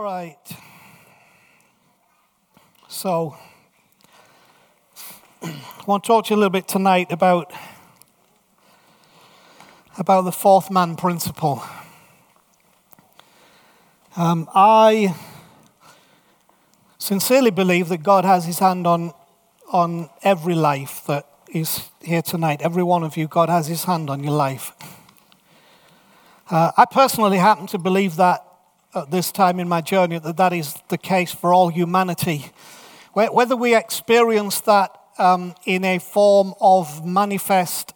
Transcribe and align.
All 0.00 0.06
right. 0.06 0.38
So, 2.88 3.36
I 5.42 5.52
want 5.84 6.04
to 6.04 6.06
talk 6.06 6.24
to 6.24 6.30
you 6.30 6.36
a 6.36 6.38
little 6.38 6.48
bit 6.48 6.66
tonight 6.66 7.12
about, 7.12 7.52
about 9.98 10.22
the 10.22 10.32
fourth 10.32 10.70
man 10.70 10.96
principle. 10.96 11.62
Um, 14.16 14.48
I 14.54 15.14
sincerely 16.96 17.50
believe 17.50 17.90
that 17.90 18.02
God 18.02 18.24
has 18.24 18.46
his 18.46 18.58
hand 18.58 18.86
on, 18.86 19.12
on 19.70 20.08
every 20.22 20.54
life 20.54 21.04
that 21.08 21.26
is 21.52 21.90
here 22.00 22.22
tonight. 22.22 22.62
Every 22.62 22.82
one 22.82 23.02
of 23.02 23.18
you, 23.18 23.28
God 23.28 23.50
has 23.50 23.66
his 23.66 23.84
hand 23.84 24.08
on 24.08 24.24
your 24.24 24.32
life. 24.32 24.72
Uh, 26.48 26.72
I 26.78 26.86
personally 26.86 27.36
happen 27.36 27.66
to 27.66 27.76
believe 27.76 28.16
that 28.16 28.46
at 28.94 29.10
this 29.10 29.30
time 29.30 29.60
in 29.60 29.68
my 29.68 29.80
journey 29.80 30.18
that 30.18 30.36
that 30.36 30.52
is 30.52 30.74
the 30.88 30.98
case 30.98 31.32
for 31.32 31.52
all 31.52 31.68
humanity. 31.68 32.46
Whether 33.12 33.56
we 33.56 33.74
experience 33.74 34.60
that 34.62 34.96
um, 35.18 35.54
in 35.66 35.84
a 35.84 35.98
form 35.98 36.54
of 36.60 37.06
manifest 37.06 37.92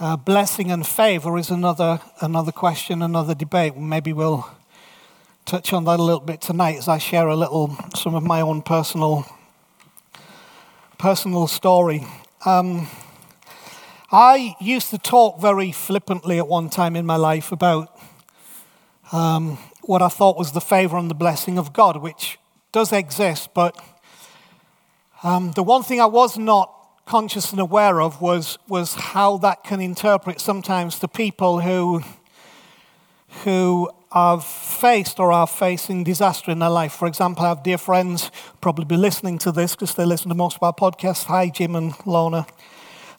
uh, 0.00 0.16
blessing 0.16 0.70
and 0.70 0.86
favor 0.86 1.36
is 1.38 1.50
another, 1.50 2.00
another 2.20 2.52
question, 2.52 3.02
another 3.02 3.34
debate. 3.34 3.76
Maybe 3.76 4.12
we'll 4.12 4.48
touch 5.44 5.72
on 5.72 5.84
that 5.84 5.98
a 5.98 6.02
little 6.02 6.20
bit 6.20 6.40
tonight 6.40 6.76
as 6.76 6.86
I 6.86 6.98
share 6.98 7.26
a 7.26 7.34
little, 7.34 7.76
some 7.96 8.14
of 8.14 8.22
my 8.22 8.40
own 8.40 8.62
personal, 8.62 9.26
personal 10.98 11.46
story. 11.46 12.06
Um, 12.44 12.88
I 14.12 14.54
used 14.60 14.90
to 14.90 14.98
talk 14.98 15.40
very 15.40 15.72
flippantly 15.72 16.38
at 16.38 16.46
one 16.46 16.70
time 16.70 16.94
in 16.94 17.04
my 17.04 17.16
life 17.16 17.50
about 17.50 17.98
um, 19.12 19.58
what 19.82 20.02
I 20.02 20.08
thought 20.08 20.36
was 20.36 20.52
the 20.52 20.60
favor 20.60 20.96
and 20.96 21.10
the 21.10 21.14
blessing 21.14 21.58
of 21.58 21.72
God, 21.72 21.96
which 21.96 22.38
does 22.72 22.92
exist, 22.92 23.50
but 23.54 23.76
um, 25.22 25.52
the 25.52 25.62
one 25.62 25.82
thing 25.82 26.00
I 26.00 26.06
was 26.06 26.38
not 26.38 26.74
conscious 27.06 27.50
and 27.50 27.60
aware 27.60 28.00
of 28.00 28.20
was, 28.20 28.58
was 28.68 28.94
how 28.94 29.38
that 29.38 29.64
can 29.64 29.80
interpret 29.80 30.40
sometimes 30.40 30.98
to 30.98 31.08
people 31.08 31.60
who, 31.60 32.02
who 33.44 33.90
have 34.12 34.44
faced 34.44 35.18
or 35.18 35.32
are 35.32 35.46
facing 35.46 36.04
disaster 36.04 36.50
in 36.50 36.58
their 36.58 36.70
life. 36.70 36.92
For 36.92 37.08
example, 37.08 37.44
I 37.44 37.48
have 37.48 37.62
dear 37.62 37.78
friends 37.78 38.30
probably 38.60 38.84
be 38.84 38.96
listening 38.96 39.38
to 39.38 39.52
this 39.52 39.74
because 39.74 39.94
they 39.94 40.04
listen 40.04 40.28
to 40.28 40.34
most 40.34 40.56
of 40.56 40.62
our 40.62 40.74
podcasts. 40.74 41.24
Hi, 41.24 41.48
Jim 41.48 41.74
and 41.74 41.94
Lorna. 42.04 42.46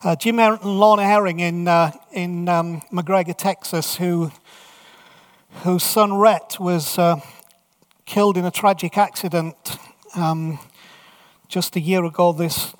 Uh, 0.01 0.15
Jim 0.15 0.39
and 0.39 0.63
Lorna 0.63 1.03
Herring 1.03 1.39
in, 1.39 1.67
uh, 1.67 1.91
in 2.11 2.47
um, 2.47 2.81
McGregor, 2.93 3.35
Texas, 3.35 3.97
who 3.97 4.31
whose 5.63 5.83
son 5.83 6.13
Rhett 6.13 6.57
was 6.57 6.97
uh, 6.97 7.19
killed 8.05 8.37
in 8.37 8.45
a 8.45 8.51
tragic 8.51 8.97
accident 8.97 9.55
um, 10.15 10.57
just 11.49 11.75
a 11.75 11.81
year 11.81 12.05
ago 12.05 12.31
this, 12.31 12.73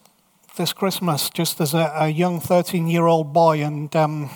this 0.56 0.72
Christmas, 0.72 1.30
just 1.30 1.60
as 1.60 1.74
a, 1.74 1.92
a 1.96 2.08
young 2.08 2.40
13 2.40 2.88
year 2.88 3.06
old 3.06 3.34
boy. 3.34 3.62
And 3.64 3.94
um, 3.98 4.30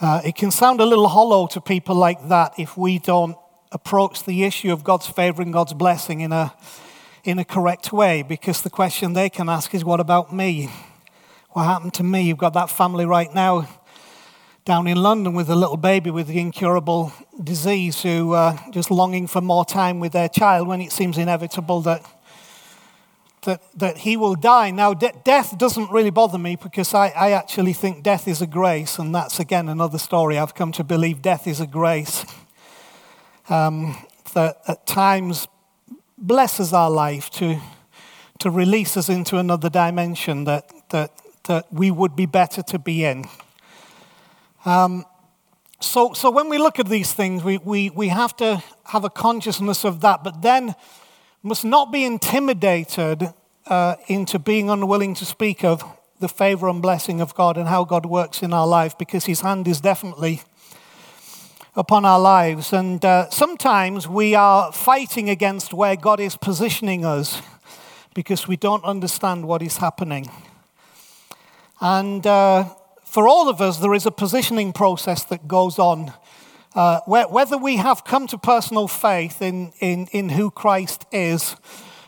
uh, 0.00 0.22
it 0.24 0.36
can 0.36 0.50
sound 0.50 0.80
a 0.80 0.86
little 0.86 1.08
hollow 1.08 1.46
to 1.48 1.60
people 1.60 1.94
like 1.94 2.28
that 2.28 2.54
if 2.58 2.78
we 2.78 2.98
don't 2.98 3.36
approach 3.72 4.24
the 4.24 4.44
issue 4.44 4.72
of 4.72 4.82
God's 4.82 5.06
favor 5.06 5.42
and 5.42 5.52
God's 5.52 5.74
blessing 5.74 6.20
in 6.20 6.32
a, 6.32 6.54
in 7.24 7.38
a 7.38 7.44
correct 7.44 7.92
way, 7.92 8.22
because 8.22 8.62
the 8.62 8.70
question 8.70 9.12
they 9.12 9.28
can 9.28 9.50
ask 9.50 9.74
is, 9.74 9.84
What 9.84 10.00
about 10.00 10.32
me? 10.32 10.70
What 11.50 11.64
happened 11.64 11.92
to 11.94 12.02
me? 12.02 12.22
You've 12.22 12.38
got 12.38 12.54
that 12.54 12.70
family 12.70 13.04
right 13.04 13.32
now 13.34 13.68
down 14.64 14.86
in 14.86 14.96
London 14.96 15.34
with 15.34 15.50
a 15.50 15.56
little 15.56 15.76
baby 15.76 16.10
with 16.10 16.28
the 16.28 16.38
incurable 16.38 17.12
disease 17.42 18.02
who 18.02 18.32
uh, 18.32 18.56
just 18.70 18.90
longing 18.90 19.26
for 19.26 19.40
more 19.40 19.64
time 19.64 19.98
with 19.98 20.12
their 20.12 20.28
child 20.28 20.68
when 20.68 20.80
it 20.80 20.92
seems 20.92 21.18
inevitable 21.18 21.80
that, 21.80 22.06
that, 23.42 23.60
that 23.76 23.98
he 23.98 24.16
will 24.16 24.36
die. 24.36 24.70
Now, 24.70 24.94
de- 24.94 25.12
death 25.24 25.58
doesn't 25.58 25.90
really 25.90 26.10
bother 26.10 26.38
me 26.38 26.54
because 26.54 26.94
I, 26.94 27.08
I 27.08 27.32
actually 27.32 27.72
think 27.72 28.04
death 28.04 28.28
is 28.28 28.40
a 28.40 28.46
grace, 28.46 29.00
and 29.00 29.12
that's 29.12 29.40
again 29.40 29.68
another 29.68 29.98
story. 29.98 30.38
I've 30.38 30.54
come 30.54 30.70
to 30.72 30.84
believe 30.84 31.22
death 31.22 31.48
is 31.48 31.60
a 31.60 31.66
grace 31.66 32.24
um, 33.48 33.96
that 34.34 34.60
at 34.68 34.86
times 34.86 35.48
blesses 36.16 36.72
our 36.72 36.90
life 36.90 37.30
to, 37.30 37.60
to 38.38 38.48
release 38.48 38.96
us 38.96 39.08
into 39.08 39.38
another 39.38 39.68
dimension 39.68 40.44
that, 40.44 40.70
that, 40.90 41.10
that 41.48 41.72
we 41.72 41.90
would 41.90 42.14
be 42.14 42.26
better 42.26 42.62
to 42.62 42.78
be 42.78 43.04
in. 43.04 43.24
Um, 44.64 45.04
so, 45.80 46.12
so 46.12 46.30
when 46.30 46.48
we 46.48 46.58
look 46.58 46.78
at 46.78 46.88
these 46.88 47.12
things, 47.12 47.42
we, 47.42 47.58
we, 47.58 47.90
we 47.90 48.08
have 48.08 48.36
to 48.36 48.62
have 48.84 49.04
a 49.04 49.10
consciousness 49.10 49.84
of 49.84 50.00
that, 50.02 50.22
but 50.22 50.42
then 50.42 50.76
must 51.42 51.64
not 51.64 51.90
be 51.90 52.04
intimidated 52.04 53.34
uh, 53.66 53.96
into 54.06 54.38
being 54.38 54.70
unwilling 54.70 55.14
to 55.14 55.24
speak 55.24 55.64
of 55.64 55.82
the 56.20 56.28
favor 56.28 56.68
and 56.68 56.80
blessing 56.80 57.20
of 57.20 57.34
God 57.34 57.56
and 57.56 57.68
how 57.68 57.82
God 57.82 58.06
works 58.06 58.42
in 58.42 58.52
our 58.52 58.66
life, 58.66 58.96
because 58.96 59.24
His 59.24 59.40
hand 59.40 59.66
is 59.66 59.80
definitely 59.80 60.42
upon 61.74 62.04
our 62.04 62.20
lives. 62.20 62.72
And 62.72 63.04
uh, 63.04 63.28
sometimes 63.30 64.06
we 64.06 64.36
are 64.36 64.70
fighting 64.70 65.28
against 65.28 65.74
where 65.74 65.96
God 65.96 66.20
is 66.20 66.36
positioning 66.36 67.04
us 67.04 67.42
because 68.14 68.46
we 68.46 68.56
don't 68.56 68.84
understand 68.84 69.48
what 69.48 69.62
is 69.62 69.78
happening. 69.78 70.30
And 71.80 72.24
uh, 72.24 72.66
for 73.12 73.28
all 73.28 73.50
of 73.50 73.60
us, 73.60 73.76
there 73.76 73.92
is 73.92 74.06
a 74.06 74.10
positioning 74.10 74.72
process 74.72 75.22
that 75.24 75.46
goes 75.46 75.78
on. 75.78 76.14
Uh, 76.74 77.00
whether 77.04 77.58
we 77.58 77.76
have 77.76 78.04
come 78.04 78.26
to 78.26 78.38
personal 78.38 78.88
faith 78.88 79.42
in, 79.42 79.70
in, 79.80 80.06
in 80.12 80.30
who 80.30 80.50
Christ 80.50 81.04
is, 81.12 81.54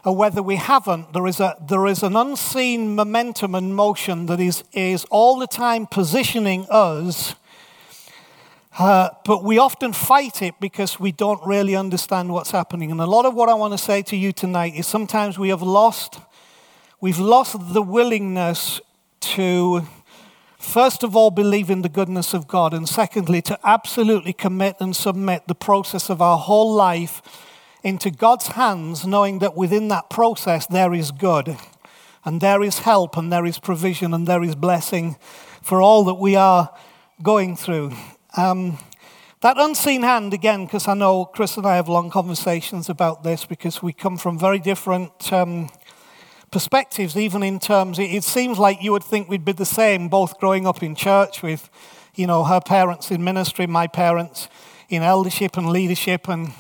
or 0.02 0.16
whether 0.16 0.42
we 0.42 0.56
haven't, 0.56 1.12
there 1.12 1.26
is, 1.26 1.40
a, 1.40 1.58
there 1.68 1.86
is 1.86 2.02
an 2.02 2.16
unseen 2.16 2.94
momentum 2.94 3.54
and 3.54 3.76
motion 3.76 4.24
that 4.26 4.40
is, 4.40 4.64
is 4.72 5.04
all 5.10 5.38
the 5.38 5.46
time 5.46 5.86
positioning 5.86 6.66
us. 6.70 7.34
Uh, 8.78 9.10
but 9.26 9.44
we 9.44 9.58
often 9.58 9.92
fight 9.92 10.40
it 10.40 10.54
because 10.58 10.98
we 10.98 11.12
don't 11.12 11.46
really 11.46 11.76
understand 11.76 12.32
what's 12.32 12.52
happening. 12.52 12.90
And 12.90 12.98
a 12.98 13.06
lot 13.06 13.26
of 13.26 13.34
what 13.34 13.50
I 13.50 13.54
want 13.54 13.74
to 13.74 13.78
say 13.78 14.00
to 14.04 14.16
you 14.16 14.32
tonight 14.32 14.74
is 14.74 14.86
sometimes 14.86 15.38
we 15.38 15.50
have 15.50 15.60
lost, 15.60 16.18
we've 17.02 17.18
lost 17.18 17.74
the 17.74 17.82
willingness 17.82 18.80
to 19.20 19.86
First 20.64 21.04
of 21.04 21.14
all, 21.14 21.30
believe 21.30 21.70
in 21.70 21.82
the 21.82 21.88
goodness 21.88 22.34
of 22.34 22.48
God. 22.48 22.74
And 22.74 22.88
secondly, 22.88 23.40
to 23.42 23.56
absolutely 23.62 24.32
commit 24.32 24.76
and 24.80 24.96
submit 24.96 25.46
the 25.46 25.54
process 25.54 26.10
of 26.10 26.20
our 26.20 26.36
whole 26.36 26.74
life 26.74 27.22
into 27.84 28.10
God's 28.10 28.48
hands, 28.48 29.06
knowing 29.06 29.38
that 29.38 29.56
within 29.56 29.86
that 29.88 30.10
process 30.10 30.66
there 30.66 30.92
is 30.92 31.12
good, 31.12 31.56
and 32.24 32.40
there 32.40 32.60
is 32.60 32.80
help, 32.80 33.16
and 33.16 33.32
there 33.32 33.46
is 33.46 33.60
provision, 33.60 34.12
and 34.12 34.26
there 34.26 34.42
is 34.42 34.56
blessing 34.56 35.16
for 35.62 35.80
all 35.80 36.02
that 36.04 36.14
we 36.14 36.34
are 36.34 36.74
going 37.22 37.54
through. 37.54 37.92
Um, 38.36 38.78
that 39.42 39.56
unseen 39.58 40.02
hand, 40.02 40.34
again, 40.34 40.64
because 40.64 40.88
I 40.88 40.94
know 40.94 41.26
Chris 41.26 41.56
and 41.56 41.66
I 41.66 41.76
have 41.76 41.88
long 41.88 42.10
conversations 42.10 42.88
about 42.88 43.22
this 43.22 43.44
because 43.44 43.80
we 43.80 43.92
come 43.92 44.16
from 44.16 44.38
very 44.40 44.58
different. 44.58 45.32
Um, 45.32 45.68
perspectives, 46.54 47.16
even 47.16 47.42
in 47.42 47.58
terms, 47.58 47.98
it, 47.98 48.22
seems 48.22 48.60
like 48.60 48.80
you 48.80 48.92
would 48.92 49.02
think 49.02 49.28
we'd 49.28 49.44
be 49.44 49.50
the 49.50 49.66
same, 49.66 50.08
both 50.08 50.38
growing 50.38 50.68
up 50.68 50.84
in 50.84 50.94
church 50.94 51.42
with, 51.42 51.68
you 52.14 52.28
know, 52.28 52.44
her 52.44 52.60
parents 52.60 53.10
in 53.10 53.24
ministry, 53.24 53.66
my 53.66 53.88
parents 53.88 54.48
in 54.88 55.02
eldership 55.02 55.56
and 55.56 55.70
leadership, 55.70 56.28
and 56.28 56.52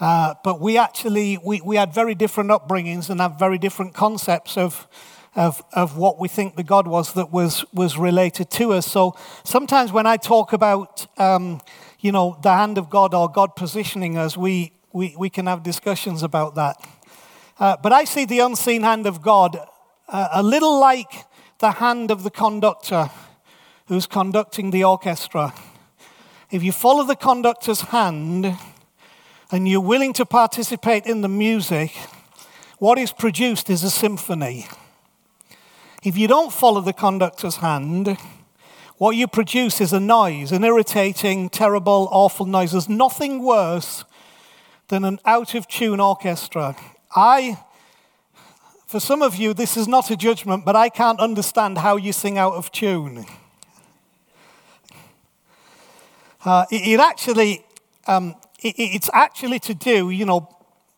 uh, 0.00 0.34
but 0.44 0.60
we 0.60 0.78
actually 0.78 1.38
we, 1.44 1.60
we 1.60 1.74
had 1.74 1.92
very 1.92 2.14
different 2.14 2.50
upbringings 2.50 3.10
and 3.10 3.20
have 3.20 3.36
very 3.36 3.58
different 3.58 3.94
concepts 3.94 4.56
of. 4.56 4.86
Of, 5.34 5.62
of 5.72 5.96
what 5.96 6.20
we 6.20 6.28
think 6.28 6.56
the 6.56 6.62
God 6.62 6.86
was 6.86 7.14
that 7.14 7.32
was, 7.32 7.64
was 7.72 7.96
related 7.96 8.50
to 8.50 8.74
us. 8.74 8.86
So 8.86 9.16
sometimes 9.44 9.90
when 9.90 10.06
I 10.06 10.18
talk 10.18 10.52
about, 10.52 11.06
um, 11.18 11.62
you 12.00 12.12
know, 12.12 12.36
the 12.42 12.52
hand 12.52 12.76
of 12.76 12.90
God 12.90 13.14
or 13.14 13.30
God 13.30 13.56
positioning 13.56 14.18
us, 14.18 14.36
we, 14.36 14.72
we, 14.92 15.14
we 15.18 15.30
can 15.30 15.46
have 15.46 15.62
discussions 15.62 16.22
about 16.22 16.56
that. 16.56 16.76
Uh, 17.58 17.76
but 17.82 17.92
I 17.92 18.04
see 18.04 18.24
the 18.24 18.40
unseen 18.40 18.82
hand 18.82 19.06
of 19.06 19.22
God 19.22 19.58
uh, 20.08 20.28
a 20.32 20.42
little 20.42 20.78
like 20.80 21.24
the 21.58 21.72
hand 21.72 22.10
of 22.10 22.22
the 22.22 22.30
conductor 22.30 23.10
who's 23.86 24.06
conducting 24.06 24.70
the 24.70 24.84
orchestra. 24.84 25.54
If 26.50 26.62
you 26.62 26.72
follow 26.72 27.04
the 27.04 27.16
conductor's 27.16 27.82
hand, 27.82 28.56
and 29.52 29.68
you're 29.68 29.80
willing 29.80 30.14
to 30.14 30.24
participate 30.24 31.04
in 31.04 31.20
the 31.20 31.28
music, 31.28 31.92
what 32.78 32.98
is 32.98 33.12
produced 33.12 33.68
is 33.68 33.84
a 33.84 33.90
symphony. 33.90 34.66
If 36.02 36.16
you 36.16 36.26
don't 36.26 36.52
follow 36.52 36.80
the 36.80 36.94
conductor's 36.94 37.56
hand, 37.56 38.16
what 38.96 39.14
you 39.14 39.28
produce 39.28 39.80
is 39.80 39.92
a 39.92 40.00
noise, 40.00 40.52
an 40.52 40.64
irritating, 40.64 41.50
terrible, 41.50 42.08
awful 42.10 42.46
noise. 42.46 42.72
There's 42.72 42.88
nothing 42.88 43.42
worse 43.42 44.04
than 44.88 45.04
an 45.04 45.20
out 45.26 45.54
of 45.54 45.68
tune 45.68 46.00
orchestra. 46.00 46.74
I, 47.14 47.58
for 48.86 49.00
some 49.00 49.22
of 49.22 49.36
you, 49.36 49.54
this 49.54 49.76
is 49.76 49.86
not 49.86 50.10
a 50.10 50.16
judgment, 50.16 50.64
but 50.64 50.76
I 50.76 50.88
can't 50.88 51.20
understand 51.20 51.78
how 51.78 51.96
you 51.96 52.12
sing 52.12 52.38
out 52.38 52.54
of 52.54 52.72
tune. 52.72 53.26
Uh, 56.44 56.66
it, 56.70 56.94
it, 56.94 57.00
actually, 57.00 57.64
um, 58.06 58.34
it, 58.62 58.74
it's 58.78 59.10
actually 59.12 59.58
to 59.60 59.74
do, 59.74 60.10
you 60.10 60.24
know, 60.24 60.48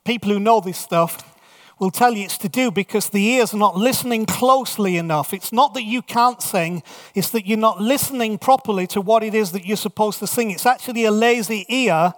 people 0.04 0.30
who 0.30 0.40
know 0.40 0.60
this 0.60 0.78
stuff, 0.78 1.34
will 1.78 1.90
tell 1.90 2.14
you 2.14 2.24
it's 2.24 2.38
to 2.38 2.48
do 2.48 2.70
because 2.70 3.10
the 3.10 3.24
ears 3.24 3.52
are 3.52 3.58
not 3.58 3.76
listening 3.76 4.26
closely 4.26 4.96
enough. 4.96 5.34
It's 5.34 5.52
not 5.52 5.74
that 5.74 5.82
you 5.82 6.02
can't 6.02 6.40
sing, 6.40 6.82
it's 7.14 7.30
that 7.30 7.46
you're 7.46 7.58
not 7.58 7.80
listening 7.80 8.38
properly 8.38 8.86
to 8.88 9.00
what 9.00 9.22
it 9.22 9.34
is 9.34 9.52
that 9.52 9.66
you're 9.66 9.76
supposed 9.76 10.20
to 10.20 10.26
sing. 10.26 10.50
It's 10.50 10.66
actually 10.66 11.04
a 11.04 11.10
lazy 11.10 11.66
ear 11.68 12.14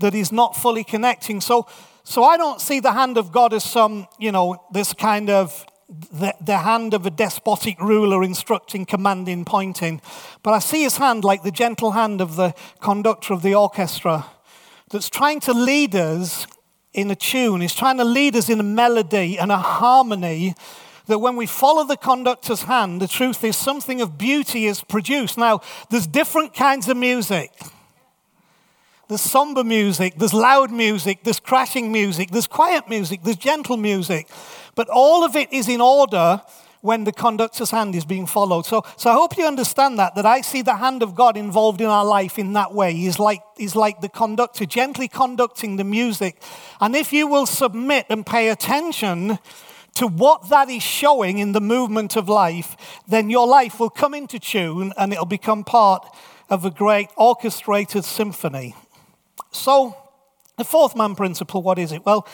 that 0.00 0.14
is 0.14 0.32
not 0.32 0.56
fully 0.56 0.82
connecting. 0.82 1.40
So, 1.40 1.66
so 2.04 2.24
I 2.24 2.36
don't 2.36 2.60
see 2.60 2.80
the 2.80 2.92
hand 2.92 3.18
of 3.18 3.32
God 3.32 3.52
as 3.52 3.64
some, 3.64 4.06
you 4.18 4.32
know, 4.32 4.64
this 4.72 4.92
kind 4.92 5.30
of 5.30 5.66
the, 6.12 6.34
the 6.40 6.58
hand 6.58 6.94
of 6.94 7.04
a 7.04 7.10
despotic 7.10 7.80
ruler 7.80 8.22
instructing, 8.22 8.86
commanding, 8.86 9.44
pointing. 9.44 10.00
But 10.42 10.52
I 10.52 10.60
see 10.60 10.82
his 10.82 10.98
hand 10.98 11.24
like 11.24 11.42
the 11.42 11.50
gentle 11.50 11.92
hand 11.92 12.20
of 12.20 12.36
the 12.36 12.54
conductor 12.80 13.34
of 13.34 13.42
the 13.42 13.54
orchestra 13.54 14.26
that's 14.90 15.10
trying 15.10 15.40
to 15.40 15.52
lead 15.52 15.94
us 15.94 16.46
in 16.92 17.10
a 17.10 17.16
tune. 17.16 17.60
He's 17.60 17.74
trying 17.74 17.98
to 17.98 18.04
lead 18.04 18.36
us 18.36 18.48
in 18.48 18.60
a 18.60 18.64
melody 18.64 19.38
and 19.38 19.50
a 19.50 19.58
harmony 19.58 20.54
that 21.06 21.18
when 21.18 21.36
we 21.36 21.46
follow 21.46 21.84
the 21.84 21.96
conductor's 21.96 22.62
hand, 22.62 23.00
the 23.00 23.08
truth 23.08 23.42
is 23.42 23.56
something 23.56 24.00
of 24.00 24.16
beauty 24.16 24.66
is 24.66 24.82
produced. 24.82 25.36
Now, 25.36 25.60
there's 25.90 26.06
different 26.06 26.54
kinds 26.54 26.88
of 26.88 26.96
music. 26.96 27.52
There's 29.10 29.20
somber 29.20 29.64
music, 29.64 30.14
there's 30.18 30.32
loud 30.32 30.70
music, 30.70 31.24
there's 31.24 31.40
crashing 31.40 31.90
music, 31.90 32.30
there's 32.30 32.46
quiet 32.46 32.88
music, 32.88 33.24
there's 33.24 33.38
gentle 33.38 33.76
music. 33.76 34.28
But 34.76 34.88
all 34.88 35.24
of 35.24 35.34
it 35.34 35.52
is 35.52 35.68
in 35.68 35.80
order 35.80 36.40
when 36.80 37.02
the 37.02 37.10
conductor's 37.10 37.72
hand 37.72 37.96
is 37.96 38.04
being 38.04 38.24
followed. 38.24 38.66
So, 38.66 38.84
so 38.96 39.10
I 39.10 39.14
hope 39.14 39.36
you 39.36 39.46
understand 39.46 39.98
that, 39.98 40.14
that 40.14 40.26
I 40.26 40.42
see 40.42 40.62
the 40.62 40.76
hand 40.76 41.02
of 41.02 41.16
God 41.16 41.36
involved 41.36 41.80
in 41.80 41.88
our 41.88 42.04
life 42.04 42.38
in 42.38 42.52
that 42.52 42.72
way. 42.72 42.92
He's 42.92 43.18
like, 43.18 43.42
he's 43.58 43.74
like 43.74 44.00
the 44.00 44.08
conductor, 44.08 44.64
gently 44.64 45.08
conducting 45.08 45.74
the 45.74 45.82
music. 45.82 46.40
And 46.80 46.94
if 46.94 47.12
you 47.12 47.26
will 47.26 47.46
submit 47.46 48.06
and 48.10 48.24
pay 48.24 48.48
attention 48.48 49.40
to 49.96 50.06
what 50.06 50.50
that 50.50 50.70
is 50.70 50.84
showing 50.84 51.38
in 51.38 51.50
the 51.50 51.60
movement 51.60 52.14
of 52.14 52.28
life, 52.28 52.76
then 53.08 53.28
your 53.28 53.48
life 53.48 53.80
will 53.80 53.90
come 53.90 54.14
into 54.14 54.38
tune 54.38 54.92
and 54.96 55.12
it'll 55.12 55.24
become 55.24 55.64
part 55.64 56.06
of 56.48 56.64
a 56.64 56.70
great 56.70 57.08
orchestrated 57.16 58.04
symphony. 58.04 58.76
So, 59.52 59.96
the 60.56 60.64
fourth 60.64 60.94
man 60.94 61.14
principle, 61.14 61.62
what 61.62 61.78
is 61.78 61.92
it? 61.92 62.04
Well, 62.06 62.26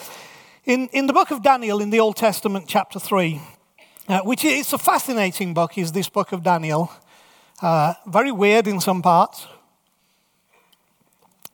in, 0.65 0.89
in 0.89 1.07
the 1.07 1.13
book 1.13 1.31
of 1.31 1.43
Daniel 1.43 1.81
in 1.81 1.91
the 1.91 2.01
Old 2.01 2.17
Testament, 2.17 2.67
chapter 2.69 2.99
3, 2.99 3.41
uh, 4.09 4.21
which 4.21 4.45
is 4.45 4.73
a 4.73 4.79
fascinating 4.79 5.55
book, 5.55 5.79
is 5.79 5.93
this 5.93 6.09
book 6.09 6.33
of 6.33 6.43
Daniel. 6.43 6.91
Uh, 7.63 7.95
very 8.07 8.33
weird 8.33 8.67
in 8.67 8.81
some 8.81 9.01
parts, 9.01 9.47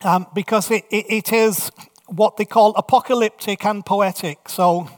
um, 0.01 0.27
because 0.35 0.71
it, 0.71 0.85
it, 0.91 1.07
it 1.09 1.33
is 1.33 1.71
what 2.07 2.37
they 2.37 2.45
call 2.45 2.75
apocalyptic 2.75 3.65
and 3.65 3.87
poetic. 3.87 4.49
So 4.49 4.89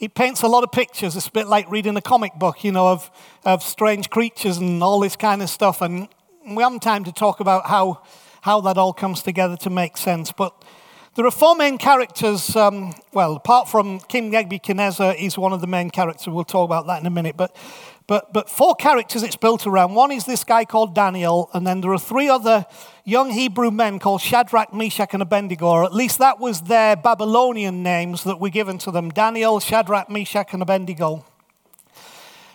it 0.00 0.14
paints 0.14 0.42
a 0.42 0.48
lot 0.48 0.64
of 0.64 0.72
pictures. 0.72 1.16
It's 1.16 1.26
a 1.26 1.32
bit 1.32 1.48
like 1.48 1.70
reading 1.70 1.96
a 1.96 2.00
comic 2.00 2.34
book, 2.34 2.64
you 2.64 2.72
know, 2.72 2.88
of, 2.88 3.10
of 3.44 3.62
strange 3.62 4.08
creatures 4.08 4.56
and 4.56 4.82
all 4.82 5.00
this 5.00 5.16
kind 5.16 5.42
of 5.42 5.50
stuff. 5.50 5.82
And 5.82 6.08
we 6.46 6.62
haven't 6.62 6.80
time 6.80 7.04
to 7.04 7.12
talk 7.12 7.40
about 7.40 7.66
how, 7.66 8.02
how 8.42 8.60
that 8.62 8.78
all 8.78 8.92
comes 8.92 9.22
together 9.22 9.56
to 9.58 9.70
make 9.70 9.96
sense. 9.96 10.32
But 10.32 10.54
there 11.18 11.26
are 11.26 11.32
four 11.32 11.56
main 11.56 11.78
characters. 11.78 12.54
Um, 12.54 12.94
well, 13.12 13.34
apart 13.34 13.68
from 13.68 13.98
King 14.00 14.30
Nebuchadnezzar, 14.30 15.14
he's 15.14 15.36
one 15.36 15.52
of 15.52 15.60
the 15.60 15.66
main 15.66 15.90
characters. 15.90 16.28
We'll 16.28 16.44
talk 16.44 16.64
about 16.64 16.86
that 16.86 17.00
in 17.00 17.06
a 17.06 17.10
minute. 17.10 17.36
But, 17.36 17.56
but, 18.06 18.32
but 18.32 18.48
four 18.48 18.76
characters 18.76 19.24
it's 19.24 19.34
built 19.34 19.66
around. 19.66 19.94
One 19.94 20.12
is 20.12 20.26
this 20.26 20.44
guy 20.44 20.64
called 20.64 20.94
Daniel, 20.94 21.50
and 21.52 21.66
then 21.66 21.80
there 21.80 21.92
are 21.92 21.98
three 21.98 22.28
other 22.28 22.66
young 23.04 23.30
Hebrew 23.30 23.72
men 23.72 23.98
called 23.98 24.20
Shadrach, 24.20 24.72
Meshach, 24.72 25.12
and 25.12 25.22
Abednego, 25.22 25.66
or 25.66 25.84
at 25.84 25.92
least 25.92 26.18
that 26.18 26.38
was 26.38 26.62
their 26.62 26.94
Babylonian 26.94 27.82
names 27.82 28.22
that 28.22 28.38
were 28.38 28.50
given 28.50 28.78
to 28.78 28.92
them 28.92 29.10
Daniel, 29.10 29.58
Shadrach, 29.58 30.08
Meshach, 30.08 30.52
and 30.52 30.62
Abednego. 30.62 31.24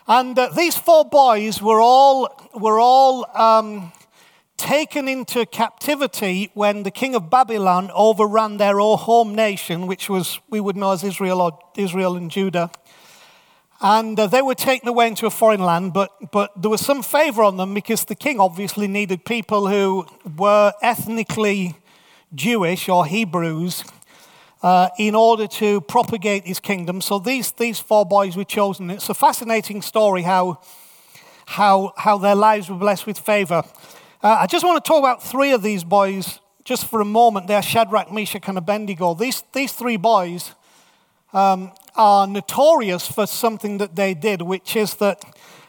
And 0.07 0.39
uh, 0.39 0.50
these 0.56 0.77
four 0.77 1.03
boys 1.03 1.62
were 1.62 1.81
all, 1.81 2.50
were 2.53 2.80
all 2.80 3.25
um, 3.38 3.91
taken 4.57 5.07
into 5.07 5.45
captivity 5.45 6.51
when 6.53 6.83
the 6.83 6.91
king 6.91 7.15
of 7.15 7.29
Babylon 7.29 7.91
overran 7.94 8.57
their 8.57 8.79
own 8.79 8.97
home 8.97 9.35
nation, 9.35 9.88
which 9.88 10.09
was, 10.09 10.39
we 10.50 10.59
would 10.59 10.77
know 10.77 10.91
as 10.91 11.03
Israel 11.03 11.41
or 11.41 11.59
Israel 11.75 12.15
and 12.15 12.29
Judah. 12.31 12.71
And 13.81 14.17
uh, 14.17 14.27
they 14.27 14.41
were 14.41 14.55
taken 14.55 14.88
away 14.88 15.07
into 15.07 15.25
a 15.25 15.29
foreign 15.29 15.61
land, 15.61 15.91
but, 15.91 16.09
but 16.31 16.51
there 16.61 16.69
was 16.71 16.79
some 16.79 17.03
favor 17.03 17.44
on 17.44 17.57
them 17.57 17.73
because 17.73 18.05
the 18.05 18.15
king 18.15 18.39
obviously 18.39 18.88
needed 18.88 19.25
people 19.25 19.67
who 19.67 20.05
were 20.38 20.71
ethnically 20.81 21.75
Jewish 22.33 22.88
or 22.88 23.06
Hebrews 23.06 23.83
uh, 24.61 24.89
in 24.97 25.15
order 25.15 25.47
to 25.47 25.81
propagate 25.81 26.45
his 26.45 26.61
kingdom. 26.61 27.01
So 27.01 27.19
these, 27.19 27.51
these 27.51 27.79
four 27.79 28.06
boys 28.06 28.38
were 28.38 28.45
chosen. 28.45 28.89
It's 28.89 29.09
a 29.09 29.13
fascinating 29.13 29.81
story 29.81 30.21
how, 30.21 30.61
how, 31.45 31.94
how 31.97 32.17
their 32.17 32.35
lives 32.35 32.69
were 32.69 32.77
blessed 32.77 33.06
with 33.06 33.19
favor. 33.19 33.63
Uh, 34.23 34.37
I 34.39 34.47
just 34.47 34.63
want 34.63 34.81
to 34.81 34.87
talk 34.87 34.99
about 34.99 35.21
three 35.21 35.51
of 35.51 35.61
these 35.61 35.83
boys 35.83 36.39
just 36.63 36.85
for 36.85 37.01
a 37.01 37.05
moment. 37.05 37.47
They're 37.47 37.61
Shadrach, 37.61 38.09
Meshach, 38.09 38.47
and 38.47 38.57
Abednego. 38.57 39.13
These, 39.13 39.43
these 39.51 39.73
three 39.73 39.97
boys 39.97 40.55
um, 41.33 41.73
are 41.97 42.25
notorious 42.25 43.05
for 43.05 43.27
something 43.27 43.79
that 43.79 43.97
they 43.97 44.13
did, 44.13 44.41
which 44.41 44.77
is 44.77 44.95
that 44.95 45.25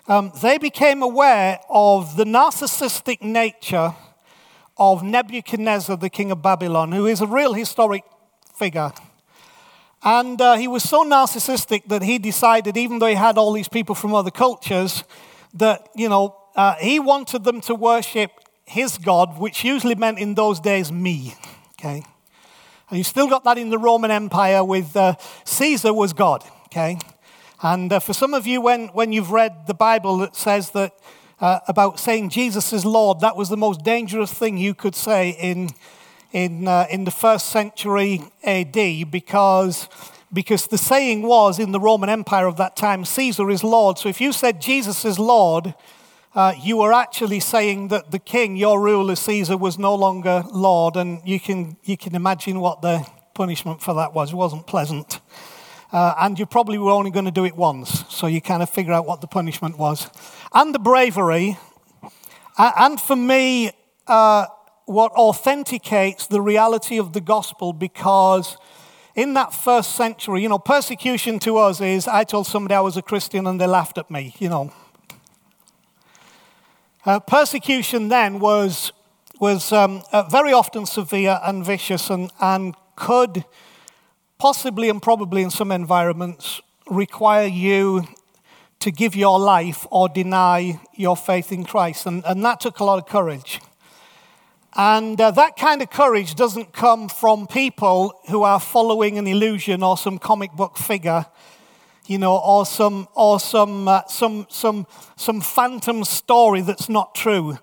um, 0.07 0.31
they 0.41 0.59
became 0.59 1.03
aware 1.03 1.59
of 1.69 2.17
the 2.17 2.23
narcissistic 2.23 3.23
nature 3.23 3.93
of 4.79 5.03
Nebuchadnezzar, 5.03 5.97
the 5.97 6.09
king 6.09 6.31
of 6.31 6.41
Babylon, 6.41 6.93
who 6.93 7.07
is 7.07 7.21
a 7.21 7.27
real 7.27 7.55
historic 7.55 8.05
figure. 8.55 8.93
And 10.05 10.41
uh, 10.41 10.55
he 10.55 10.69
was 10.69 10.85
so 10.85 11.03
narcissistic 11.03 11.89
that 11.89 12.05
he 12.05 12.21
decided, 12.21 12.77
even 12.77 13.01
though 13.01 13.09
he 13.09 13.15
had 13.17 13.37
all 13.37 13.53
these 13.53 13.69
people 13.69 13.97
from 13.97 14.15
other 14.15 14.31
cultures, 14.31 15.03
that, 15.55 15.89
you 15.97 16.09
know, 16.09 16.37
uh, 16.55 16.77
he 16.77 17.01
wanted 17.01 17.43
them 17.43 17.61
to 17.63 17.75
worship 17.75 18.31
his 18.67 18.99
God, 18.99 19.39
which 19.39 19.65
usually 19.65 19.95
meant 19.95 20.19
in 20.19 20.35
those 20.35 20.61
days 20.61 20.91
me. 20.91 21.35
Okay? 21.73 22.03
And 22.89 22.99
you 22.99 23.05
still 23.05 23.29
got 23.29 23.45
that 23.45 23.59
in 23.59 23.71
the 23.71 23.79
Roman 23.79 24.11
Empire 24.11 24.65
with 24.65 24.97
uh, 24.97 25.15
Caesar 25.45 25.93
was 25.93 26.13
God. 26.13 26.45
Okay? 26.67 26.99
And 27.63 27.93
uh, 27.93 28.01
for 28.01 28.13
some 28.13 28.35
of 28.35 28.47
you, 28.47 28.61
when, 28.61 28.89
when 28.89 29.13
you've 29.13 29.31
read 29.31 29.67
the 29.67 29.75
Bible 29.75 30.19
that 30.19 30.37
says 30.37 30.71
that 30.71 30.93
uh, 31.41 31.61
about 31.69 31.99
saying 31.99 32.31
Jesus 32.31 32.73
is 32.73 32.85
Lord, 32.85 33.21
that 33.21 33.37
was 33.37 33.49
the 33.49 33.57
most 33.57 33.83
dangerous 33.83 34.33
thing 34.33 34.57
you 34.57 34.75
could 34.75 34.95
say 34.95 35.31
in, 35.31 35.71
in, 36.33 36.69
uh, 36.69 36.87
in 36.91 37.05
the 37.05 37.11
first 37.11 37.47
century 37.47 38.23
AD 38.45 39.11
because, 39.11 39.89
because 40.33 40.67
the 40.67 40.79
saying 40.79 41.23
was 41.23 41.59
in 41.59 41.73
the 41.73 41.81
Roman 41.81 42.09
Empire 42.09 42.47
of 42.47 42.57
that 42.59 42.77
time, 42.77 43.05
Caesar 43.05 43.51
is 43.51 43.65
Lord. 43.65 43.99
So 43.99 44.09
if 44.09 44.21
you 44.21 44.33
said 44.33 44.61
Jesus 44.61 45.05
is 45.05 45.19
Lord, 45.19 45.75
uh, 46.35 46.53
you 46.61 46.79
were 46.79 46.93
actually 46.93 47.39
saying 47.39 47.89
that 47.89 48.11
the 48.11 48.19
king, 48.19 48.57
your 48.57 48.81
ruler 48.81 49.15
Caesar, 49.15 49.57
was 49.57 49.79
no 49.79 49.95
longer 49.95 50.45
Lord, 50.53 50.97
and 50.97 51.21
you 51.25 51.39
can, 51.39 51.77
you 51.85 51.97
can 51.97 52.15
imagine 52.17 52.59
what 52.59 52.83
the 52.83 53.07
punishment 53.35 53.81
for 53.81 53.95
that 53.95 54.15
was. 54.15 54.33
It 54.33 54.37
wasn't 54.37 54.67
pleasant. 54.67 55.21
Uh, 55.93 56.15
and 56.19 56.37
you 56.37 56.45
probably 56.45 56.77
were 56.77 56.91
only 56.91 57.13
going 57.13 57.25
to 57.25 57.31
do 57.31 57.45
it 57.45 57.55
once, 57.55 58.05
so 58.09 58.27
you 58.27 58.41
kind 58.41 58.65
of 58.65 58.71
figure 58.71 58.93
out 58.93 59.07
what 59.07 59.21
the 59.21 59.29
punishment 59.29 59.79
was. 59.79 60.11
And 60.53 60.75
the 60.75 60.81
bravery, 60.81 61.57
uh, 62.59 62.73
and 62.79 63.01
for 63.01 63.15
me, 63.15 63.71
uh, 64.09 64.47
what 64.87 65.13
authenticates 65.13 66.27
the 66.27 66.41
reality 66.41 66.99
of 66.99 67.13
the 67.13 67.21
gospel 67.21 67.73
because 67.73 68.57
in 69.15 69.35
that 69.35 69.55
first 69.55 69.95
century, 69.95 70.43
you 70.43 70.49
know, 70.49 70.59
persecution 70.59 71.39
to 71.39 71.59
us 71.59 71.81
is 71.81 72.09
I 72.09 72.25
told 72.25 72.49
somebody 72.49 72.75
I 72.75 72.81
was 72.81 72.97
a 72.97 73.03
Christian 73.03 73.47
and 73.47 73.61
they 73.61 73.69
laughed 73.69 73.99
at 73.99 74.11
me, 74.11 74.35
you 74.41 74.49
know. 74.49 74.73
Uh, 77.07 77.21
persecution 77.21 78.09
then 78.09 78.41
was, 78.41 78.91
was 79.39 79.73
um, 79.73 80.03
uh, 80.11 80.23
very 80.23 80.55
often 80.55 80.87
severe 80.87 81.39
and 81.45 81.63
vicious 81.63 82.09
and, 82.09 82.31
and 82.41 82.75
could 82.97 83.45
possibly 84.39 84.89
and 84.89 85.03
probably 85.03 85.43
in 85.43 85.51
some 85.51 85.71
environments 85.71 86.63
require 86.89 87.47
you 87.47 88.05
to 88.81 88.91
give 88.91 89.15
your 89.15 89.39
life 89.39 89.87
or 89.91 90.09
deny 90.09 90.81
your 90.95 91.17
faith 91.17 91.53
in 91.53 91.65
Christ. 91.65 92.07
And, 92.07 92.25
and 92.25 92.43
that 92.45 92.61
took 92.61 92.79
a 92.79 92.85
lot 92.85 92.99
of 92.99 93.07
courage. 93.07 93.61
And 94.75 95.21
uh, 95.21 95.31
that 95.33 95.57
kind 95.57 95.83
of 95.83 95.91
courage 95.91 96.35
doesn't 96.35 96.73
come 96.73 97.09
from 97.09 97.47
people 97.47 98.19
who 98.31 98.43
are 98.43 98.59
following 98.59 99.19
an 99.19 99.27
illusion 99.27 99.83
or 99.83 99.97
some 99.97 100.19
comic 100.19 100.53
book 100.53 100.79
figure, 100.79 101.27
you 102.07 102.19
know, 102.19 102.37
or 102.37 102.67
some, 102.67 103.09
or 103.15 103.41
some, 103.41 103.89
uh, 103.89 104.03
some, 104.09 104.47
some, 104.51 104.87
some 105.17 105.41
phantom 105.41 106.05
story 106.05 106.61
that's 106.61 106.89
not 106.89 107.15
true. 107.15 107.59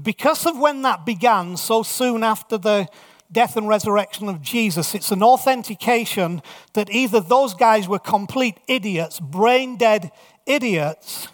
Because 0.00 0.46
of 0.46 0.58
when 0.58 0.82
that 0.82 1.04
began, 1.04 1.56
so 1.56 1.82
soon 1.82 2.22
after 2.22 2.56
the 2.56 2.88
death 3.30 3.56
and 3.56 3.68
resurrection 3.68 4.28
of 4.28 4.40
Jesus, 4.40 4.94
it's 4.94 5.10
an 5.10 5.22
authentication 5.22 6.40
that 6.74 6.88
either 6.90 7.20
those 7.20 7.54
guys 7.54 7.88
were 7.88 7.98
complete 7.98 8.58
idiots, 8.68 9.18
brain 9.20 9.76
dead 9.76 10.12
idiots, 10.46 11.28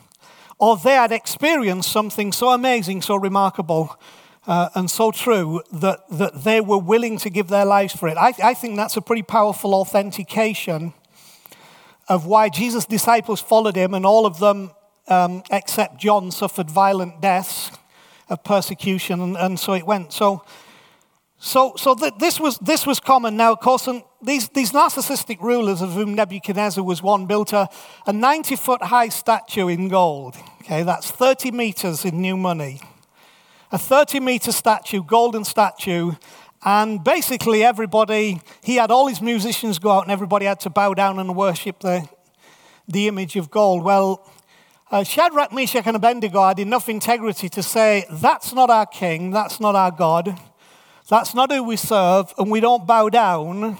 or 0.59 0.77
they 0.77 0.95
had 0.95 1.13
experienced 1.13 1.91
something 1.91 2.33
so 2.33 2.51
amazing, 2.51 3.03
so 3.03 3.17
remarkable 3.17 3.99
uh, 4.47 4.71
and 4.75 4.91
so 4.91 5.11
true 5.11 5.63
that, 5.73 6.01
that 6.11 6.45
they 6.45 6.61
were 6.61 6.79
willing 6.79 7.19
to 7.19 7.31
give 7.31 7.49
their 7.49 7.65
lives 7.65 7.95
for 7.95 8.09
it. 8.09 8.17
I, 8.17 8.33
I 8.43 8.55
think 8.55 8.77
that's 8.77 8.97
a 8.97 9.03
pretty 9.03 9.23
powerful 9.23 9.75
authentication 9.75 10.95
of 12.11 12.27
why 12.27 12.49
Jesus' 12.49 12.85
disciples 12.85 13.41
followed 13.41 13.77
him, 13.77 13.95
and 13.95 14.05
all 14.05 14.27
of 14.27 14.41
them, 14.41 14.73
um, 15.07 15.45
except 15.51 15.99
John, 15.99 16.33
suffered 16.33 16.69
violent 16.69 17.21
deaths 17.21 17.71
of 18.29 18.43
persecution, 18.43 19.21
and, 19.21 19.37
and 19.37 19.59
so 19.59 19.75
it 19.75 19.87
went. 19.87 20.13
So, 20.13 20.45
so, 21.39 21.75
so 21.77 21.95
th- 21.95 22.15
this, 22.19 22.41
was, 22.41 22.59
this 22.59 22.85
was 22.85 22.99
common. 22.99 23.37
Now, 23.37 23.53
of 23.53 23.61
course, 23.61 23.89
these, 24.21 24.49
these 24.49 24.73
narcissistic 24.73 25.41
rulers, 25.41 25.83
of 25.83 25.93
whom 25.93 26.17
Nebuchadnezzar 26.17 26.83
was 26.83 27.01
one, 27.01 27.27
built 27.27 27.53
a, 27.53 27.69
a 28.09 28.13
90 28.13 28.57
foot 28.57 28.83
high 28.83 29.09
statue 29.09 29.69
in 29.69 29.89
gold. 29.89 30.35
Okay, 30.63 30.83
that's 30.83 31.13
30 31.13 31.53
meters 31.53 32.05
in 32.05 32.21
new 32.21 32.37
money 32.37 32.81
a 33.73 33.79
30 33.79 34.21
meter 34.21 34.53
statue, 34.53 35.03
golden 35.03 35.45
statue, 35.45 36.13
and 36.63 37.03
basically 37.03 37.65
everybody, 37.65 38.41
he 38.63 38.77
had 38.77 38.91
all 38.91 39.07
his 39.07 39.23
musicians 39.23 39.79
go 39.79 39.91
out 39.91 40.03
and 40.03 40.13
everybody 40.13 40.47
had 40.47 40.61
to 40.61 40.71
bow 40.71 40.95
down 40.95 41.19
and 41.19 41.35
worship 41.35 41.81
the, 41.81 42.09
the 42.87 43.09
image 43.09 43.37
of 43.37 43.51
gold. 43.51 43.83
Well, 43.83 44.31
uh, 44.91 45.05
Shadrach, 45.05 45.53
Meshach, 45.53 45.87
and 45.87 45.97
Abednego 45.97 46.47
had 46.47 46.59
enough 46.59 46.89
integrity 46.89 47.49
to 47.49 47.63
say, 47.63 48.05
that's 48.11 48.53
not 48.53 48.71
our 48.71 48.87
king, 48.87 49.31
that's 49.31 49.61
not 49.61 49.75
our 49.75 49.91
God, 49.91 50.39
that's 51.09 51.35
not 51.35 51.51
who 51.51 51.63
we 51.63 51.77
serve, 51.77 52.35
and 52.37 52.51
we 52.51 52.61
don't 52.61 52.87
bow 52.87 53.09
down 53.09 53.79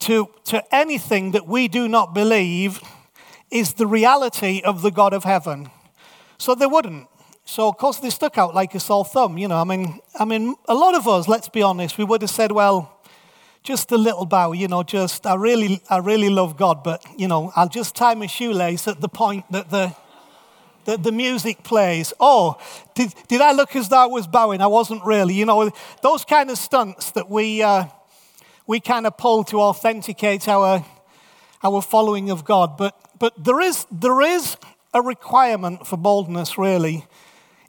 to, 0.00 0.28
to 0.44 0.62
anything 0.74 1.30
that 1.30 1.46
we 1.46 1.68
do 1.68 1.88
not 1.88 2.12
believe 2.12 2.80
is 3.50 3.74
the 3.74 3.86
reality 3.86 4.60
of 4.64 4.82
the 4.82 4.90
God 4.90 5.14
of 5.14 5.24
heaven. 5.24 5.70
So 6.38 6.54
they 6.54 6.66
wouldn't. 6.66 7.08
So 7.44 7.68
of 7.68 7.76
course 7.76 7.98
they 7.98 8.10
stuck 8.10 8.38
out 8.38 8.54
like 8.54 8.74
a 8.74 8.80
sore 8.80 9.04
thumb, 9.04 9.36
you 9.36 9.48
know. 9.48 9.60
I 9.60 9.64
mean, 9.64 10.00
I 10.18 10.24
mean, 10.24 10.56
a 10.66 10.74
lot 10.74 10.94
of 10.94 11.06
us, 11.06 11.28
let's 11.28 11.48
be 11.48 11.62
honest, 11.62 11.98
we 11.98 12.04
would 12.04 12.22
have 12.22 12.30
said, 12.30 12.52
well, 12.52 12.90
just 13.62 13.92
a 13.92 13.98
little 13.98 14.26
bow, 14.26 14.52
you 14.52 14.68
know, 14.68 14.82
just 14.82 15.26
I 15.26 15.34
really, 15.34 15.82
I 15.88 15.98
really 15.98 16.30
love 16.30 16.56
God, 16.56 16.82
but 16.82 17.04
you 17.18 17.28
know, 17.28 17.52
I'll 17.54 17.68
just 17.68 17.94
tie 17.94 18.14
my 18.14 18.26
shoelace 18.26 18.88
at 18.88 19.00
the 19.00 19.08
point 19.08 19.44
that 19.52 19.70
the 19.70 19.94
that 20.84 21.02
the 21.02 21.12
music 21.12 21.62
plays. 21.62 22.12
Oh, 22.20 22.58
did, 22.94 23.14
did 23.26 23.40
I 23.40 23.52
look 23.52 23.74
as 23.74 23.88
though 23.88 24.02
I 24.02 24.06
was 24.06 24.26
bowing? 24.26 24.60
I 24.60 24.66
wasn't 24.66 25.02
really. 25.04 25.32
You 25.32 25.46
know, 25.46 25.70
those 26.02 26.26
kind 26.26 26.50
of 26.50 26.58
stunts 26.58 27.10
that 27.12 27.30
we 27.30 27.62
uh, 27.62 27.86
we 28.66 28.80
kind 28.80 29.06
of 29.06 29.16
pull 29.16 29.44
to 29.44 29.60
authenticate 29.60 30.46
our 30.48 30.84
our 31.62 31.80
following 31.80 32.30
of 32.30 32.44
God. 32.44 32.76
But 32.76 32.94
but 33.18 33.32
there 33.42 33.60
is 33.60 33.86
there 33.90 34.20
is 34.20 34.56
a 34.92 35.00
requirement 35.00 35.86
for 35.86 35.96
boldness, 35.96 36.58
really 36.58 37.06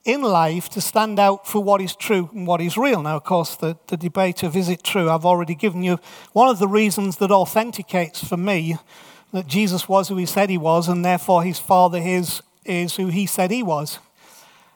in 0.06 0.22
life 0.22 0.70
to 0.70 0.80
stand 0.80 1.20
out 1.20 1.48
for 1.48 1.62
what 1.62 1.82
is 1.82 1.96
true 1.96 2.30
and 2.32 2.46
what 2.46 2.62
is 2.62 2.78
real. 2.78 3.02
Now, 3.02 3.18
of 3.18 3.24
course, 3.24 3.56
the, 3.56 3.76
the 3.88 3.98
debate 3.98 4.44
of 4.44 4.56
is 4.56 4.70
it 4.70 4.84
true, 4.84 5.10
I've 5.10 5.26
already 5.26 5.56
given 5.56 5.82
you 5.82 6.00
one 6.32 6.48
of 6.48 6.60
the 6.60 6.68
reasons 6.68 7.18
that 7.18 7.32
authenticates 7.32 8.24
for 8.24 8.38
me 8.38 8.78
that 9.34 9.48
Jesus 9.48 9.90
was 9.90 10.08
who 10.08 10.16
he 10.16 10.28
said 10.28 10.50
he 10.50 10.58
was, 10.58 10.88
and 10.88 11.04
therefore 11.04 11.44
his 11.44 11.60
father 11.60 11.98
is, 11.98 12.42
is 12.64 12.96
who 12.96 13.08
he 13.08 13.26
said 13.26 13.52
he 13.52 13.64
was. 13.64 14.00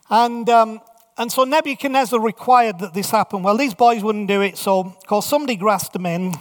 And, 0.10 0.50
um, 0.50 0.82
and 1.18 1.32
so 1.32 1.44
Nebuchadnezzar 1.44 2.20
required 2.20 2.80
that 2.80 2.96
this 2.96 3.12
happen. 3.12 3.44
Well, 3.44 3.56
these 3.56 3.76
boys 3.76 4.04
wouldn't 4.04 4.28
do 4.28 4.42
it, 4.42 4.58
so 4.58 4.80
of 4.80 5.06
course 5.06 5.28
somebody 5.28 5.56
grasped 5.56 5.94
them 5.94 6.08
in. 6.08 6.34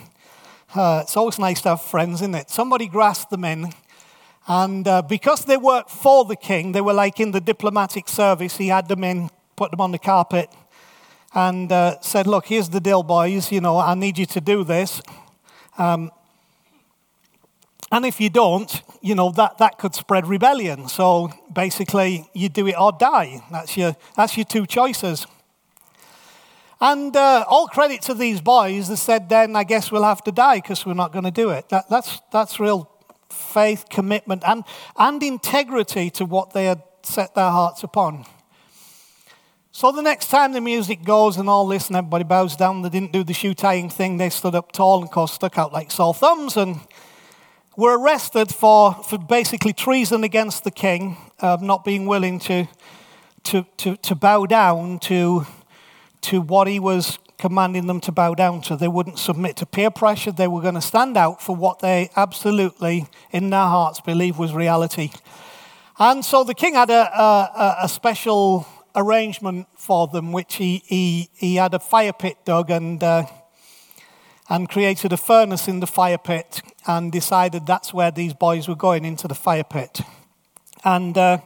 Uh, 0.74 1.00
it's 1.02 1.16
always 1.16 1.38
nice 1.38 1.60
to 1.62 1.70
have 1.70 1.82
friends, 1.82 2.22
isn't 2.22 2.34
it? 2.34 2.50
Somebody 2.50 2.88
grasped 2.88 3.30
them 3.30 3.44
in 3.44 3.72
and 4.48 4.88
uh, 4.88 5.02
because 5.02 5.44
they 5.44 5.58
worked 5.58 5.90
for 5.90 6.24
the 6.24 6.34
king, 6.34 6.72
they 6.72 6.80
were 6.80 6.94
like 6.94 7.20
in 7.20 7.32
the 7.32 7.40
diplomatic 7.40 8.08
service. 8.08 8.56
He 8.56 8.68
had 8.68 8.88
them 8.88 9.04
in, 9.04 9.28
put 9.56 9.70
them 9.70 9.80
on 9.82 9.92
the 9.92 9.98
carpet, 9.98 10.48
and 11.34 11.70
uh, 11.70 12.00
said, 12.00 12.26
Look, 12.26 12.46
here's 12.46 12.70
the 12.70 12.80
deal, 12.80 13.02
boys. 13.02 13.52
You 13.52 13.60
know, 13.60 13.78
I 13.78 13.94
need 13.94 14.16
you 14.16 14.24
to 14.24 14.40
do 14.40 14.64
this. 14.64 15.02
Um, 15.76 16.10
and 17.92 18.06
if 18.06 18.20
you 18.20 18.30
don't, 18.30 18.82
you 19.02 19.14
know, 19.14 19.30
that, 19.32 19.58
that 19.58 19.78
could 19.78 19.94
spread 19.94 20.26
rebellion. 20.26 20.88
So 20.88 21.30
basically, 21.52 22.28
you 22.32 22.48
do 22.48 22.66
it 22.66 22.74
or 22.78 22.92
die. 22.92 23.42
That's 23.50 23.76
your, 23.76 23.96
that's 24.16 24.36
your 24.36 24.44
two 24.44 24.66
choices. 24.66 25.26
And 26.80 27.14
uh, 27.16 27.44
all 27.48 27.66
credit 27.66 28.02
to 28.02 28.14
these 28.14 28.40
boys 28.40 28.88
that 28.88 28.98
said, 28.98 29.28
then 29.28 29.56
I 29.56 29.64
guess 29.64 29.90
we'll 29.90 30.04
have 30.04 30.22
to 30.24 30.32
die 30.32 30.56
because 30.56 30.86
we're 30.86 30.94
not 30.94 31.12
going 31.12 31.24
to 31.24 31.30
do 31.30 31.50
it. 31.50 31.68
That, 31.70 31.88
that's, 31.90 32.20
that's 32.30 32.60
real 32.60 32.90
faith, 33.38 33.86
commitment, 33.88 34.42
and, 34.46 34.64
and 34.96 35.22
integrity 35.22 36.10
to 36.10 36.24
what 36.24 36.52
they 36.52 36.66
had 36.66 36.82
set 37.02 37.34
their 37.34 37.50
hearts 37.50 37.82
upon. 37.82 38.26
So 39.70 39.92
the 39.92 40.02
next 40.02 40.28
time 40.28 40.52
the 40.52 40.60
music 40.60 41.04
goes 41.04 41.36
and 41.36 41.48
all 41.48 41.66
this 41.66 41.86
and 41.86 41.96
everybody 41.96 42.24
bows 42.24 42.56
down, 42.56 42.82
they 42.82 42.88
didn't 42.88 43.12
do 43.12 43.22
the 43.22 43.32
shoe 43.32 43.54
tying 43.54 43.88
thing. 43.88 44.16
They 44.16 44.30
stood 44.30 44.54
up 44.54 44.72
tall 44.72 44.98
and, 44.98 45.04
of 45.04 45.12
course, 45.12 45.32
stuck 45.32 45.56
out 45.56 45.72
like 45.72 45.90
sore 45.90 46.14
thumbs 46.14 46.56
and 46.56 46.80
were 47.76 47.96
arrested 47.96 48.52
for, 48.52 48.94
for 48.94 49.18
basically 49.18 49.72
treason 49.72 50.24
against 50.24 50.64
the 50.64 50.72
king, 50.72 51.16
uh, 51.38 51.58
not 51.60 51.84
being 51.84 52.06
willing 52.06 52.40
to, 52.40 52.66
to, 53.44 53.64
to, 53.76 53.96
to 53.98 54.16
bow 54.16 54.46
down 54.46 54.98
to, 54.98 55.46
to 56.22 56.40
what 56.40 56.66
he 56.66 56.80
was 56.80 57.20
commanding 57.38 57.86
them 57.86 58.00
to 58.00 58.12
bow 58.12 58.34
down 58.34 58.60
to. 58.62 58.76
They 58.76 58.88
wouldn't 58.88 59.18
submit 59.18 59.56
to 59.58 59.66
peer 59.66 59.90
pressure. 59.90 60.32
They 60.32 60.48
were 60.48 60.60
going 60.60 60.74
to 60.74 60.80
stand 60.80 61.16
out 61.16 61.40
for 61.40 61.54
what 61.54 61.78
they 61.78 62.10
absolutely, 62.16 63.06
in 63.30 63.50
their 63.50 63.60
hearts, 63.60 64.00
believed 64.00 64.38
was 64.38 64.52
reality. 64.52 65.10
And 65.98 66.24
so 66.24 66.44
the 66.44 66.54
king 66.54 66.74
had 66.74 66.90
a, 66.90 67.20
a, 67.20 67.76
a 67.84 67.88
special 67.88 68.66
arrangement 68.94 69.68
for 69.76 70.08
them, 70.08 70.32
which 70.32 70.56
he, 70.56 70.82
he, 70.86 71.30
he 71.34 71.56
had 71.56 71.74
a 71.74 71.78
fire 71.78 72.12
pit 72.12 72.36
dug 72.44 72.70
and, 72.70 73.02
uh, 73.02 73.26
and 74.48 74.68
created 74.68 75.12
a 75.12 75.16
furnace 75.16 75.68
in 75.68 75.80
the 75.80 75.86
fire 75.86 76.18
pit 76.18 76.62
and 76.86 77.12
decided 77.12 77.66
that's 77.66 77.94
where 77.94 78.10
these 78.10 78.34
boys 78.34 78.68
were 78.68 78.74
going 78.74 79.04
into 79.04 79.28
the 79.28 79.34
fire 79.34 79.64
pit. 79.64 80.00
And 80.84 81.16
uh, 81.16 81.38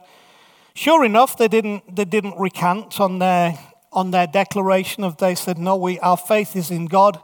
sure 0.75 1.05
enough, 1.05 1.37
they 1.37 1.49
didn't, 1.49 1.95
they 1.95 2.05
didn't 2.07 2.39
recant 2.39 3.01
on 3.01 3.19
their 3.19 3.59
on 3.93 4.11
their 4.11 4.27
declaration 4.27 5.05
of 5.05 5.19
they 5.19 5.35
said, 5.35 5.59
No, 5.59 5.77
we, 5.77 5.99
our 6.01 6.17
faith 6.17 6.57
is 6.57 6.71
in 6.71 6.87
God, 6.87 7.21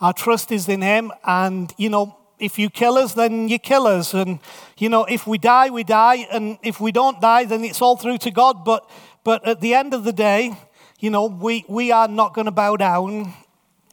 our 0.00 0.12
trust 0.12 0.50
is 0.52 0.68
in 0.68 0.82
Him, 0.82 1.12
and 1.24 1.72
you 1.76 1.88
know, 1.88 2.16
if 2.38 2.58
you 2.58 2.70
kill 2.70 2.96
us, 2.96 3.12
then 3.14 3.48
you 3.48 3.58
kill 3.58 3.86
us. 3.86 4.14
And 4.14 4.40
you 4.78 4.88
know, 4.88 5.04
if 5.04 5.26
we 5.26 5.38
die, 5.38 5.70
we 5.70 5.84
die, 5.84 6.26
and 6.32 6.58
if 6.62 6.80
we 6.80 6.90
don't 6.90 7.20
die, 7.20 7.44
then 7.44 7.64
it's 7.64 7.82
all 7.82 7.96
through 7.96 8.18
to 8.18 8.30
God. 8.30 8.64
But 8.64 8.88
but 9.24 9.46
at 9.46 9.60
the 9.60 9.74
end 9.74 9.92
of 9.92 10.04
the 10.04 10.12
day, 10.12 10.56
you 10.98 11.10
know, 11.10 11.26
we, 11.26 11.64
we 11.68 11.92
are 11.92 12.08
not 12.08 12.34
going 12.34 12.46
to 12.46 12.50
bow 12.50 12.76
down 12.76 13.32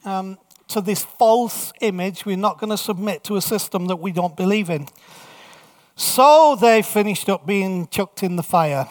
um, 0.06 0.38
to 0.70 0.82
this 0.82 1.04
false 1.04 1.72
image. 1.82 2.26
We're 2.26 2.38
not 2.38 2.60
going 2.60 2.70
to 2.70 2.78
submit 2.78 3.24
to 3.26 3.36
a 3.36 3.42
system 3.42 3.88
that 3.88 3.98
we 3.98 4.12
don't 4.12 4.36
believe 4.36 4.70
in. 4.70 4.88
So 5.96 6.58
they 6.60 6.82
finished 6.82 7.28
up 7.30 7.46
being 7.46 7.88
chucked 7.88 8.24
in 8.24 8.36
the 8.36 8.44
fire. 8.44 8.88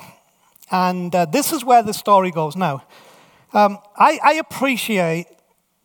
And 0.71 1.14
uh, 1.14 1.26
this 1.26 1.52
is 1.52 1.64
where 1.64 1.83
the 1.83 1.95
story 1.95 2.30
goes 2.30 2.56
now. 2.56 2.85
Um, 3.56 3.78
I, 3.96 4.20
I, 4.22 4.32
appreciate 4.34 5.28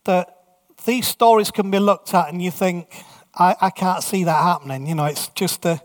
that 0.03 0.35
these 0.83 1.07
stories 1.07 1.51
can 1.51 1.71
be 1.71 1.79
looked 1.79 2.13
at 2.13 2.27
and 2.27 2.41
you 2.41 2.51
think, 2.51 2.89
I, 3.33 3.55
I 3.61 3.69
can't 3.69 4.03
see 4.03 4.25
that 4.25 4.43
happening. 4.43 4.87
You 4.87 4.95
know, 4.95 5.05
it's 5.05 5.29
just 5.29 5.65
a, 5.65 5.81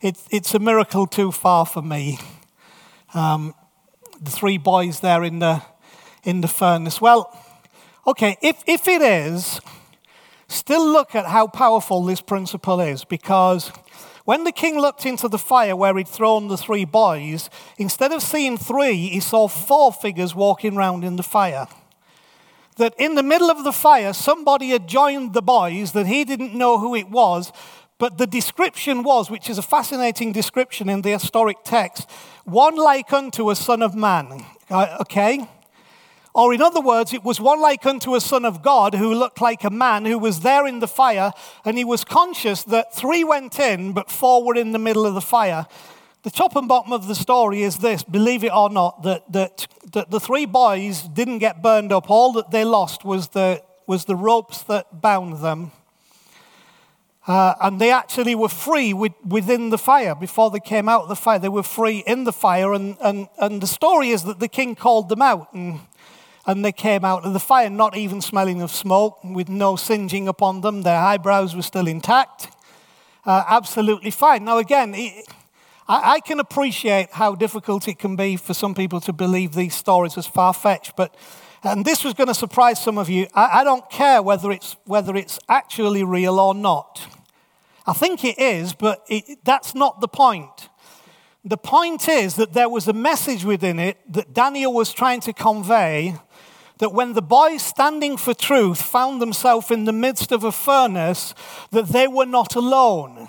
it, 0.00 0.16
it's 0.30 0.54
a 0.54 0.58
miracle 0.58 1.06
too 1.06 1.30
far 1.30 1.66
for 1.66 1.82
me. 1.82 2.18
Um, 3.12 3.52
the 4.18 4.30
three 4.30 4.56
boys 4.56 5.00
there 5.00 5.22
in 5.24 5.40
the, 5.40 5.62
in 6.24 6.40
the 6.40 6.48
furnace. 6.48 7.02
Well, 7.02 7.38
okay, 8.06 8.38
if, 8.40 8.64
if 8.66 8.88
it 8.88 9.02
is, 9.02 9.60
still 10.48 10.90
look 10.90 11.14
at 11.14 11.26
how 11.26 11.48
powerful 11.48 12.02
this 12.02 12.22
principle 12.22 12.80
is 12.80 13.04
because 13.04 13.70
when 14.26 14.42
the 14.42 14.52
king 14.52 14.76
looked 14.78 15.06
into 15.06 15.28
the 15.28 15.38
fire 15.38 15.76
where 15.76 15.96
he'd 15.96 16.08
thrown 16.08 16.48
the 16.48 16.56
three 16.56 16.84
boys, 16.84 17.48
instead 17.78 18.10
of 18.10 18.22
seeing 18.22 18.58
three, 18.58 19.08
he 19.08 19.20
saw 19.20 19.46
four 19.46 19.92
figures 19.92 20.34
walking 20.34 20.74
round 20.74 21.04
in 21.04 21.14
the 21.14 21.22
fire. 21.22 21.68
That 22.76 22.92
in 22.98 23.14
the 23.14 23.22
middle 23.22 23.50
of 23.50 23.62
the 23.62 23.72
fire, 23.72 24.12
somebody 24.12 24.70
had 24.70 24.88
joined 24.88 25.32
the 25.32 25.42
boys, 25.42 25.92
that 25.92 26.08
he 26.08 26.24
didn't 26.24 26.54
know 26.54 26.78
who 26.78 26.96
it 26.96 27.08
was, 27.08 27.52
but 27.98 28.18
the 28.18 28.26
description 28.26 29.04
was, 29.04 29.30
which 29.30 29.48
is 29.48 29.58
a 29.58 29.62
fascinating 29.62 30.32
description 30.32 30.88
in 30.88 31.02
the 31.02 31.12
historic 31.12 31.58
text, 31.64 32.10
one 32.44 32.74
like 32.74 33.12
unto 33.12 33.48
a 33.50 33.54
son 33.54 33.80
of 33.80 33.94
man. 33.94 34.44
Uh, 34.68 34.98
okay? 35.02 35.48
Or, 36.36 36.52
in 36.52 36.60
other 36.60 36.82
words, 36.82 37.14
it 37.14 37.24
was 37.24 37.40
one 37.40 37.62
like 37.62 37.86
unto 37.86 38.14
a 38.14 38.20
son 38.20 38.44
of 38.44 38.60
God 38.60 38.94
who 38.94 39.14
looked 39.14 39.40
like 39.40 39.64
a 39.64 39.70
man 39.70 40.04
who 40.04 40.18
was 40.18 40.40
there 40.40 40.66
in 40.66 40.80
the 40.80 40.86
fire, 40.86 41.32
and 41.64 41.78
he 41.78 41.84
was 41.84 42.04
conscious 42.04 42.62
that 42.64 42.94
three 42.94 43.24
went 43.24 43.58
in, 43.58 43.94
but 43.94 44.10
four 44.10 44.44
were 44.44 44.54
in 44.54 44.72
the 44.72 44.78
middle 44.78 45.06
of 45.06 45.14
the 45.14 45.22
fire. 45.22 45.66
The 46.24 46.30
top 46.30 46.54
and 46.54 46.68
bottom 46.68 46.92
of 46.92 47.08
the 47.08 47.14
story 47.14 47.62
is 47.62 47.78
this 47.78 48.02
believe 48.02 48.44
it 48.44 48.52
or 48.52 48.68
not, 48.68 49.02
that, 49.04 49.32
that, 49.32 49.66
that 49.94 50.10
the 50.10 50.20
three 50.20 50.44
boys 50.44 51.04
didn't 51.08 51.38
get 51.38 51.62
burned 51.62 51.90
up. 51.90 52.10
All 52.10 52.34
that 52.34 52.50
they 52.50 52.64
lost 52.64 53.02
was 53.02 53.28
the, 53.28 53.62
was 53.86 54.04
the 54.04 54.14
ropes 54.14 54.62
that 54.64 55.00
bound 55.00 55.38
them. 55.42 55.72
Uh, 57.26 57.54
and 57.62 57.80
they 57.80 57.90
actually 57.90 58.34
were 58.34 58.50
free 58.50 58.92
with, 58.92 59.12
within 59.26 59.70
the 59.70 59.78
fire. 59.78 60.14
Before 60.14 60.50
they 60.50 60.60
came 60.60 60.86
out 60.86 61.04
of 61.04 61.08
the 61.08 61.16
fire, 61.16 61.38
they 61.38 61.48
were 61.48 61.62
free 61.62 62.04
in 62.06 62.24
the 62.24 62.32
fire. 62.32 62.74
And, 62.74 62.98
and, 63.00 63.28
and 63.38 63.62
the 63.62 63.66
story 63.66 64.10
is 64.10 64.24
that 64.24 64.38
the 64.38 64.48
king 64.48 64.74
called 64.74 65.08
them 65.08 65.22
out. 65.22 65.52
And 65.54 65.80
and 66.46 66.64
they 66.64 66.72
came 66.72 67.04
out 67.04 67.24
of 67.24 67.32
the 67.32 67.40
fire, 67.40 67.68
not 67.68 67.96
even 67.96 68.20
smelling 68.20 68.62
of 68.62 68.70
smoke, 68.70 69.18
with 69.24 69.48
no 69.48 69.76
singeing 69.76 70.28
upon 70.28 70.60
them. 70.60 70.82
Their 70.82 70.98
eyebrows 70.98 71.56
were 71.56 71.62
still 71.62 71.86
intact. 71.86 72.48
Uh, 73.24 73.42
absolutely 73.48 74.12
fine. 74.12 74.44
Now, 74.44 74.58
again, 74.58 74.94
it, 74.94 75.26
I, 75.88 76.14
I, 76.14 76.20
can 76.20 76.38
appreciate 76.38 77.10
how 77.10 77.34
difficult 77.34 77.88
it 77.88 77.98
can 77.98 78.14
be 78.14 78.36
for 78.36 78.54
some 78.54 78.74
people 78.74 79.00
to 79.00 79.12
believe 79.12 79.54
these 79.54 79.74
stories 79.74 80.16
as 80.16 80.26
far 80.26 80.54
fetched, 80.54 80.94
but 80.96 81.14
and 81.64 81.84
this 81.84 82.04
was 82.04 82.14
going 82.14 82.28
to 82.28 82.34
surprise 82.34 82.80
some 82.80 82.96
of 82.96 83.08
you. 83.08 83.26
I, 83.34 83.60
I 83.60 83.64
don't 83.64 83.88
care 83.90 84.22
whether 84.22 84.52
it's, 84.52 84.76
whether 84.84 85.16
it's 85.16 85.40
actually 85.48 86.04
real 86.04 86.38
or 86.38 86.54
not. 86.54 87.04
I 87.86 87.92
think 87.92 88.24
it 88.24 88.38
is, 88.38 88.72
but 88.72 89.04
it, 89.08 89.44
that's 89.44 89.74
not 89.74 90.00
the 90.00 90.08
point. 90.08 90.68
The 91.44 91.56
point 91.56 92.08
is 92.08 92.34
that 92.36 92.52
there 92.52 92.68
was 92.68 92.88
a 92.88 92.92
message 92.92 93.44
within 93.44 93.78
it 93.78 93.98
that 94.12 94.32
Daniel 94.32 94.72
was 94.72 94.92
trying 94.92 95.20
to 95.20 95.32
convey 95.32 96.16
that 96.78 96.92
when 96.92 97.14
the 97.14 97.22
boys 97.22 97.62
standing 97.62 98.16
for 98.16 98.34
truth 98.34 98.82
found 98.82 99.20
themselves 99.20 99.70
in 99.70 99.84
the 99.84 99.92
midst 99.92 100.32
of 100.32 100.44
a 100.44 100.52
furnace, 100.52 101.34
that 101.70 101.88
they 101.88 102.06
were 102.06 102.26
not 102.26 102.54
alone. 102.54 103.28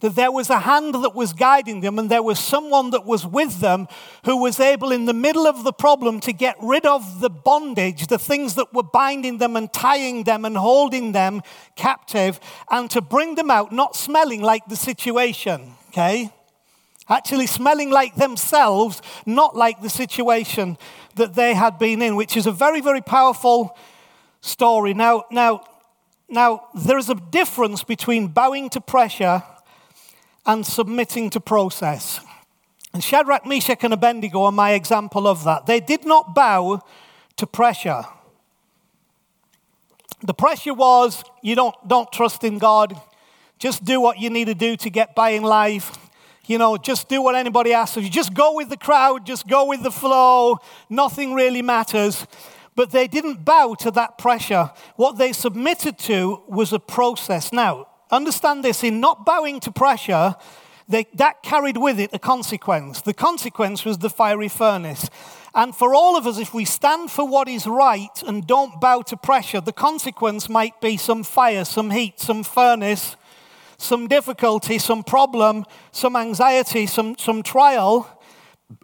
That 0.00 0.16
there 0.16 0.32
was 0.32 0.50
a 0.50 0.60
hand 0.60 0.94
that 0.94 1.14
was 1.14 1.32
guiding 1.32 1.80
them, 1.80 1.96
and 1.96 2.10
there 2.10 2.24
was 2.24 2.40
someone 2.40 2.90
that 2.90 3.06
was 3.06 3.24
with 3.24 3.60
them 3.60 3.86
who 4.24 4.36
was 4.36 4.58
able, 4.58 4.90
in 4.90 5.04
the 5.04 5.14
middle 5.14 5.46
of 5.46 5.62
the 5.62 5.72
problem, 5.72 6.18
to 6.20 6.32
get 6.32 6.56
rid 6.60 6.84
of 6.86 7.20
the 7.20 7.30
bondage, 7.30 8.08
the 8.08 8.18
things 8.18 8.56
that 8.56 8.74
were 8.74 8.82
binding 8.82 9.38
them 9.38 9.54
and 9.54 9.72
tying 9.72 10.24
them 10.24 10.44
and 10.44 10.56
holding 10.56 11.12
them 11.12 11.40
captive, 11.76 12.40
and 12.68 12.90
to 12.90 13.00
bring 13.00 13.36
them 13.36 13.50
out 13.50 13.70
not 13.70 13.94
smelling 13.94 14.42
like 14.42 14.66
the 14.66 14.76
situation, 14.76 15.74
okay? 15.90 16.32
Actually, 17.08 17.46
smelling 17.46 17.90
like 17.90 18.14
themselves, 18.14 19.02
not 19.26 19.56
like 19.56 19.82
the 19.82 19.90
situation 19.90 20.78
that 21.16 21.34
they 21.34 21.54
had 21.54 21.78
been 21.78 22.00
in, 22.00 22.16
which 22.16 22.36
is 22.36 22.46
a 22.46 22.52
very, 22.52 22.80
very 22.80 23.00
powerful 23.00 23.76
story. 24.40 24.94
Now, 24.94 25.24
now, 25.30 25.64
now 26.28 26.68
there 26.74 26.98
is 26.98 27.10
a 27.10 27.14
difference 27.14 27.82
between 27.82 28.28
bowing 28.28 28.70
to 28.70 28.80
pressure 28.80 29.42
and 30.46 30.64
submitting 30.64 31.30
to 31.30 31.40
process. 31.40 32.20
And 32.92 33.02
Shadrach, 33.02 33.46
Meshach, 33.46 33.82
and 33.82 33.94
Abednego 33.94 34.44
are 34.44 34.52
my 34.52 34.72
example 34.72 35.26
of 35.26 35.44
that. 35.44 35.66
They 35.66 35.80
did 35.80 36.04
not 36.04 36.34
bow 36.34 36.80
to 37.36 37.46
pressure. 37.46 38.04
The 40.22 40.34
pressure 40.34 40.74
was 40.74 41.24
you 41.42 41.56
don't, 41.56 41.74
don't 41.88 42.10
trust 42.12 42.44
in 42.44 42.58
God, 42.58 43.00
just 43.58 43.84
do 43.84 44.00
what 44.00 44.20
you 44.20 44.30
need 44.30 44.44
to 44.46 44.54
do 44.54 44.76
to 44.76 44.90
get 44.90 45.14
by 45.14 45.30
in 45.30 45.42
life 45.42 45.96
you 46.46 46.58
know, 46.58 46.76
just 46.76 47.08
do 47.08 47.22
what 47.22 47.34
anybody 47.34 47.72
asks 47.72 47.96
of 47.96 48.04
you. 48.04 48.10
Just 48.10 48.34
go 48.34 48.54
with 48.56 48.68
the 48.68 48.76
crowd, 48.76 49.24
just 49.26 49.46
go 49.46 49.66
with 49.66 49.82
the 49.82 49.90
flow. 49.90 50.58
Nothing 50.90 51.34
really 51.34 51.62
matters. 51.62 52.26
But 52.74 52.90
they 52.90 53.06
didn't 53.06 53.44
bow 53.44 53.74
to 53.80 53.90
that 53.92 54.18
pressure. 54.18 54.70
What 54.96 55.18
they 55.18 55.32
submitted 55.32 55.98
to 56.00 56.42
was 56.48 56.72
a 56.72 56.78
process. 56.78 57.52
Now, 57.52 57.88
understand 58.10 58.64
this 58.64 58.82
in 58.82 59.00
not 59.00 59.24
bowing 59.24 59.60
to 59.60 59.70
pressure, 59.70 60.36
they, 60.88 61.06
that 61.14 61.42
carried 61.42 61.76
with 61.76 62.00
it 62.00 62.10
a 62.12 62.18
consequence. 62.18 63.02
The 63.02 63.14
consequence 63.14 63.84
was 63.84 63.98
the 63.98 64.10
fiery 64.10 64.48
furnace. 64.48 65.08
And 65.54 65.76
for 65.76 65.94
all 65.94 66.16
of 66.16 66.26
us, 66.26 66.38
if 66.38 66.54
we 66.54 66.64
stand 66.64 67.10
for 67.10 67.28
what 67.28 67.46
is 67.46 67.66
right 67.66 68.22
and 68.26 68.46
don't 68.46 68.80
bow 68.80 69.02
to 69.02 69.16
pressure, 69.16 69.60
the 69.60 69.72
consequence 69.72 70.48
might 70.48 70.80
be 70.80 70.96
some 70.96 71.22
fire, 71.24 71.64
some 71.64 71.90
heat, 71.90 72.18
some 72.18 72.42
furnace, 72.42 73.16
some 73.82 74.06
difficulty, 74.06 74.78
some 74.78 75.02
problem, 75.02 75.64
some 75.90 76.16
anxiety, 76.16 76.86
some, 76.86 77.16
some 77.18 77.42
trial, 77.42 78.20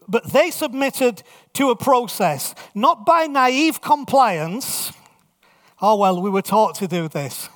but 0.07 0.33
they 0.33 0.51
submitted 0.51 1.23
to 1.55 1.71
a 1.71 1.77
process, 1.77 2.55
not 2.75 3.07
by 3.07 3.27
naive 3.27 3.81
compliance. 3.81 4.93
Oh, 5.81 5.97
well, 5.97 6.21
we 6.21 6.31
were 6.31 6.43
taught 6.43 6.75
to 6.77 6.89
do 6.89 7.09
this. 7.09 7.49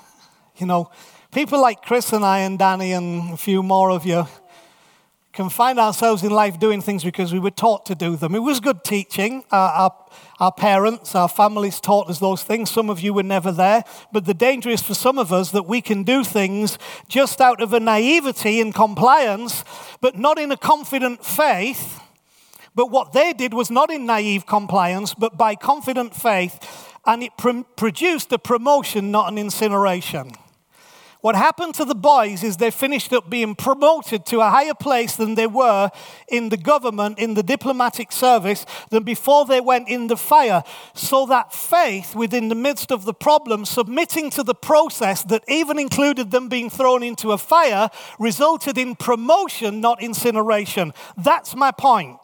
You 0.57 0.67
know, 0.67 0.91
people 1.33 1.61
like 1.61 1.83
Chris 1.83 2.13
and 2.13 2.25
I 2.25 2.41
and 2.41 2.59
Danny 2.59 2.93
and 2.93 3.35
a 3.35 3.37
few 3.37 3.63
more 3.63 3.91
of 3.91 4.07
you 4.07 4.27
can 5.33 5.49
find 5.49 5.79
ourselves 5.79 6.23
in 6.23 6.31
life 6.31 6.59
doing 6.59 6.83
things 6.83 7.03
because 7.03 7.33
we 7.33 7.39
were 7.39 7.51
taught 7.51 7.87
to 7.87 7.95
do 7.95 8.17
them. 8.17 8.35
It 8.35 8.41
was 8.41 8.61
good 8.61 8.85
teaching. 8.85 9.45
Uh, 9.51 9.57
our, 9.57 9.97
our 10.39 10.53
parents, 10.53 11.15
our 11.15 11.29
families 11.29 11.81
taught 11.81 12.11
us 12.11 12.19
those 12.19 12.43
things. 12.43 12.71
Some 12.71 12.91
of 12.91 13.01
you 13.01 13.15
were 13.15 13.23
never 13.23 13.51
there. 13.51 13.83
But 14.13 14.27
the 14.27 14.35
danger 14.35 14.69
is 14.69 14.83
for 14.83 14.95
some 14.95 15.19
of 15.19 15.33
us 15.33 15.51
that 15.53 15.63
we 15.63 15.81
can 15.81 16.03
do 16.03 16.23
things 16.23 16.79
just 17.09 17.41
out 17.41 17.63
of 17.63 17.73
a 17.73 17.81
naivety 17.81 18.61
in 18.61 18.75
compliance, 18.75 19.65
but 20.03 20.19
not 20.19 20.39
in 20.39 20.53
a 20.53 20.57
confident 20.57 21.25
faith. 21.25 22.01
But 22.75 22.91
what 22.91 23.13
they 23.13 23.33
did 23.33 23.55
was 23.55 23.71
not 23.71 23.91
in 23.91 24.05
naive 24.05 24.47
compliance, 24.47 25.15
but 25.15 25.39
by 25.39 25.55
confident 25.55 26.15
faith. 26.15 26.59
And 27.07 27.23
it 27.23 27.33
pr- 27.39 27.63
produced 27.77 28.33
a 28.33 28.39
promotion, 28.39 29.11
not 29.11 29.33
an 29.33 29.39
incineration. 29.39 30.33
What 31.23 31.37
happened 31.37 31.77
to 31.77 31.85
the 31.85 31.95
boys 31.95 32.43
is 32.43 32.57
they 32.57 32.73
finished 32.73 33.13
up 33.13 33.31
being 33.31 33.55
promoted 33.55 34.27
to 34.27 34.41
a 34.41 34.51
higher 34.51 34.75
place 34.75 35.15
than 35.15 35.37
they 35.37 35.47
were 35.47 35.89
in 36.27 36.49
the 36.49 36.57
government, 36.57 37.21
in 37.21 37.35
the 37.35 37.45
diplomatic 37.45 38.11
service, 38.11 38.67
than 38.91 39.05
before 39.05 39.47
they 39.47 39.61
went 39.61 39.89
in 39.89 40.09
the 40.09 40.17
fire. 40.17 40.65
So 40.95 41.25
that 41.27 41.55
faith 41.55 42.17
within 42.17 42.49
the 42.49 42.57
midst 42.57 42.91
of 42.91 43.05
the 43.05 43.15
problem, 43.15 43.65
submitting 43.65 44.31
to 44.31 44.43
the 44.43 44.55
process 44.55 45.23
that 45.23 45.45
even 45.47 45.79
included 45.79 46.33
them 46.33 46.49
being 46.49 46.69
thrown 46.69 47.05
into 47.05 47.31
a 47.31 47.39
fire, 47.39 47.89
resulted 48.19 48.77
in 48.77 48.97
promotion, 48.97 49.81
not 49.81 50.03
incineration. 50.03 50.93
That's 51.17 51.55
my 51.55 51.71
point. 51.71 52.19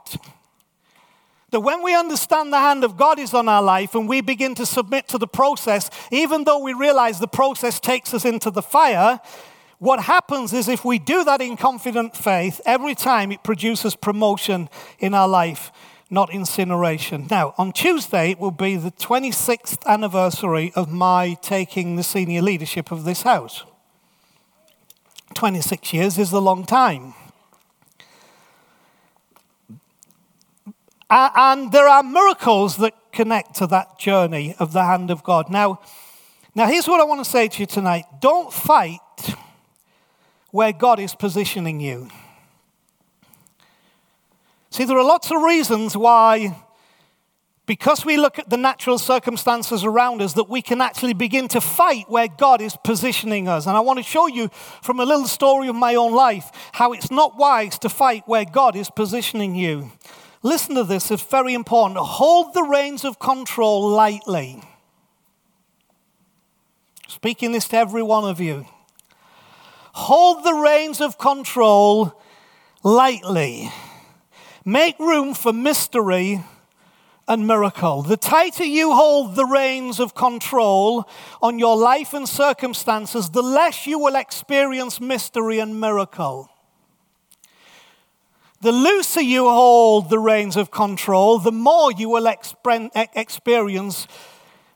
That 1.50 1.61
when 1.61 1.82
we 1.82 1.94
understand 1.94 2.52
the 2.52 2.58
hand 2.58 2.84
of 2.84 2.96
God 2.96 3.18
is 3.18 3.32
on 3.32 3.48
our 3.48 3.62
life 3.62 3.94
and 3.94 4.08
we 4.08 4.20
begin 4.20 4.54
to 4.56 4.66
submit 4.66 5.08
to 5.08 5.18
the 5.18 5.26
process, 5.26 5.88
even 6.11 6.44
though 6.44 6.58
we 6.58 6.74
realize 6.74 7.18
the 7.18 7.28
process 7.28 7.80
takes 7.80 8.12
us 8.12 8.24
into 8.24 8.50
the 8.50 8.62
fire, 8.62 9.20
what 9.78 10.00
happens 10.00 10.52
is 10.52 10.68
if 10.68 10.84
we 10.84 10.98
do 10.98 11.24
that 11.24 11.40
in 11.40 11.56
confident 11.56 12.16
faith, 12.16 12.61
every 12.66 12.94
time 12.94 13.32
it 13.32 13.42
produces 13.42 13.96
promotion 13.96 14.68
in 14.98 15.14
our 15.14 15.28
life, 15.28 15.72
not 16.11 16.30
incineration. 16.30 17.26
Now, 17.30 17.54
on 17.56 17.72
Tuesday, 17.72 18.32
it 18.32 18.38
will 18.38 18.50
be 18.50 18.76
the 18.76 18.90
26th 18.90 19.87
anniversary 19.87 20.72
of 20.74 20.90
my 20.90 21.34
taking 21.40 21.96
the 21.96 22.02
senior 22.02 22.42
leadership 22.42 22.90
of 22.90 23.04
this 23.04 23.22
house. 23.22 23.64
26 25.34 25.92
years 25.92 26.18
is 26.18 26.32
a 26.32 26.40
long 26.40 26.64
time. 26.64 27.14
And 31.11 31.73
there 31.73 31.88
are 31.88 32.03
miracles 32.03 32.77
that 32.79 32.94
connect 33.12 33.57
to 33.57 33.66
that 33.68 33.99
journey 33.99 34.55
of 34.59 34.73
the 34.73 34.85
hand 34.85 35.11
of 35.11 35.23
God. 35.23 35.51
Now, 35.51 35.81
now 36.55 36.66
here's 36.66 36.87
what 36.87 37.01
I 37.01 37.05
want 37.05 37.25
to 37.25 37.31
say 37.31 37.49
to 37.49 37.61
you 37.61 37.66
tonight 37.66 38.05
don't 38.21 38.53
fight 38.53 39.01
where 40.51 40.73
God 40.73 40.99
is 40.99 41.14
positioning 41.14 41.81
you. 41.81 42.09
See, 44.71 44.85
there 44.85 44.99
are 44.99 45.05
lots 45.05 45.31
of 45.31 45.42
reasons 45.42 45.97
why, 45.97 46.57
because 47.64 48.05
we 48.05 48.16
look 48.16 48.38
at 48.38 48.51
the 48.51 48.57
natural 48.57 48.99
circumstances 48.99 49.83
around 49.83 50.21
us, 50.21 50.35
that 50.35 50.49
we 50.49 50.62
can 50.62 50.81
actually 50.81 51.14
begin 51.14 51.49
to 51.49 51.61
fight 51.61 52.09
where 52.09 52.29
God 52.29 52.61
is 52.61 52.77
positioning 52.85 53.49
us. 53.49 53.66
And 53.66 53.77
I 53.77 53.81
want 53.81 53.99
to 53.99 54.03
show 54.03 54.27
you 54.27 54.49
from 54.83 55.01
a 55.01 55.05
little 55.05 55.27
story 55.27 55.68
of 55.68 55.75
my 55.75 55.94
own 55.94 56.14
life 56.14 56.51
how 56.73 56.92
it's 56.92 57.11
not 57.11 57.37
wise 57.37 57.79
to 57.81 57.88
fight 57.88 58.25
where 58.27 58.44
God 58.44 58.77
is 58.77 58.90
positioning 58.90 59.55
you. 59.55 59.90
Listen 60.42 60.77
to 60.77 60.85
this, 60.85 61.11
it's 61.11 61.22
very 61.22 61.55
important. 61.55 61.98
Hold 61.98 62.55
the 62.55 62.62
reins 62.62 63.05
of 63.05 63.18
control 63.18 63.88
lightly. 63.88 64.62
Speaking 67.09 67.53
this 67.53 67.68
to 67.68 67.77
every 67.77 68.03
one 68.03 68.24
of 68.24 68.40
you. 68.40 68.66
Hold 69.92 70.44
the 70.44 70.55
reins 70.55 71.01
of 71.01 71.18
control 71.18 72.20
lightly. 72.85 73.72
Make 74.64 74.98
room 74.98 75.35
for 75.35 75.53
mystery 75.53 76.44
and 77.27 77.46
miracle. 77.46 78.03
The 78.03 78.16
tighter 78.16 78.64
you 78.64 78.94
hold 78.94 79.35
the 79.35 79.44
reins 79.44 79.98
of 79.98 80.14
control 80.14 81.09
on 81.42 81.59
your 81.59 81.77
life 81.77 82.14
and 82.14 82.29
circumstances, 82.29 83.31
the 83.31 83.42
less 83.42 83.87
you 83.87 83.98
will 83.98 84.14
experience 84.14 85.01
mystery 85.01 85.59
and 85.59 85.81
miracle. 85.81 86.48
The 88.61 88.73
looser 88.73 89.21
you 89.21 89.49
hold 89.49 90.11
the 90.11 90.18
reins 90.18 90.57
of 90.57 90.71
control, 90.71 91.38
the 91.38 91.53
more 91.53 91.92
you 91.92 92.09
will 92.09 92.27
experience 92.27 94.09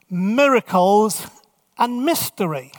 miracles 0.09 1.27
and 1.77 2.05
mystery. 2.05 2.71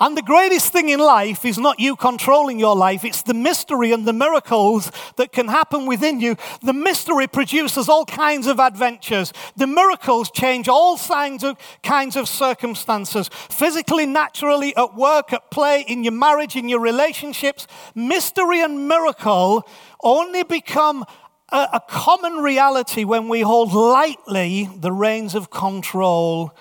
And 0.00 0.16
the 0.16 0.22
greatest 0.22 0.72
thing 0.72 0.88
in 0.90 1.00
life 1.00 1.44
is 1.44 1.58
not 1.58 1.80
you 1.80 1.96
controlling 1.96 2.60
your 2.60 2.76
life, 2.76 3.04
it's 3.04 3.22
the 3.22 3.34
mystery 3.34 3.92
and 3.92 4.06
the 4.06 4.12
miracles 4.12 4.92
that 5.16 5.32
can 5.32 5.48
happen 5.48 5.86
within 5.86 6.20
you. 6.20 6.36
The 6.62 6.72
mystery 6.72 7.26
produces 7.26 7.88
all 7.88 8.04
kinds 8.04 8.46
of 8.46 8.60
adventures. 8.60 9.32
The 9.56 9.66
miracles 9.66 10.30
change 10.30 10.68
all 10.68 10.96
kinds 10.96 11.42
of, 11.42 11.58
kinds 11.82 12.14
of 12.16 12.28
circumstances 12.28 13.28
physically, 13.28 14.06
naturally, 14.06 14.74
at 14.76 14.94
work, 14.94 15.32
at 15.32 15.50
play, 15.50 15.84
in 15.88 16.04
your 16.04 16.12
marriage, 16.12 16.54
in 16.54 16.68
your 16.68 16.80
relationships. 16.80 17.66
Mystery 17.94 18.62
and 18.62 18.86
miracle 18.86 19.68
only 20.04 20.44
become 20.44 21.04
a, 21.50 21.68
a 21.74 21.80
common 21.88 22.34
reality 22.34 23.04
when 23.04 23.28
we 23.28 23.40
hold 23.40 23.72
lightly 23.72 24.68
the 24.76 24.92
reins 24.92 25.34
of 25.34 25.50
control 25.50 26.54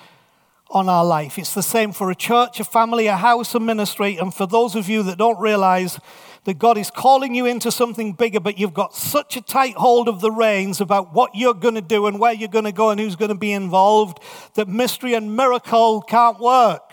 on 0.70 0.90
our 0.90 1.06
life. 1.06 1.38
It's 1.38 1.54
the 1.54 1.64
same 1.64 1.92
for 1.92 2.12
a 2.12 2.16
church, 2.16 2.60
a 2.60 2.64
family, 2.64 3.08
a 3.08 3.16
house, 3.16 3.56
a 3.56 3.60
ministry. 3.60 4.18
And 4.18 4.34
for 4.34 4.46
those 4.46 4.76
of 4.76 4.90
you 4.90 5.04
that 5.04 5.18
don't 5.18 5.40
realize 5.40 6.00
that 6.44 6.60
God 6.60 6.78
is 6.78 6.90
calling 6.90 7.36
you 7.36 7.46
into 7.46 7.72
something 7.72 8.14
bigger, 8.14 8.40
but 8.40 8.58
you've 8.58 8.74
got 8.74 8.96
such 8.96 9.36
a 9.36 9.42
tight 9.42 9.76
hold 9.76 10.08
of 10.08 10.22
the 10.22 10.32
reins 10.32 10.80
about 10.80 11.14
what 11.14 11.32
you're 11.36 11.54
going 11.54 11.76
to 11.76 11.82
do 11.82 12.08
and 12.08 12.20
where 12.20 12.32
you're 12.34 12.48
going 12.48 12.66
to 12.66 12.72
go 12.72 12.90
and 12.90 13.00
who's 13.00 13.16
going 13.18 13.30
to 13.30 13.36
be 13.36 13.52
involved, 13.52 14.20
that 14.56 14.68
mystery 14.68 15.14
and 15.14 15.36
miracle 15.36 16.02
can't 16.02 16.40
work. 16.40 16.90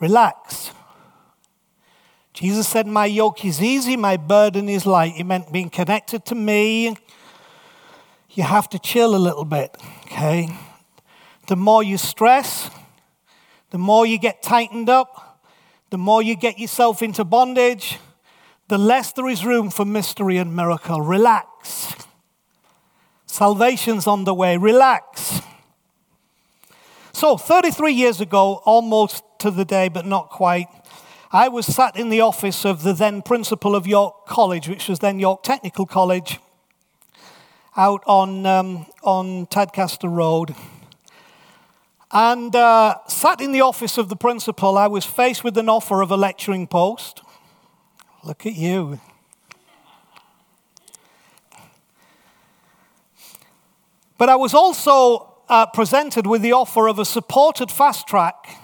Relax. 0.00 0.72
Jesus 2.34 2.68
said, 2.68 2.86
My 2.86 3.06
yoke 3.06 3.44
is 3.44 3.62
easy, 3.62 3.96
my 3.96 4.16
burden 4.16 4.68
is 4.68 4.84
light. 4.84 5.12
He 5.12 5.22
meant 5.22 5.52
being 5.52 5.70
connected 5.70 6.24
to 6.26 6.34
me 6.34 6.96
you 8.34 8.42
have 8.42 8.68
to 8.70 8.78
chill 8.78 9.14
a 9.14 9.18
little 9.18 9.44
bit, 9.44 9.76
okay? 10.06 10.48
The 11.46 11.56
more 11.56 11.82
you 11.82 11.98
stress, 11.98 12.70
the 13.70 13.78
more 13.78 14.06
you 14.06 14.18
get 14.18 14.42
tightened 14.42 14.88
up, 14.88 15.40
the 15.90 15.98
more 15.98 16.22
you 16.22 16.36
get 16.36 16.58
yourself 16.58 17.02
into 17.02 17.24
bondage, 17.24 17.98
the 18.68 18.78
less 18.78 19.12
there 19.12 19.28
is 19.28 19.44
room 19.44 19.70
for 19.70 19.84
mystery 19.84 20.38
and 20.38 20.54
miracle. 20.54 21.00
Relax. 21.00 21.94
Salvation's 23.26 24.06
on 24.06 24.24
the 24.24 24.34
way. 24.34 24.56
Relax. 24.56 25.40
So, 27.12 27.36
33 27.36 27.92
years 27.92 28.20
ago, 28.20 28.62
almost 28.64 29.22
to 29.38 29.50
the 29.50 29.64
day, 29.64 29.88
but 29.88 30.06
not 30.06 30.30
quite, 30.30 30.66
I 31.30 31.48
was 31.48 31.66
sat 31.66 31.96
in 31.96 32.08
the 32.08 32.20
office 32.20 32.64
of 32.64 32.82
the 32.82 32.92
then 32.92 33.22
principal 33.22 33.76
of 33.76 33.86
York 33.86 34.26
College, 34.26 34.68
which 34.68 34.88
was 34.88 34.98
then 34.98 35.18
York 35.18 35.42
Technical 35.42 35.86
College 35.86 36.38
out 37.76 38.02
on, 38.06 38.46
um, 38.46 38.86
on 39.02 39.46
Tadcaster 39.46 40.08
Road. 40.08 40.54
And 42.12 42.54
uh, 42.54 42.98
sat 43.08 43.40
in 43.40 43.50
the 43.50 43.62
office 43.62 43.98
of 43.98 44.08
the 44.08 44.16
principal, 44.16 44.78
I 44.78 44.86
was 44.86 45.04
faced 45.04 45.42
with 45.42 45.58
an 45.58 45.68
offer 45.68 46.00
of 46.00 46.10
a 46.12 46.16
lecturing 46.16 46.68
post. 46.68 47.22
Look 48.22 48.46
at 48.46 48.54
you. 48.54 49.00
But 54.16 54.28
I 54.28 54.36
was 54.36 54.54
also 54.54 55.34
uh, 55.48 55.66
presented 55.66 56.26
with 56.26 56.42
the 56.42 56.52
offer 56.52 56.88
of 56.88 57.00
a 57.00 57.04
supported 57.04 57.70
fast 57.70 58.06
track 58.06 58.60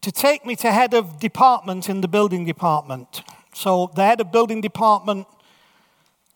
to 0.00 0.10
take 0.10 0.44
me 0.44 0.56
to 0.56 0.72
head 0.72 0.92
of 0.92 1.20
department 1.20 1.88
in 1.88 2.00
the 2.00 2.08
building 2.08 2.44
department. 2.44 3.22
So 3.54 3.92
the 3.94 4.02
head 4.02 4.20
of 4.20 4.32
building 4.32 4.60
department 4.60 5.28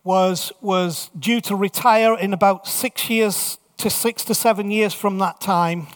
was, 0.09 0.51
was 0.62 1.11
due 1.18 1.38
to 1.38 1.55
retire 1.55 2.16
in 2.16 2.33
about 2.33 2.66
six 2.66 3.11
years 3.11 3.59
to 3.77 3.90
six 3.90 4.25
to 4.25 4.35
seven 4.35 4.71
years 4.71 4.94
from 4.94 5.18
that 5.18 5.38
time. 5.38 5.87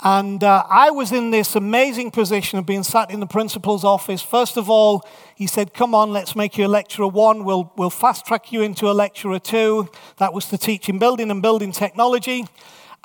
And 0.00 0.44
uh, 0.44 0.64
I 0.68 0.90
was 0.90 1.10
in 1.10 1.30
this 1.30 1.56
amazing 1.56 2.10
position 2.10 2.58
of 2.58 2.66
being 2.66 2.82
sat 2.82 3.10
in 3.10 3.20
the 3.20 3.26
principal's 3.26 3.82
office. 3.82 4.20
First 4.20 4.58
of 4.58 4.68
all, 4.68 5.08
he 5.34 5.46
said, 5.46 5.72
Come 5.72 5.94
on, 5.94 6.12
let's 6.12 6.36
make 6.36 6.58
you 6.58 6.66
a 6.66 6.68
lecturer 6.68 7.08
one. 7.08 7.44
We'll, 7.44 7.72
we'll 7.78 7.88
fast 7.88 8.26
track 8.26 8.52
you 8.52 8.60
into 8.60 8.90
a 8.90 8.92
lecturer 8.92 9.38
two. 9.38 9.88
That 10.18 10.34
was 10.34 10.44
to 10.48 10.58
teach 10.58 10.90
in 10.90 10.98
building 10.98 11.30
and 11.30 11.40
building 11.40 11.72
technology. 11.72 12.44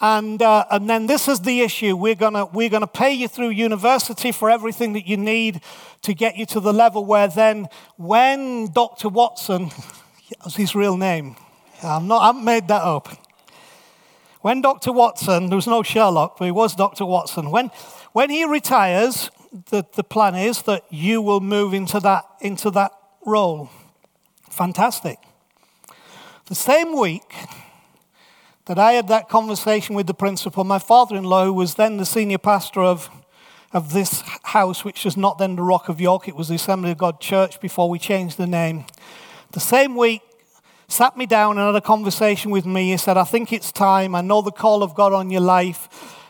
And, 0.01 0.41
uh, 0.41 0.65
and 0.69 0.89
then 0.89 1.07
this 1.07 1.29
is 1.29 1.39
the 1.39 1.61
issue. 1.61 1.95
We're 1.95 2.15
going 2.15 2.33
we're 2.51 2.69
to 2.69 2.87
pay 2.87 3.13
you 3.13 3.29
through 3.29 3.51
university 3.51 4.33
for 4.33 4.49
everything 4.49 4.91
that 4.93 5.07
you 5.07 5.15
need 5.15 5.61
to 6.01 6.13
get 6.13 6.35
you 6.35 6.45
to 6.47 6.59
the 6.59 6.73
level 6.73 7.05
where 7.05 7.29
then, 7.29 7.67
when 7.95 8.69
Dr. 8.73 9.07
Watson, 9.07 9.71
That's 10.39 10.55
his 10.55 10.75
real 10.75 10.97
name. 10.97 11.35
I'm 11.83 12.07
not, 12.07 12.21
I 12.21 12.27
haven't 12.27 12.43
made 12.43 12.67
that 12.67 12.81
up. 12.81 13.07
When 14.41 14.61
Dr. 14.61 14.91
Watson, 14.91 15.47
there 15.47 15.55
was 15.55 15.67
no 15.67 15.83
Sherlock, 15.83 16.37
but 16.37 16.45
he 16.45 16.51
was 16.51 16.75
Dr. 16.75 17.05
Watson. 17.05 17.51
When, 17.51 17.71
when 18.13 18.29
he 18.29 18.45
retires, 18.45 19.31
the, 19.69 19.85
the 19.95 20.03
plan 20.03 20.35
is 20.35 20.61
that 20.63 20.83
you 20.89 21.21
will 21.21 21.41
move 21.41 21.73
into 21.73 21.99
that, 21.99 22.25
into 22.39 22.71
that 22.71 22.91
role. 23.25 23.69
Fantastic. 24.49 25.19
The 26.45 26.55
same 26.55 26.97
week 26.97 27.33
that 28.65 28.79
I 28.79 28.93
had 28.93 29.07
that 29.07 29.29
conversation 29.29 29.95
with 29.95 30.07
the 30.07 30.13
principal, 30.13 30.63
my 30.63 30.79
father 30.79 31.15
in 31.15 31.23
law, 31.23 31.45
who 31.45 31.53
was 31.53 31.75
then 31.75 31.97
the 31.97 32.05
senior 32.05 32.37
pastor 32.37 32.81
of, 32.81 33.09
of 33.73 33.93
this 33.93 34.23
house, 34.43 34.85
which 34.85 35.05
was 35.05 35.17
not 35.17 35.37
then 35.37 35.55
the 35.55 35.63
Rock 35.63 35.89
of 35.89 35.99
York, 35.99 36.27
it 36.27 36.35
was 36.35 36.47
the 36.47 36.55
Assembly 36.55 36.91
of 36.91 36.97
God 36.97 37.19
Church 37.19 37.59
before 37.59 37.89
we 37.89 37.99
changed 37.99 38.37
the 38.37 38.47
name. 38.47 38.85
The 39.51 39.59
same 39.59 39.95
week, 39.95 40.21
sat 40.87 41.17
me 41.17 41.25
down 41.25 41.57
and 41.57 41.65
had 41.65 41.75
a 41.75 41.81
conversation 41.81 42.51
with 42.51 42.67
me. 42.67 42.91
He 42.91 42.97
said, 42.97 43.17
I 43.17 43.23
think 43.23 43.51
it's 43.51 43.71
time. 43.71 44.13
I 44.13 44.21
know 44.21 44.43
the 44.43 44.51
call 44.51 44.83
of 44.83 44.93
God 44.93 45.11
on 45.11 45.31
your 45.31 45.41
life, 45.41 45.89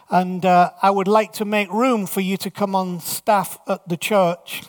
and 0.09 0.45
uh, 0.45 0.71
I 0.81 0.89
would 0.89 1.09
like 1.09 1.33
to 1.33 1.43
make 1.43 1.69
room 1.69 2.05
for 2.05 2.21
you 2.21 2.37
to 2.37 2.49
come 2.49 2.75
on 2.75 3.01
staff 3.01 3.59
at 3.67 3.89
the 3.89 3.97
church 3.97 4.63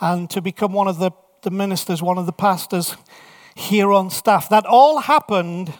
and 0.00 0.30
to 0.30 0.40
become 0.40 0.72
one 0.72 0.86
of 0.86 1.00
the, 1.00 1.10
the 1.42 1.50
ministers, 1.50 2.00
one 2.00 2.18
of 2.18 2.26
the 2.26 2.32
pastors 2.32 2.96
here 3.56 3.92
on 3.92 4.10
staff. 4.10 4.48
That 4.48 4.64
all 4.64 5.00
happened 5.00 5.74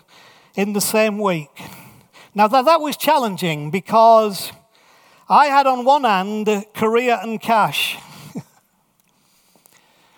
in 0.56 0.72
the 0.72 0.80
same 0.80 1.20
week. 1.20 1.50
Now, 2.34 2.48
that, 2.48 2.64
that 2.64 2.80
was 2.80 2.96
challenging 2.96 3.70
because 3.70 4.50
I 5.28 5.46
had 5.46 5.68
on 5.68 5.84
one 5.84 6.02
hand 6.02 6.66
career 6.74 7.20
and 7.22 7.40
cash. 7.40 7.96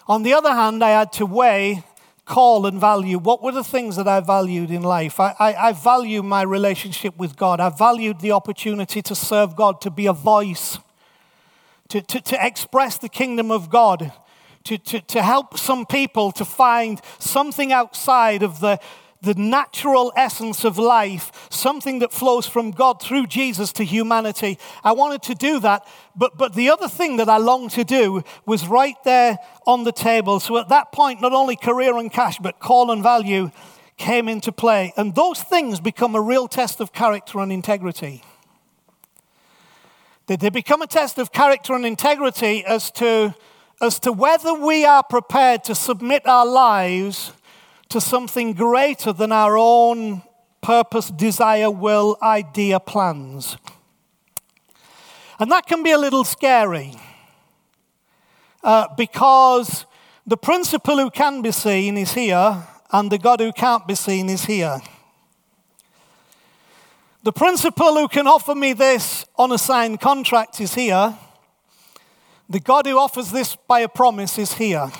On 0.06 0.22
the 0.22 0.34
other 0.34 0.52
hand, 0.52 0.84
I 0.84 0.90
had 0.90 1.12
to 1.14 1.24
weigh, 1.24 1.82
call, 2.26 2.66
and 2.66 2.78
value. 2.78 3.18
What 3.18 3.42
were 3.42 3.52
the 3.52 3.64
things 3.64 3.96
that 3.96 4.06
I 4.06 4.20
valued 4.20 4.70
in 4.70 4.82
life? 4.82 5.18
I, 5.18 5.34
I, 5.38 5.54
I 5.68 5.72
value 5.72 6.22
my 6.22 6.42
relationship 6.42 7.16
with 7.16 7.36
God. 7.36 7.58
I 7.58 7.70
valued 7.70 8.20
the 8.20 8.32
opportunity 8.32 9.00
to 9.00 9.14
serve 9.14 9.56
God, 9.56 9.80
to 9.80 9.90
be 9.90 10.04
a 10.06 10.12
voice, 10.12 10.78
to, 11.88 12.02
to, 12.02 12.20
to 12.20 12.46
express 12.46 12.98
the 12.98 13.08
kingdom 13.08 13.50
of 13.50 13.70
God, 13.70 14.12
to, 14.64 14.76
to, 14.76 15.00
to 15.00 15.22
help 15.22 15.56
some 15.56 15.86
people 15.86 16.32
to 16.32 16.44
find 16.44 17.00
something 17.18 17.72
outside 17.72 18.42
of 18.42 18.60
the, 18.60 18.78
the 19.24 19.34
natural 19.34 20.12
essence 20.16 20.64
of 20.64 20.78
life, 20.78 21.48
something 21.50 21.98
that 22.00 22.12
flows 22.12 22.46
from 22.46 22.70
God 22.70 23.02
through 23.02 23.26
Jesus 23.26 23.72
to 23.72 23.84
humanity. 23.84 24.58
I 24.82 24.92
wanted 24.92 25.22
to 25.24 25.34
do 25.34 25.60
that, 25.60 25.86
but, 26.14 26.36
but 26.36 26.54
the 26.54 26.70
other 26.70 26.88
thing 26.88 27.16
that 27.16 27.28
I 27.28 27.38
longed 27.38 27.72
to 27.72 27.84
do 27.84 28.22
was 28.46 28.68
right 28.68 28.96
there 29.04 29.38
on 29.66 29.84
the 29.84 29.92
table. 29.92 30.40
So 30.40 30.58
at 30.58 30.68
that 30.68 30.92
point, 30.92 31.20
not 31.20 31.32
only 31.32 31.56
career 31.56 31.96
and 31.96 32.12
cash, 32.12 32.38
but 32.38 32.60
call 32.60 32.90
and 32.90 33.02
value 33.02 33.50
came 33.96 34.28
into 34.28 34.52
play. 34.52 34.92
And 34.96 35.14
those 35.14 35.42
things 35.42 35.80
become 35.80 36.14
a 36.14 36.20
real 36.20 36.48
test 36.48 36.80
of 36.80 36.92
character 36.92 37.38
and 37.38 37.52
integrity. 37.52 38.22
Did 40.26 40.40
They 40.40 40.50
become 40.50 40.82
a 40.82 40.86
test 40.86 41.18
of 41.18 41.32
character 41.32 41.74
and 41.74 41.84
integrity 41.84 42.64
as 42.64 42.90
to, 42.92 43.34
as 43.80 43.98
to 44.00 44.12
whether 44.12 44.54
we 44.54 44.84
are 44.84 45.02
prepared 45.02 45.64
to 45.64 45.74
submit 45.74 46.26
our 46.26 46.46
lives 46.46 47.32
to 47.94 48.00
something 48.00 48.54
greater 48.54 49.12
than 49.12 49.30
our 49.30 49.56
own 49.56 50.20
purpose, 50.60 51.10
desire, 51.10 51.70
will, 51.70 52.18
idea, 52.20 52.80
plans. 52.80 53.56
And 55.38 55.48
that 55.52 55.66
can 55.66 55.84
be 55.84 55.92
a 55.92 55.98
little 55.98 56.24
scary 56.24 56.96
uh, 58.64 58.88
because 58.96 59.86
the 60.26 60.36
principal 60.36 60.96
who 60.98 61.08
can 61.08 61.40
be 61.40 61.52
seen 61.52 61.96
is 61.96 62.14
here, 62.14 62.66
and 62.90 63.12
the 63.12 63.18
God 63.18 63.38
who 63.38 63.52
can't 63.52 63.86
be 63.86 63.94
seen 63.94 64.28
is 64.28 64.44
here. 64.46 64.80
The 67.22 67.32
principal 67.32 67.94
who 67.94 68.08
can 68.08 68.26
offer 68.26 68.56
me 68.56 68.72
this 68.72 69.24
on 69.36 69.52
a 69.52 69.58
signed 69.58 70.00
contract 70.00 70.60
is 70.60 70.74
here. 70.74 71.16
The 72.48 72.58
God 72.58 72.86
who 72.86 72.98
offers 72.98 73.30
this 73.30 73.54
by 73.54 73.80
a 73.80 73.88
promise 73.88 74.36
is 74.36 74.54
here. 74.54 74.90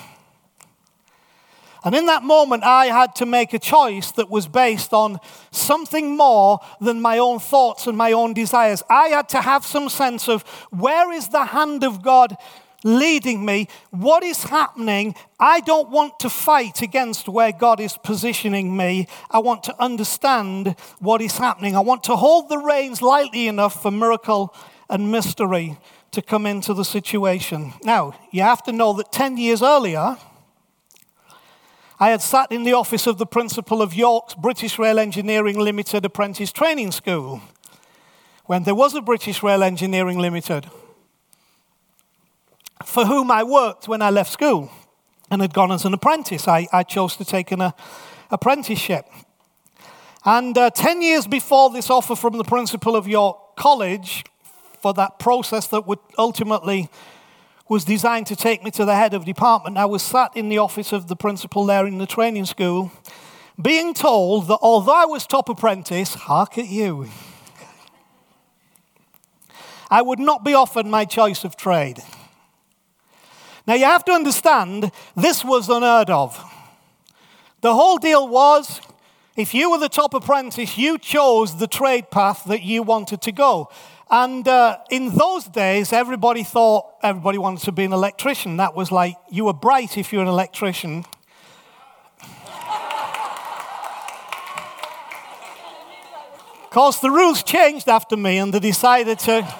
And 1.85 1.93
in 1.93 2.07
that 2.07 2.23
moment, 2.23 2.63
I 2.63 2.87
had 2.87 3.15
to 3.17 3.27
make 3.27 3.53
a 3.53 3.59
choice 3.59 4.11
that 4.13 4.29
was 4.29 4.47
based 4.47 4.91
on 4.91 5.19
something 5.51 6.17
more 6.17 6.59
than 6.81 6.99
my 6.99 7.19
own 7.19 7.37
thoughts 7.39 7.85
and 7.85 7.95
my 7.95 8.11
own 8.11 8.33
desires. 8.33 8.81
I 8.89 9.09
had 9.09 9.29
to 9.29 9.41
have 9.41 9.63
some 9.63 9.89
sense 9.89 10.27
of 10.27 10.41
where 10.71 11.11
is 11.11 11.27
the 11.27 11.45
hand 11.45 11.83
of 11.83 12.01
God 12.01 12.35
leading 12.83 13.45
me? 13.45 13.67
What 13.91 14.23
is 14.23 14.45
happening? 14.45 15.15
I 15.39 15.59
don't 15.59 15.91
want 15.91 16.19
to 16.21 16.29
fight 16.29 16.81
against 16.81 17.29
where 17.29 17.51
God 17.51 17.79
is 17.79 17.97
positioning 17.97 18.75
me. 18.75 19.07
I 19.29 19.39
want 19.39 19.63
to 19.63 19.75
understand 19.81 20.75
what 20.99 21.21
is 21.21 21.37
happening. 21.37 21.75
I 21.75 21.81
want 21.81 22.03
to 22.05 22.15
hold 22.15 22.49
the 22.49 22.57
reins 22.57 23.03
lightly 23.03 23.47
enough 23.47 23.81
for 23.81 23.91
miracle 23.91 24.55
and 24.89 25.11
mystery 25.11 25.77
to 26.11 26.21
come 26.21 26.45
into 26.45 26.73
the 26.73 26.85
situation. 26.85 27.73
Now, 27.83 28.13
you 28.31 28.41
have 28.41 28.63
to 28.63 28.71
know 28.71 28.93
that 28.93 29.11
10 29.11 29.37
years 29.37 29.61
earlier, 29.61 30.17
I 31.97 32.09
had 32.09 32.21
sat 32.21 32.51
in 32.51 32.63
the 32.63 32.73
office 32.73 33.07
of 33.07 33.17
the 33.17 33.25
principal 33.25 33.81
of 33.81 33.93
York's 33.93 34.33
British 34.33 34.77
Rail 34.77 34.99
Engineering 34.99 35.57
Limited 35.57 36.03
Apprentice 36.03 36.51
Training 36.51 36.91
School 36.91 37.41
when 38.45 38.63
there 38.63 38.75
was 38.75 38.93
a 38.95 39.01
British 39.01 39.41
Rail 39.41 39.63
Engineering 39.63 40.19
Limited 40.19 40.69
for 42.83 43.05
whom 43.05 43.31
I 43.31 43.43
worked 43.43 43.87
when 43.87 44.01
I 44.01 44.09
left 44.09 44.31
school 44.33 44.69
and 45.31 45.41
had 45.41 45.53
gone 45.53 45.71
as 45.71 45.85
an 45.85 45.93
apprentice. 45.93 46.49
I, 46.49 46.67
I 46.73 46.83
chose 46.83 47.15
to 47.15 47.23
take 47.23 47.51
an 47.51 47.61
uh, 47.61 47.71
apprenticeship. 48.29 49.05
And 50.25 50.57
uh, 50.57 50.71
10 50.71 51.01
years 51.01 51.27
before 51.27 51.69
this 51.69 51.89
offer 51.89 52.15
from 52.15 52.37
the 52.37 52.43
principal 52.43 52.97
of 52.97 53.07
York 53.07 53.55
College 53.55 54.25
for 54.81 54.93
that 54.95 55.17
process 55.17 55.67
that 55.67 55.87
would 55.87 55.99
ultimately 56.17 56.89
was 57.67 57.83
designed 57.83 58.27
to 58.27 58.35
take 58.35 58.63
me 58.63 58.71
to 58.71 58.85
the 58.85 58.95
head 58.95 59.13
of 59.13 59.25
department. 59.25 59.77
I 59.77 59.85
was 59.85 60.03
sat 60.03 60.35
in 60.35 60.49
the 60.49 60.59
office 60.59 60.91
of 60.91 61.07
the 61.07 61.15
principal 61.15 61.65
there 61.65 61.87
in 61.87 61.97
the 61.97 62.05
training 62.05 62.45
school, 62.45 62.91
being 63.59 63.93
told 63.93 64.47
that 64.47 64.59
although 64.61 64.95
I 64.95 65.05
was 65.05 65.25
top 65.25 65.49
apprentice, 65.49 66.13
hark 66.13 66.57
at 66.57 66.67
you, 66.67 67.07
I 69.89 70.01
would 70.01 70.19
not 70.19 70.43
be 70.43 70.53
offered 70.53 70.85
my 70.85 71.05
choice 71.05 71.43
of 71.43 71.55
trade. 71.55 72.03
Now 73.67 73.73
you 73.73 73.85
have 73.85 74.05
to 74.05 74.11
understand, 74.11 74.91
this 75.15 75.43
was 75.43 75.69
unheard 75.69 76.09
of. 76.09 76.37
The 77.61 77.73
whole 77.73 77.97
deal 77.97 78.27
was 78.27 78.79
if 79.35 79.53
you 79.53 79.71
were 79.71 79.79
the 79.79 79.89
top 79.89 80.13
apprentice, 80.13 80.77
you 80.77 80.97
chose 80.97 81.57
the 81.57 81.67
trade 81.67 82.09
path 82.11 82.43
that 82.45 82.61
you 82.61 82.83
wanted 82.83 83.21
to 83.23 83.31
go. 83.31 83.69
And 84.09 84.47
uh, 84.47 84.77
in 84.91 85.15
those 85.15 85.45
days, 85.45 85.91
everybody 85.91 86.43
thought 86.43 86.85
everybody 87.01 87.39
wanted 87.39 87.63
to 87.65 87.71
be 87.71 87.85
an 87.85 87.93
electrician. 87.93 88.57
That 88.57 88.75
was 88.75 88.91
like, 88.91 89.15
you 89.31 89.45
were 89.45 89.53
bright 89.53 89.97
if 89.97 90.13
you 90.13 90.19
were 90.19 90.23
an 90.23 90.29
electrician. 90.29 91.05
of 96.63 96.69
course, 96.69 96.99
the 96.99 97.09
rules 97.09 97.41
changed 97.41 97.89
after 97.89 98.15
me, 98.15 98.37
and 98.37 98.53
they 98.53 98.59
decided 98.59 99.17
to 99.19 99.55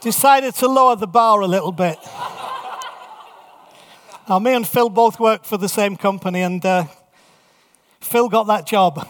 decided 0.00 0.54
to 0.54 0.68
lower 0.68 0.96
the 0.96 1.06
bar 1.06 1.40
a 1.40 1.46
little 1.46 1.72
bit. 1.72 1.98
now, 4.28 4.38
me 4.38 4.54
and 4.54 4.68
Phil 4.68 4.90
both 4.90 5.18
worked 5.18 5.46
for 5.46 5.56
the 5.56 5.68
same 5.68 5.96
company, 5.96 6.42
and 6.42 6.64
uh, 6.64 6.84
Phil 8.00 8.28
got 8.28 8.46
that 8.48 8.66
job. 8.66 9.08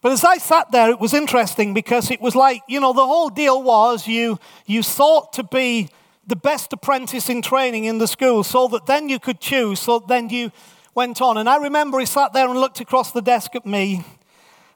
But 0.00 0.12
as 0.12 0.24
I 0.24 0.38
sat 0.38 0.70
there, 0.70 0.90
it 0.90 1.00
was 1.00 1.12
interesting 1.12 1.74
because 1.74 2.10
it 2.10 2.20
was 2.20 2.36
like, 2.36 2.62
you 2.68 2.80
know, 2.80 2.92
the 2.92 3.06
whole 3.06 3.30
deal 3.30 3.62
was 3.62 4.06
you, 4.06 4.38
you 4.64 4.82
sought 4.82 5.32
to 5.34 5.42
be 5.42 5.88
the 6.26 6.36
best 6.36 6.72
apprentice 6.72 7.28
in 7.28 7.42
training 7.42 7.84
in 7.84 7.98
the 7.98 8.06
school 8.06 8.44
so 8.44 8.68
that 8.68 8.86
then 8.86 9.08
you 9.08 9.18
could 9.18 9.40
choose, 9.40 9.80
so 9.80 9.98
then 9.98 10.28
you 10.28 10.52
went 10.94 11.20
on. 11.20 11.36
And 11.36 11.48
I 11.48 11.56
remember 11.56 11.98
he 11.98 12.06
sat 12.06 12.32
there 12.32 12.48
and 12.48 12.60
looked 12.60 12.80
across 12.80 13.10
the 13.10 13.22
desk 13.22 13.56
at 13.56 13.66
me, 13.66 14.04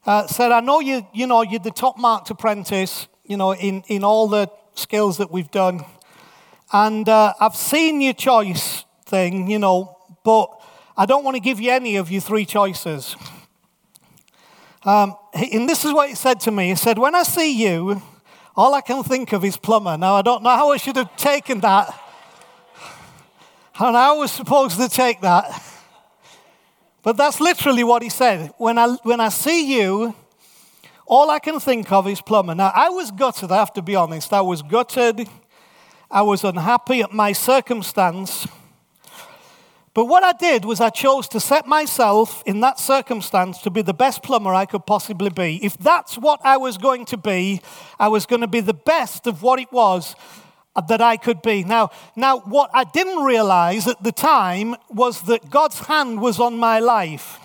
uh, 0.06 0.26
said, 0.26 0.50
I 0.50 0.60
know 0.60 0.80
you, 0.80 1.06
you 1.12 1.26
know, 1.26 1.42
you're 1.42 1.60
the 1.60 1.70
top 1.70 1.98
marked 1.98 2.30
apprentice, 2.30 3.06
you 3.24 3.36
know, 3.36 3.54
in, 3.54 3.84
in 3.86 4.02
all 4.02 4.26
the 4.26 4.50
skills 4.74 5.18
that 5.18 5.30
we've 5.30 5.50
done. 5.50 5.84
And 6.72 7.08
uh, 7.08 7.34
I've 7.38 7.54
seen 7.54 8.00
your 8.00 8.14
choice 8.14 8.84
thing, 9.04 9.48
you 9.48 9.58
know, 9.58 9.98
but 10.24 10.48
I 10.96 11.06
don't 11.06 11.22
want 11.22 11.36
to 11.36 11.40
give 11.40 11.60
you 11.60 11.70
any 11.70 11.96
of 11.96 12.10
your 12.10 12.22
three 12.22 12.46
choices. 12.46 13.14
Um, 14.84 15.14
and 15.32 15.68
this 15.68 15.84
is 15.84 15.92
what 15.92 16.08
he 16.08 16.14
said 16.14 16.40
to 16.40 16.50
me. 16.50 16.68
He 16.68 16.74
said, 16.74 16.98
When 16.98 17.14
I 17.14 17.22
see 17.22 17.52
you, 17.52 18.02
all 18.56 18.74
I 18.74 18.80
can 18.80 19.02
think 19.02 19.32
of 19.32 19.44
is 19.44 19.56
plumber. 19.56 19.96
Now, 19.96 20.14
I 20.14 20.22
don't 20.22 20.42
know 20.42 20.50
how 20.50 20.72
I 20.72 20.76
should 20.76 20.96
have 20.96 21.16
taken 21.16 21.60
that. 21.60 21.98
And 23.78 23.96
I 23.96 24.12
was 24.12 24.30
supposed 24.30 24.78
to 24.78 24.88
take 24.88 25.20
that. 25.22 25.62
But 27.02 27.16
that's 27.16 27.40
literally 27.40 27.84
what 27.84 28.02
he 28.02 28.08
said. 28.08 28.52
When 28.58 28.78
I, 28.78 28.88
when 29.02 29.20
I 29.20 29.28
see 29.28 29.80
you, 29.80 30.14
all 31.06 31.30
I 31.30 31.38
can 31.38 31.58
think 31.58 31.90
of 31.90 32.06
is 32.06 32.20
plumber. 32.20 32.54
Now, 32.54 32.72
I 32.74 32.90
was 32.90 33.10
gutted, 33.10 33.50
I 33.50 33.56
have 33.56 33.72
to 33.74 33.82
be 33.82 33.96
honest. 33.96 34.32
I 34.32 34.40
was 34.40 34.62
gutted. 34.62 35.28
I 36.10 36.22
was 36.22 36.44
unhappy 36.44 37.00
at 37.00 37.12
my 37.12 37.32
circumstance. 37.32 38.46
But 39.94 40.06
what 40.06 40.24
I 40.24 40.32
did 40.32 40.64
was 40.64 40.80
I 40.80 40.88
chose 40.88 41.28
to 41.28 41.40
set 41.40 41.66
myself 41.66 42.42
in 42.46 42.60
that 42.60 42.80
circumstance 42.80 43.58
to 43.58 43.70
be 43.70 43.82
the 43.82 43.92
best 43.92 44.22
plumber 44.22 44.54
I 44.54 44.64
could 44.64 44.86
possibly 44.86 45.28
be. 45.28 45.62
If 45.62 45.76
that's 45.76 46.16
what 46.16 46.40
I 46.44 46.56
was 46.56 46.78
going 46.78 47.04
to 47.06 47.18
be, 47.18 47.60
I 47.98 48.08
was 48.08 48.24
going 48.24 48.40
to 48.40 48.46
be 48.46 48.60
the 48.60 48.72
best 48.72 49.26
of 49.26 49.42
what 49.42 49.60
it 49.60 49.70
was 49.70 50.14
uh, 50.74 50.80
that 50.82 51.02
I 51.02 51.18
could 51.18 51.42
be. 51.42 51.62
Now, 51.62 51.90
now 52.16 52.38
what 52.38 52.70
I 52.72 52.84
didn't 52.84 53.22
realize 53.22 53.86
at 53.86 54.02
the 54.02 54.12
time 54.12 54.76
was 54.88 55.22
that 55.22 55.50
God's 55.50 55.80
hand 55.80 56.22
was 56.22 56.40
on 56.40 56.56
my 56.56 56.78
life. 56.78 57.38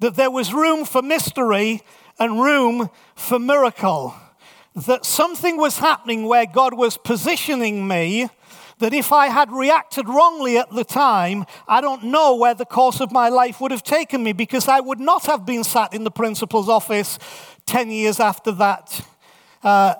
That 0.00 0.16
there 0.16 0.30
was 0.30 0.54
room 0.54 0.86
for 0.86 1.02
mystery 1.02 1.82
and 2.18 2.40
room 2.40 2.88
for 3.14 3.38
miracle. 3.38 4.14
That 4.74 5.04
something 5.04 5.58
was 5.58 5.78
happening 5.78 6.24
where 6.24 6.46
God 6.46 6.72
was 6.72 6.96
positioning 6.96 7.86
me 7.86 8.30
that 8.78 8.92
if 8.92 9.12
I 9.12 9.26
had 9.28 9.50
reacted 9.50 10.08
wrongly 10.08 10.58
at 10.58 10.70
the 10.70 10.84
time, 10.84 11.44
I 11.66 11.80
don't 11.80 12.04
know 12.04 12.36
where 12.36 12.54
the 12.54 12.64
course 12.64 13.00
of 13.00 13.12
my 13.12 13.28
life 13.28 13.60
would 13.60 13.70
have 13.70 13.82
taken 13.82 14.22
me 14.22 14.32
because 14.32 14.68
I 14.68 14.80
would 14.80 15.00
not 15.00 15.26
have 15.26 15.44
been 15.44 15.64
sat 15.64 15.94
in 15.94 16.04
the 16.04 16.10
principal's 16.10 16.68
office 16.68 17.18
10 17.66 17.90
years 17.90 18.20
after 18.20 18.52
that. 18.52 19.06
Uh, 19.62 19.94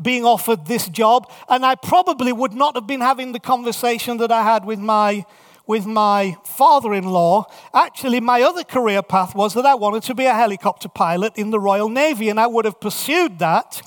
being 0.00 0.24
offered 0.24 0.66
this 0.66 0.88
job, 0.88 1.30
and 1.48 1.64
I 1.64 1.76
probably 1.76 2.32
would 2.32 2.52
not 2.52 2.74
have 2.74 2.86
been 2.86 3.00
having 3.00 3.30
the 3.30 3.38
conversation 3.38 4.16
that 4.16 4.32
I 4.32 4.42
had 4.42 4.64
with 4.64 4.80
my 4.80 5.24
with 5.66 5.86
my 5.86 6.36
father 6.44 6.92
in 6.92 7.04
law. 7.04 7.46
Actually, 7.72 8.20
my 8.20 8.42
other 8.42 8.64
career 8.64 9.02
path 9.02 9.34
was 9.34 9.54
that 9.54 9.64
I 9.64 9.74
wanted 9.74 10.02
to 10.04 10.14
be 10.14 10.26
a 10.26 10.34
helicopter 10.34 10.88
pilot 10.88 11.38
in 11.38 11.50
the 11.50 11.60
Royal 11.60 11.88
Navy, 11.88 12.28
and 12.28 12.38
I 12.38 12.46
would 12.46 12.64
have 12.64 12.80
pursued 12.80 13.38
that, 13.38 13.80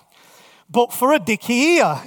but 0.69 0.91
for 0.91 1.13
a 1.13 1.19
dicky 1.19 1.53
ear. 1.53 2.01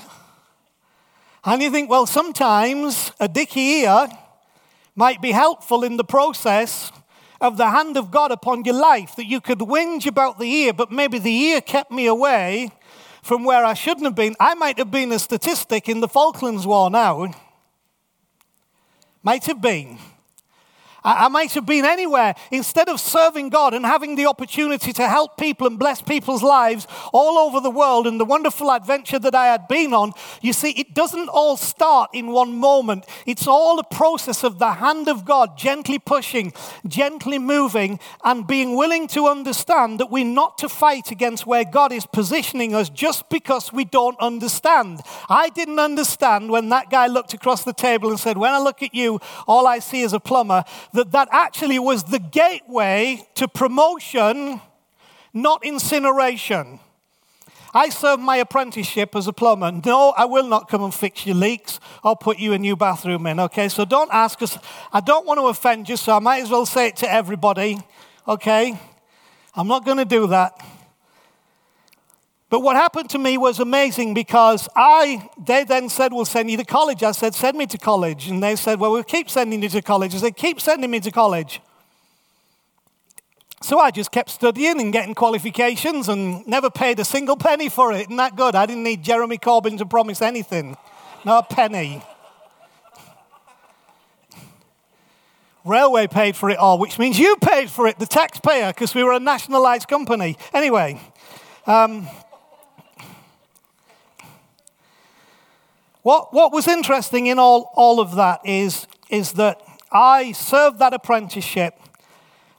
And 1.44 1.62
you 1.62 1.70
think, 1.70 1.88
well, 1.88 2.06
sometimes 2.06 3.12
a 3.18 3.28
dicky 3.28 3.60
ear 3.60 4.08
might 4.94 5.22
be 5.22 5.32
helpful 5.32 5.82
in 5.84 5.96
the 5.96 6.04
process 6.04 6.92
of 7.40 7.56
the 7.56 7.70
hand 7.70 7.96
of 7.96 8.10
God 8.10 8.30
upon 8.30 8.64
your 8.64 8.74
life, 8.74 9.16
that 9.16 9.24
you 9.24 9.40
could 9.40 9.60
whinge 9.60 10.06
about 10.06 10.38
the 10.38 10.44
ear, 10.44 10.74
but 10.74 10.92
maybe 10.92 11.18
the 11.18 11.34
ear 11.34 11.62
kept 11.62 11.90
me 11.90 12.06
away 12.06 12.70
from 13.22 13.44
where 13.44 13.64
I 13.64 13.72
shouldn't 13.72 14.04
have 14.04 14.14
been. 14.14 14.36
I 14.38 14.54
might 14.54 14.76
have 14.78 14.90
been 14.90 15.12
a 15.12 15.18
statistic 15.18 15.88
in 15.88 16.00
the 16.00 16.08
Falklands 16.08 16.66
War 16.66 16.90
now. 16.90 17.32
Might 19.22 19.44
have 19.46 19.62
been. 19.62 19.98
I, 21.04 21.28
might 21.28 21.52
have 21.52 21.66
been 21.66 21.84
anywhere. 21.84 22.34
Instead 22.50 22.88
of 22.88 23.00
serving 23.00 23.48
God 23.48 23.74
and 23.74 23.84
having 23.84 24.16
the 24.16 24.26
opportunity 24.26 24.92
to 24.92 25.08
help 25.08 25.36
people 25.36 25.66
and 25.66 25.78
bless 25.78 26.02
people's 26.02 26.42
lives 26.42 26.86
all 27.12 27.38
over 27.38 27.60
the 27.60 27.70
world 27.70 28.06
and 28.06 28.20
the 28.20 28.24
wonderful 28.24 28.70
adventure 28.70 29.18
that 29.18 29.34
I 29.34 29.46
had 29.46 29.68
been 29.68 29.94
on, 29.94 30.12
you 30.40 30.52
see, 30.52 30.70
it 30.70 30.94
doesn't 30.94 31.28
all 31.28 31.56
start 31.56 32.10
in 32.12 32.28
one 32.28 32.56
moment. 32.56 33.06
It's 33.26 33.46
all 33.46 33.78
a 33.78 33.84
process 33.84 34.44
of 34.44 34.58
the 34.58 34.72
hand 34.72 35.08
of 35.08 35.24
God 35.24 35.56
gently 35.56 35.98
pushing, 35.98 36.52
gently 36.86 37.38
moving, 37.38 37.98
and 38.24 38.46
being 38.46 38.76
willing 38.76 39.08
to 39.08 39.26
understand 39.26 40.00
that 40.00 40.10
we're 40.10 40.24
not 40.24 40.58
to 40.58 40.68
fight 40.68 41.10
against 41.10 41.46
where 41.46 41.64
God 41.64 41.92
is 41.92 42.06
positioning 42.06 42.74
us 42.74 42.90
just 42.90 43.28
because 43.28 43.72
we 43.72 43.84
don't 43.84 44.18
understand. 44.20 45.00
I 45.28 45.48
didn't 45.50 45.78
understand 45.78 46.50
when 46.50 46.68
that 46.70 46.90
guy 46.90 47.06
looked 47.06 47.34
across 47.34 47.64
the 47.64 47.72
table 47.72 48.10
and 48.10 48.18
said, 48.18 48.36
When 48.36 48.52
I 48.52 48.58
look 48.58 48.82
at 48.82 48.94
you, 48.94 49.20
all 49.46 49.66
I 49.66 49.78
see 49.78 50.02
is 50.02 50.12
a 50.12 50.20
plumber 50.20 50.64
that 50.92 51.12
that 51.12 51.28
actually 51.30 51.78
was 51.78 52.04
the 52.04 52.18
gateway 52.18 53.26
to 53.34 53.48
promotion, 53.48 54.60
not 55.32 55.64
incineration. 55.64 56.80
I 57.72 57.88
served 57.88 58.22
my 58.22 58.36
apprenticeship 58.36 59.14
as 59.14 59.28
a 59.28 59.32
plumber. 59.32 59.70
No, 59.70 60.12
I 60.16 60.24
will 60.24 60.48
not 60.48 60.68
come 60.68 60.82
and 60.82 60.92
fix 60.92 61.24
your 61.24 61.36
leaks. 61.36 61.78
I'll 62.02 62.16
put 62.16 62.38
you 62.38 62.52
a 62.52 62.58
new 62.58 62.74
bathroom 62.74 63.26
in, 63.26 63.38
okay? 63.38 63.68
So 63.68 63.84
don't 63.84 64.12
ask 64.12 64.42
us. 64.42 64.58
I 64.92 65.00
don't 65.00 65.24
want 65.24 65.38
to 65.38 65.46
offend 65.46 65.88
you, 65.88 65.96
so 65.96 66.16
I 66.16 66.18
might 66.18 66.42
as 66.42 66.50
well 66.50 66.66
say 66.66 66.88
it 66.88 66.96
to 66.96 67.10
everybody, 67.10 67.78
okay? 68.26 68.78
I'm 69.54 69.68
not 69.68 69.84
going 69.84 69.98
to 69.98 70.04
do 70.04 70.26
that. 70.28 70.60
But 72.50 72.60
what 72.60 72.74
happened 72.74 73.08
to 73.10 73.18
me 73.18 73.38
was 73.38 73.60
amazing 73.60 74.12
because 74.12 74.68
I, 74.74 75.30
they 75.46 75.62
then 75.62 75.88
said, 75.88 76.12
we'll 76.12 76.24
send 76.24 76.50
you 76.50 76.56
to 76.56 76.64
college. 76.64 77.04
I 77.04 77.12
said, 77.12 77.32
send 77.34 77.56
me 77.56 77.64
to 77.66 77.78
college. 77.78 78.26
And 78.26 78.42
they 78.42 78.56
said, 78.56 78.80
well, 78.80 78.90
we'll 78.90 79.04
keep 79.04 79.30
sending 79.30 79.62
you 79.62 79.68
to 79.68 79.80
college. 79.80 80.16
I 80.16 80.18
said, 80.18 80.36
keep 80.36 80.60
sending 80.60 80.90
me 80.90 80.98
to 80.98 81.12
college. 81.12 81.60
So 83.62 83.78
I 83.78 83.92
just 83.92 84.10
kept 84.10 84.30
studying 84.30 84.80
and 84.80 84.92
getting 84.92 85.14
qualifications 85.14 86.08
and 86.08 86.44
never 86.46 86.70
paid 86.70 86.98
a 86.98 87.04
single 87.04 87.36
penny 87.36 87.68
for 87.68 87.92
it. 87.92 88.02
Isn't 88.02 88.16
that 88.16 88.34
good? 88.34 88.56
I 88.56 88.66
didn't 88.66 88.82
need 88.82 89.04
Jeremy 89.04 89.38
Corbyn 89.38 89.78
to 89.78 89.86
promise 89.86 90.20
anything. 90.20 90.76
Not 91.24 91.52
a 91.52 91.54
penny. 91.54 92.02
Railway 95.64 96.08
paid 96.08 96.34
for 96.34 96.50
it 96.50 96.58
all, 96.58 96.78
which 96.78 96.98
means 96.98 97.18
you 97.18 97.36
paid 97.36 97.70
for 97.70 97.86
it, 97.86 97.98
the 97.98 98.06
taxpayer, 98.06 98.72
because 98.72 98.94
we 98.94 99.04
were 99.04 99.12
a 99.12 99.20
nationalized 99.20 99.86
company. 99.86 100.38
Anyway, 100.54 100.98
um, 101.66 102.08
what, 106.02 106.32
what 106.32 106.52
was 106.52 106.66
interesting 106.66 107.26
in 107.26 107.38
all, 107.38 107.70
all 107.74 108.00
of 108.00 108.14
that 108.16 108.40
is, 108.44 108.86
is 109.10 109.32
that 109.34 109.60
I 109.92 110.32
served 110.32 110.78
that 110.78 110.94
apprenticeship. 110.94 111.74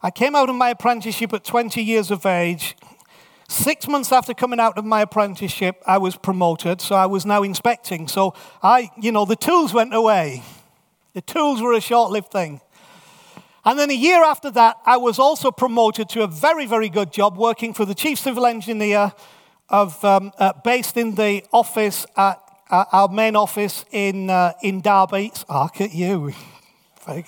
I 0.03 0.11
came 0.11 0.35
out 0.35 0.49
of 0.49 0.55
my 0.55 0.69
apprenticeship 0.69 1.33
at 1.33 1.43
20 1.43 1.81
years 1.81 2.11
of 2.11 2.25
age. 2.25 2.75
Six 3.47 3.87
months 3.87 4.11
after 4.11 4.33
coming 4.33 4.59
out 4.59 4.77
of 4.77 4.85
my 4.85 5.01
apprenticeship, 5.01 5.81
I 5.85 5.97
was 5.97 6.15
promoted, 6.15 6.81
so 6.81 6.95
I 6.95 7.07
was 7.07 7.25
now 7.25 7.43
inspecting. 7.43 8.07
So 8.07 8.33
I, 8.61 8.91
you 8.99 9.11
know, 9.11 9.25
the 9.25 9.35
tools 9.35 9.73
went 9.73 9.93
away. 9.93 10.43
The 11.13 11.21
tools 11.21 11.61
were 11.61 11.73
a 11.73 11.81
short 11.81 12.11
lived 12.11 12.31
thing. 12.31 12.61
And 13.65 13.77
then 13.77 13.89
a 13.89 13.95
year 13.95 14.23
after 14.23 14.49
that, 14.51 14.77
I 14.85 14.97
was 14.97 15.19
also 15.19 15.51
promoted 15.51 16.09
to 16.09 16.23
a 16.23 16.27
very, 16.27 16.65
very 16.65 16.89
good 16.89 17.11
job 17.11 17.37
working 17.37 17.73
for 17.73 17.85
the 17.85 17.93
chief 17.93 18.19
civil 18.19 18.45
engineer 18.45 19.13
of, 19.69 20.03
um, 20.05 20.31
uh, 20.37 20.53
based 20.63 20.97
in 20.97 21.15
the 21.15 21.43
office 21.51 22.05
at 22.15 22.41
uh, 22.71 22.85
our 22.91 23.07
main 23.09 23.35
office 23.35 23.85
in, 23.91 24.29
uh, 24.29 24.53
in 24.63 24.81
Derby. 24.81 25.31
Oh, 25.49 25.63
look 25.63 25.81
at 25.81 25.93
you. 25.93 26.33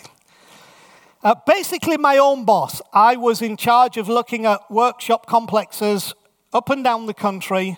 Uh, 1.24 1.36
basically, 1.48 1.96
my 1.98 2.18
own 2.18 2.44
boss. 2.44 2.82
I 2.92 3.16
was 3.16 3.42
in 3.42 3.56
charge 3.56 3.96
of 3.96 4.10
looking 4.10 4.46
at 4.46 4.60
workshop 4.70 5.26
complexes 5.26 6.14
up 6.54 6.70
and 6.70 6.84
down 6.84 7.06
the 7.06 7.14
country 7.14 7.78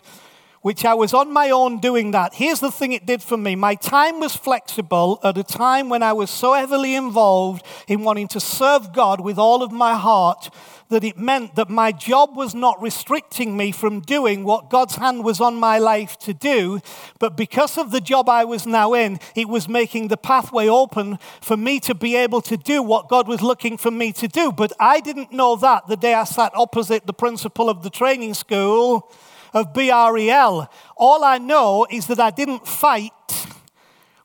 which 0.65 0.84
I 0.84 0.95
was 0.95 1.13
on 1.13 1.32
my 1.32 1.51
own 1.51 1.78
doing 1.78 2.10
that. 2.10 2.34
Here's 2.34 2.60
the 2.60 2.71
thing 2.71 2.91
it 2.91 3.06
did 3.06 3.21
for 3.21 3.38
me 3.38 3.56
my 3.56 3.75
time 3.75 4.19
was 4.19 4.36
flexible 4.36 5.19
at 5.23 5.38
a 5.38 5.43
time 5.43 5.89
when 5.89 6.01
I 6.01 6.12
was 6.12 6.32
so 6.32 6.54
heavily 6.54 6.95
involved 6.95 7.63
in 7.88 8.04
wanting 8.04 8.28
to 8.30 8.39
serve 8.39 8.91
God 8.91 9.21
with 9.21 9.38
all 9.38 9.62
of 9.62 9.71
my 9.71 9.93
heart 9.93 10.49
that 10.89 11.04
it 11.04 11.17
meant 11.17 11.56
that 11.56 11.69
my 11.69 11.91
job 11.91 12.36
was 12.36 12.54
not 12.54 12.82
restricting 12.82 13.58
me 13.58 13.71
from 13.71 14.02
doing 14.02 14.43
what 14.43 14.69
God's 14.69 14.95
hand 14.95 15.24
was 15.24 15.41
on 15.41 15.56
my 15.56 15.80
life 15.80 16.17
to 16.19 16.34
do, 16.34 16.80
but 17.19 17.36
because 17.36 17.78
of 17.78 17.91
the 17.91 18.02
job 18.02 18.30
I 18.30 18.45
was 18.45 18.65
now 18.67 18.93
in, 18.93 19.19
it 19.36 19.50
was 19.50 19.67
making 19.67 20.08
the 20.08 20.17
pathway 20.17 20.67
open 20.67 21.17
for 21.41 21.58
me 21.58 21.80
to 21.82 21.95
be 21.95 22.15
able 22.15 22.41
to 22.41 22.58
do 22.58 22.84
what 22.84 23.10
God 23.10 23.28
was 23.28 23.41
looking 23.41 23.78
for 23.78 23.91
me 23.91 24.12
to 24.13 24.28
do. 24.28 24.52
But 24.52 24.74
I 24.80 25.00
didn't 25.00 25.32
know 25.32 25.56
that 25.56 25.88
the 25.88 25.98
day 25.98 26.13
I 26.13 26.24
sat 26.24 26.52
opposite 26.56 27.08
the 27.08 27.13
principal 27.13 27.69
of 27.69 27.84
the 27.84 27.89
training 27.89 28.34
school 28.34 29.12
of 29.54 29.74
BREL. 29.74 30.69
All 30.98 31.24
I 31.24 31.38
know 31.38 31.88
is 31.89 32.08
that 32.08 32.19
I 32.19 32.30
didn't 32.30 32.67
fight 32.67 33.12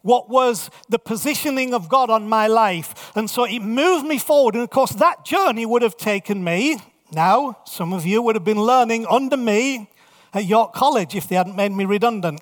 what 0.02 0.28
was 0.28 0.70
the 0.88 0.98
positioning 0.98 1.74
of 1.74 1.88
God 1.88 2.10
on 2.10 2.28
my 2.28 2.46
life. 2.46 3.12
And 3.14 3.28
so 3.28 3.44
it 3.44 3.60
moved 3.60 4.06
me 4.06 4.18
forward. 4.18 4.54
And 4.54 4.64
of 4.64 4.70
course, 4.70 4.92
that 4.92 5.24
journey 5.24 5.66
would 5.66 5.82
have 5.82 5.96
taken 5.96 6.42
me. 6.42 6.78
Now, 7.12 7.58
some 7.64 7.92
of 7.92 8.06
you 8.06 8.22
would 8.22 8.36
have 8.36 8.44
been 8.44 8.60
learning 8.60 9.06
under 9.06 9.36
me 9.36 9.90
at 10.32 10.44
York 10.44 10.72
College 10.72 11.14
if 11.14 11.28
they 11.28 11.36
hadn't 11.36 11.56
made 11.56 11.72
me 11.72 11.84
redundant 11.84 12.40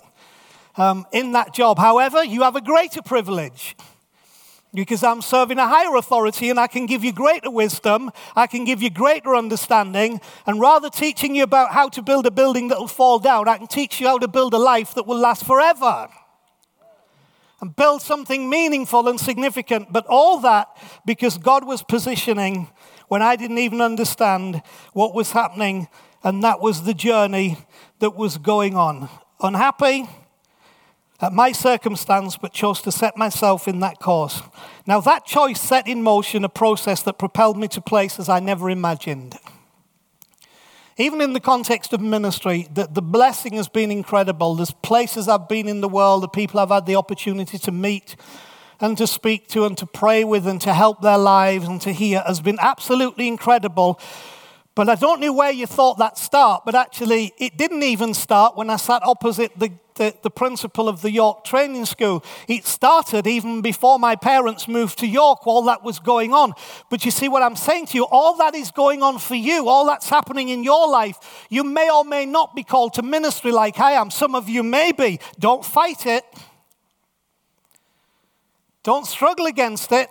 um, 0.77 1.07
in 1.13 1.33
that 1.33 1.55
job. 1.55 1.79
However, 1.79 2.23
you 2.23 2.43
have 2.43 2.57
a 2.57 2.61
greater 2.61 3.03
privilege 3.03 3.77
because 4.75 5.03
I'm 5.03 5.23
serving 5.23 5.59
a 5.59 5.67
higher 5.67 5.97
authority 5.97 6.51
and 6.51 6.61
I 6.61 6.67
can 6.67 6.87
give 6.87 7.03
you 7.03 7.13
greater 7.13 7.51
wisdom, 7.51 8.11
I 8.37 8.47
can 8.47 8.65
give 8.65 8.83
you 8.83 8.91
greater 8.91 9.35
understanding, 9.35 10.21
and 10.47 10.61
rather 10.61 10.91
teaching 10.91 11.35
you 11.35 11.43
about 11.43 11.73
how 11.73 11.89
to 11.89 12.03
build 12.03 12.27
a 12.27 12.31
building 12.31 12.69
that 12.69 12.79
will 12.79 12.89
fall 12.89 13.19
down, 13.19 13.49
I 13.49 13.57
can 13.57 13.67
teach 13.67 14.01
you 14.01 14.07
how 14.07 14.19
to 14.19 14.29
build 14.29 14.55
a 14.55 14.59
life 14.59 14.95
that 14.95 15.07
will 15.07 15.19
last 15.19 15.45
forever. 15.45 16.09
And 17.61 17.75
build 17.75 18.03
something 18.03 18.49
meaningful 18.49 19.09
and 19.09 19.19
significant. 19.19 19.93
But 19.93 20.07
all 20.09 20.39
that 20.41 20.69
because 21.05 21.39
God 21.39 21.67
was 21.67 21.83
positioning 21.83 22.69
when 23.09 23.23
I 23.23 23.37
didn't 23.37 23.59
even 23.59 23.81
understand 23.81 24.63
what 24.93 25.15
was 25.15 25.33
happening, 25.33 25.89
and 26.23 26.45
that 26.45 26.61
was 26.61 26.85
the 26.85 26.95
journey 26.95 27.59
that 27.99 28.15
was 28.17 28.39
going 28.39 28.77
on. 28.77 29.09
Unhappy? 29.41 30.09
at 31.21 31.33
my 31.33 31.53
circumstance, 31.53 32.37
but 32.37 32.53
chose 32.53 32.81
to 32.83 32.93
set 32.93 33.17
myself 33.17 33.67
in 33.67 33.81
that 33.81 33.99
course. 33.99 34.43
Now, 34.87 35.01
that 35.01 35.27
choice 35.27 35.61
set 35.61 35.89
in 35.89 36.03
motion 36.03 36.45
a 36.45 36.49
process 36.49 37.03
that 37.03 37.19
propelled 37.19 37.59
me 37.59 37.69
to 37.69 37.81
places 37.81 38.29
I 38.29 38.41
never 38.41 38.71
imagined. 38.71 39.37
Even 41.01 41.21
in 41.21 41.33
the 41.33 41.41
context 41.41 41.93
of 41.93 42.01
ministry, 42.01 42.67
the, 42.75 42.89
the 42.91 43.01
blessing 43.01 43.55
has 43.55 43.69
been 43.69 43.93
incredible. 43.93 44.57
There's 44.57 44.73
places 44.73 45.29
I've 45.29 45.49
been 45.49 45.69
in 45.69 45.81
the 45.81 45.89
world, 45.89 46.25
the 46.25 46.29
people 46.29 46.59
I've 46.59 46.71
had 46.71 46.87
the 46.87 46.97
opportunity 46.97 47.57
to 47.57 47.71
meet 47.71 48.17
and 48.81 48.99
to 48.99 49.07
speak 49.07 49.47
to 49.49 49.65
and 49.65 49.79
to 49.79 49.87
pray 49.87 50.25
with 50.25 50.45
and 50.45 50.61
to 50.63 50.75
help 50.75 51.01
their 51.01 51.17
lives 51.17 51.69
and 51.69 51.81
to 51.83 51.93
hear 51.93 52.21
has 52.27 52.41
been 52.41 52.59
absolutely 52.61 53.29
incredible. 53.29 54.01
But 54.75 54.89
I 54.89 54.97
don't 54.97 55.21
know 55.21 55.33
where 55.33 55.53
you 55.53 55.67
thought 55.67 55.99
that 55.99 56.19
start, 56.19 56.65
but 56.65 56.75
actually 56.75 57.33
it 57.39 57.57
didn't 57.57 57.85
even 57.85 58.13
start 58.13 58.57
when 58.57 58.69
I 58.69 58.77
sat 58.77 59.03
opposite 59.05 59.53
the 59.57 59.71
the, 59.99 60.15
the 60.23 60.31
principal 60.31 60.89
of 60.89 61.03
the 61.03 61.11
York 61.11 61.45
Training 61.45 61.85
School. 61.85 62.25
It 62.49 62.65
started 62.65 63.27
even 63.27 63.61
before 63.61 63.99
my 63.99 64.17
parents 64.17 64.67
moved 64.67 64.99
to 65.01 65.07
York, 65.07 65.47
all 65.47 65.63
that 65.65 65.85
was 65.85 65.99
going 65.99 66.33
on. 66.33 66.55
But 66.89 67.05
you 67.05 67.11
see 67.11 67.29
what 67.29 67.43
I'm 67.43 67.57
saying 67.57 67.87
to 67.87 67.99
you? 67.99 68.07
All 68.11 68.37
that 68.39 68.55
is 68.55 68.71
going 68.71 69.03
on 69.03 69.19
for 69.19 69.35
you, 69.35 69.69
all 69.69 69.87
that's 69.87 70.09
happening 70.09 70.49
in 70.49 70.65
your 70.65 70.89
life. 70.91 71.47
You 71.51 71.63
may 71.63 71.91
or 71.91 72.05
may 72.05 72.25
not 72.25 72.55
be 72.55 72.63
called 72.63 72.95
to 72.95 73.03
ministry 73.03 73.53
like 73.53 73.79
I 73.79 73.93
am. 73.93 74.11
Some 74.11 74.35
of 74.35 74.49
you 74.49 74.63
may 74.63 74.93
be. 74.93 75.21
Don't 75.39 75.65
fight 75.65 76.07
it. 76.07 76.25
Don't 78.83 79.07
struggle 79.07 79.47
against 79.47 79.93
it 79.93 80.09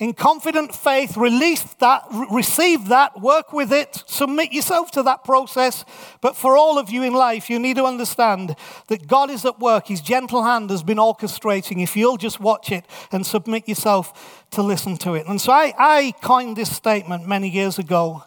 in 0.00 0.14
confident 0.14 0.74
faith, 0.74 1.14
release 1.18 1.62
that, 1.74 2.04
receive 2.30 2.88
that, 2.88 3.20
work 3.20 3.52
with 3.52 3.70
it, 3.70 4.02
submit 4.06 4.50
yourself 4.50 4.90
to 4.92 5.02
that 5.02 5.24
process. 5.24 5.84
But 6.22 6.36
for 6.36 6.56
all 6.56 6.78
of 6.78 6.88
you 6.88 7.02
in 7.02 7.12
life, 7.12 7.50
you 7.50 7.58
need 7.58 7.76
to 7.76 7.84
understand 7.84 8.56
that 8.86 9.06
God 9.06 9.30
is 9.30 9.44
at 9.44 9.60
work. 9.60 9.88
His 9.88 10.00
gentle 10.00 10.42
hand 10.42 10.70
has 10.70 10.82
been 10.82 10.96
orchestrating. 10.96 11.82
If 11.82 11.98
you'll 11.98 12.16
just 12.16 12.40
watch 12.40 12.72
it 12.72 12.86
and 13.12 13.26
submit 13.26 13.68
yourself 13.68 14.46
to 14.52 14.62
listen 14.62 14.96
to 14.98 15.12
it. 15.12 15.26
And 15.26 15.38
so 15.38 15.52
I, 15.52 15.74
I 15.78 16.14
coined 16.22 16.56
this 16.56 16.74
statement 16.74 17.28
many 17.28 17.50
years 17.50 17.78
ago 17.78 18.24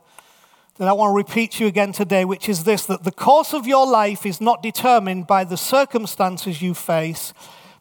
that 0.77 0.87
I 0.87 0.93
want 0.93 1.11
to 1.11 1.17
repeat 1.17 1.53
to 1.53 1.63
you 1.63 1.67
again 1.67 1.91
today, 1.91 2.23
which 2.23 2.47
is 2.47 2.65
this 2.65 2.85
that 2.85 3.03
the 3.03 3.11
course 3.11 3.51
of 3.51 3.65
your 3.65 3.87
life 3.87 4.27
is 4.27 4.39
not 4.39 4.61
determined 4.61 5.25
by 5.25 5.43
the 5.43 5.57
circumstances 5.57 6.61
you 6.61 6.75
face, 6.75 7.33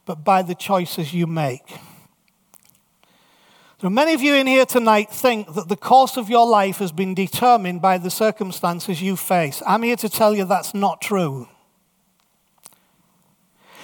but 0.06 0.24
by 0.24 0.40
the 0.40 0.54
choices 0.54 1.12
you 1.12 1.26
make. 1.26 1.78
So 3.82 3.90
many 3.90 4.14
of 4.14 4.22
you 4.22 4.34
in 4.36 4.46
here 4.46 4.64
tonight 4.64 5.10
think 5.10 5.54
that 5.54 5.68
the 5.68 5.74
course 5.74 6.16
of 6.16 6.30
your 6.30 6.46
life 6.46 6.76
has 6.76 6.92
been 6.92 7.14
determined 7.14 7.82
by 7.82 7.98
the 7.98 8.12
circumstances 8.12 9.02
you 9.02 9.16
face. 9.16 9.60
I'm 9.66 9.82
here 9.82 9.96
to 9.96 10.08
tell 10.08 10.36
you 10.36 10.44
that's 10.44 10.72
not 10.72 11.00
true. 11.00 11.48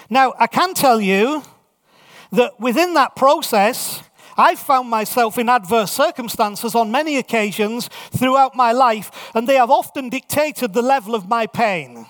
Now, 0.09 0.35
I 0.39 0.47
can 0.47 0.75
tell 0.75 1.01
you 1.01 1.43
that 2.31 2.61
within 2.61 2.95
that 2.95 3.17
process, 3.17 4.05
I've 4.37 4.61
found 4.61 4.89
myself 4.89 5.37
in 5.37 5.49
adverse 5.49 5.91
circumstances 5.91 6.77
on 6.77 6.93
many 6.93 7.17
occasions 7.17 7.89
throughout 8.13 8.55
my 8.55 8.71
life, 8.71 9.11
and 9.35 9.49
they 9.49 9.57
have 9.57 9.73
often 9.73 10.11
dictated 10.11 10.75
the 10.75 10.83
level 10.83 11.17
of 11.17 11.29
my 11.29 11.49
pain. 11.49 12.07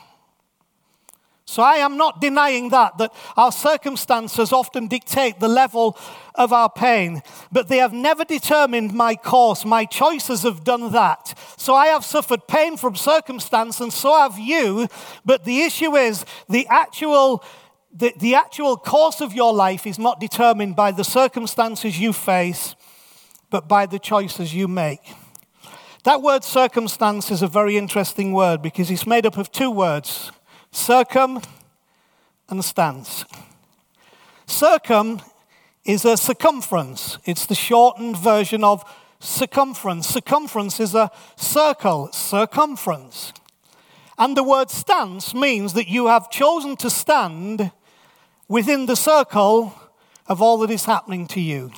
So 1.49 1.63
I 1.63 1.77
am 1.77 1.97
not 1.97 2.21
denying 2.21 2.69
that, 2.69 2.99
that 2.99 3.11
our 3.35 3.51
circumstances 3.51 4.53
often 4.53 4.87
dictate 4.87 5.41
the 5.41 5.49
level 5.49 5.97
of 6.35 6.53
our 6.53 6.69
pain, 6.69 7.23
but 7.51 7.69
they 7.69 7.79
have 7.79 7.95
never 7.95 8.23
determined 8.23 8.93
my 8.93 9.15
course. 9.15 9.65
My 9.65 9.87
choices 9.87 10.43
have 10.43 10.63
done 10.63 10.93
that. 10.93 11.39
So 11.57 11.75
I 11.75 11.87
have 11.87 12.05
suffered 12.05 12.47
pain 12.49 12.77
from 12.77 12.97
circumstance, 12.97 13.81
and 13.81 13.91
so 13.91 14.15
have 14.15 14.39
you. 14.39 14.89
But 15.25 15.47
the 15.47 15.63
issue 15.63 15.97
is 15.97 16.27
the 16.51 16.67
actual. 16.69 17.43
The, 17.91 18.13
the 18.19 18.35
actual 18.35 18.77
course 18.77 19.23
of 19.23 19.33
your 19.33 19.55
life 19.55 19.87
is 19.87 19.99
not 19.99 20.21
determined 20.21 20.77
by 20.77 20.91
the 20.91 21.03
circumstances 21.03 21.99
you 21.99 22.13
face, 22.13 22.77
but 23.49 23.67
by 23.67 23.87
the 23.87 23.99
choices 23.99 24.53
you 24.53 24.69
make. 24.69 25.01
That 26.05 26.21
word 26.21 26.45
circumstance 26.45 27.31
is 27.31 27.41
a 27.41 27.49
very 27.49 27.79
interesting 27.79 28.35
word 28.35 28.61
because 28.61 28.91
it's 28.91 29.07
made 29.07 29.25
up 29.25 29.39
of 29.39 29.51
two 29.51 29.71
words 29.71 30.31
circum 30.71 31.41
and 32.49 32.65
stance. 32.65 33.25
Circum 34.47 35.21
is 35.85 36.05
a 36.05 36.17
circumference, 36.17 37.19
it's 37.25 37.47
the 37.47 37.55
shortened 37.55 38.17
version 38.17 38.63
of 38.63 38.85
circumference. 39.21 40.09
Circumference 40.09 40.81
is 40.81 40.95
a 40.95 41.11
circle, 41.37 42.11
circumference. 42.13 43.33
And 44.17 44.37
the 44.37 44.43
word 44.43 44.71
stance 44.71 45.35
means 45.35 45.75
that 45.75 45.89
you 45.89 46.09
have 46.09 46.31
chosen 46.31 46.77
to 46.77 46.91
stand 46.91 47.71
within 48.49 48.87
the 48.87 48.97
circle 48.97 49.75
of 50.27 50.43
all 50.43 50.59
that 50.59 50.71
is 50.71 50.85
happening 50.85 51.27
to 51.29 51.41
you. 51.41 51.71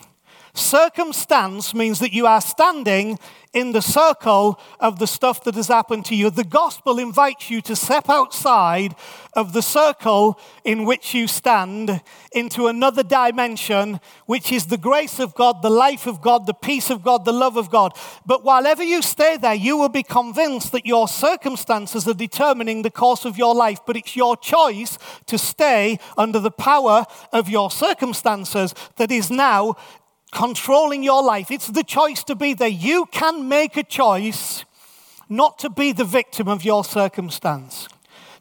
Circumstance 0.54 1.74
means 1.74 1.98
that 2.00 2.12
you 2.12 2.26
are 2.26 2.40
standing 2.40 3.18
in 3.52 3.72
the 3.72 3.82
circle 3.82 4.60
of 4.78 4.98
the 4.98 5.06
stuff 5.06 5.42
that 5.42 5.56
has 5.56 5.66
happened 5.68 6.04
to 6.04 6.14
you. 6.14 6.30
The 6.30 6.44
gospel 6.44 6.98
invites 6.98 7.50
you 7.50 7.60
to 7.62 7.74
step 7.74 8.08
outside 8.08 8.94
of 9.34 9.52
the 9.52 9.62
circle 9.62 10.38
in 10.64 10.84
which 10.84 11.14
you 11.14 11.26
stand 11.26 12.00
into 12.32 12.68
another 12.68 13.02
dimension, 13.02 13.98
which 14.26 14.52
is 14.52 14.66
the 14.66 14.78
grace 14.78 15.18
of 15.18 15.34
God, 15.34 15.62
the 15.62 15.70
life 15.70 16.06
of 16.06 16.20
God, 16.20 16.46
the 16.46 16.54
peace 16.54 16.90
of 16.90 17.02
God, 17.02 17.24
the 17.24 17.32
love 17.32 17.56
of 17.56 17.70
God. 17.70 17.92
But 18.24 18.44
while 18.44 18.66
ever 18.66 18.84
you 18.84 19.02
stay 19.02 19.36
there, 19.36 19.54
you 19.54 19.76
will 19.76 19.88
be 19.88 20.04
convinced 20.04 20.70
that 20.72 20.86
your 20.86 21.08
circumstances 21.08 22.06
are 22.06 22.14
determining 22.14 22.82
the 22.82 22.90
course 22.90 23.24
of 23.24 23.36
your 23.36 23.54
life. 23.54 23.80
But 23.84 23.96
it's 23.96 24.14
your 24.14 24.36
choice 24.36 24.96
to 25.26 25.38
stay 25.38 25.98
under 26.16 26.38
the 26.38 26.52
power 26.52 27.04
of 27.32 27.48
your 27.48 27.70
circumstances 27.70 28.74
that 28.96 29.10
is 29.10 29.28
now 29.28 29.76
controlling 30.30 31.02
your 31.02 31.22
life. 31.22 31.50
It's 31.50 31.68
the 31.68 31.84
choice 31.84 32.24
to 32.24 32.34
be 32.34 32.54
there. 32.54 32.68
You 32.68 33.06
can 33.06 33.48
make 33.48 33.76
a 33.76 33.82
choice 33.82 34.64
not 35.28 35.58
to 35.60 35.70
be 35.70 35.92
the 35.92 36.04
victim 36.04 36.48
of 36.48 36.64
your 36.64 36.84
circumstance. 36.84 37.88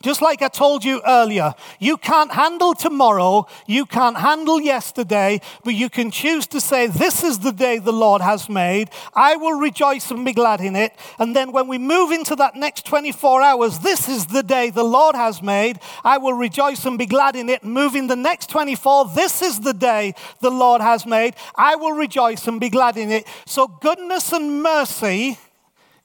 Just 0.01 0.21
like 0.21 0.41
I 0.41 0.47
told 0.47 0.85
you 0.85 1.01
earlier, 1.05 1.53
you 1.77 1.97
can't 1.97 2.31
handle 2.31 2.73
tomorrow, 2.73 3.47
you 3.67 3.85
can't 3.85 4.17
handle 4.17 4.61
yesterday, 4.61 5.41
but 5.65 5.73
you 5.73 5.89
can 5.89 6.09
choose 6.09 6.47
to 6.47 6.61
say, 6.61 6.87
This 6.87 7.21
is 7.21 7.39
the 7.39 7.51
day 7.51 7.79
the 7.79 7.91
Lord 7.91 8.21
has 8.21 8.47
made. 8.47 8.91
I 9.13 9.35
will 9.35 9.59
rejoice 9.59 10.09
and 10.09 10.23
be 10.23 10.31
glad 10.31 10.61
in 10.61 10.77
it. 10.77 10.93
And 11.19 11.35
then 11.35 11.51
when 11.51 11.67
we 11.67 11.77
move 11.77 12.11
into 12.11 12.33
that 12.37 12.55
next 12.55 12.85
24 12.85 13.41
hours, 13.41 13.79
this 13.79 14.07
is 14.07 14.27
the 14.27 14.41
day 14.41 14.69
the 14.69 14.85
Lord 14.85 15.17
has 15.17 15.41
made. 15.41 15.79
I 16.05 16.17
will 16.17 16.33
rejoice 16.33 16.85
and 16.85 16.97
be 16.97 17.05
glad 17.05 17.35
in 17.35 17.49
it. 17.49 17.65
Move 17.65 17.93
in 17.93 18.07
the 18.07 18.15
next 18.15 18.49
24, 18.49 19.09
this 19.09 19.41
is 19.41 19.59
the 19.59 19.73
day 19.73 20.13
the 20.39 20.49
Lord 20.49 20.79
has 20.79 21.05
made. 21.05 21.35
I 21.55 21.75
will 21.75 21.91
rejoice 21.93 22.47
and 22.47 22.57
be 22.59 22.69
glad 22.69 22.95
in 22.95 23.11
it. 23.11 23.27
So 23.45 23.67
goodness 23.67 24.31
and 24.31 24.63
mercy. 24.63 25.37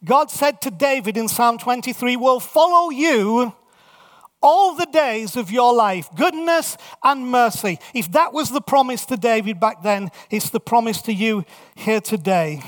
God 0.04 0.32
said 0.32 0.60
to 0.62 0.70
David 0.70 1.16
in 1.16 1.28
Psalm 1.28 1.58
23, 1.58 2.16
will 2.16 2.40
follow 2.40 2.90
you 2.90 3.54
all 4.44 4.74
the 4.74 4.86
days 4.86 5.36
of 5.36 5.50
your 5.50 5.74
life, 5.74 6.08
goodness 6.14 6.76
and 7.02 7.26
mercy. 7.26 7.78
If 7.94 8.12
that 8.12 8.34
was 8.34 8.50
the 8.50 8.60
promise 8.60 9.06
to 9.06 9.16
David 9.16 9.58
back 9.58 9.82
then, 9.82 10.10
it's 10.30 10.50
the 10.50 10.60
promise 10.60 11.00
to 11.02 11.14
you 11.14 11.44
here 11.74 12.02
today. 12.02 12.62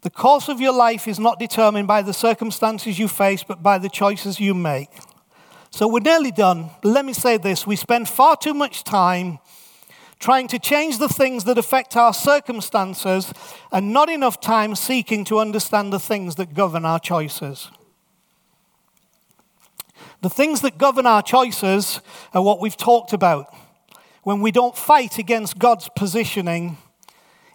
The 0.00 0.10
course 0.10 0.48
of 0.48 0.58
your 0.58 0.72
life 0.72 1.06
is 1.06 1.18
not 1.18 1.38
determined 1.38 1.86
by 1.86 2.00
the 2.00 2.14
circumstances 2.14 2.98
you 2.98 3.08
face, 3.08 3.44
but 3.44 3.62
by 3.62 3.76
the 3.76 3.90
choices 3.90 4.40
you 4.40 4.54
make. 4.54 4.88
So 5.70 5.86
we're 5.86 6.00
nearly 6.00 6.30
done. 6.30 6.70
Let 6.82 7.04
me 7.04 7.12
say 7.12 7.36
this 7.36 7.66
we 7.66 7.76
spend 7.76 8.08
far 8.08 8.34
too 8.34 8.54
much 8.54 8.84
time 8.84 9.40
trying 10.18 10.48
to 10.48 10.58
change 10.58 10.98
the 10.98 11.08
things 11.08 11.44
that 11.44 11.58
affect 11.58 11.94
our 11.94 12.14
circumstances 12.14 13.32
and 13.70 13.92
not 13.92 14.08
enough 14.08 14.40
time 14.40 14.74
seeking 14.74 15.24
to 15.26 15.38
understand 15.38 15.92
the 15.92 16.00
things 16.00 16.36
that 16.36 16.54
govern 16.54 16.86
our 16.86 16.98
choices. 16.98 17.70
The 20.20 20.30
things 20.30 20.62
that 20.62 20.78
govern 20.78 21.06
our 21.06 21.22
choices 21.22 22.00
are 22.34 22.42
what 22.42 22.60
we've 22.60 22.76
talked 22.76 23.12
about. 23.12 23.54
When 24.24 24.40
we 24.40 24.50
don't 24.50 24.76
fight 24.76 25.18
against 25.18 25.58
God's 25.58 25.88
positioning 25.94 26.76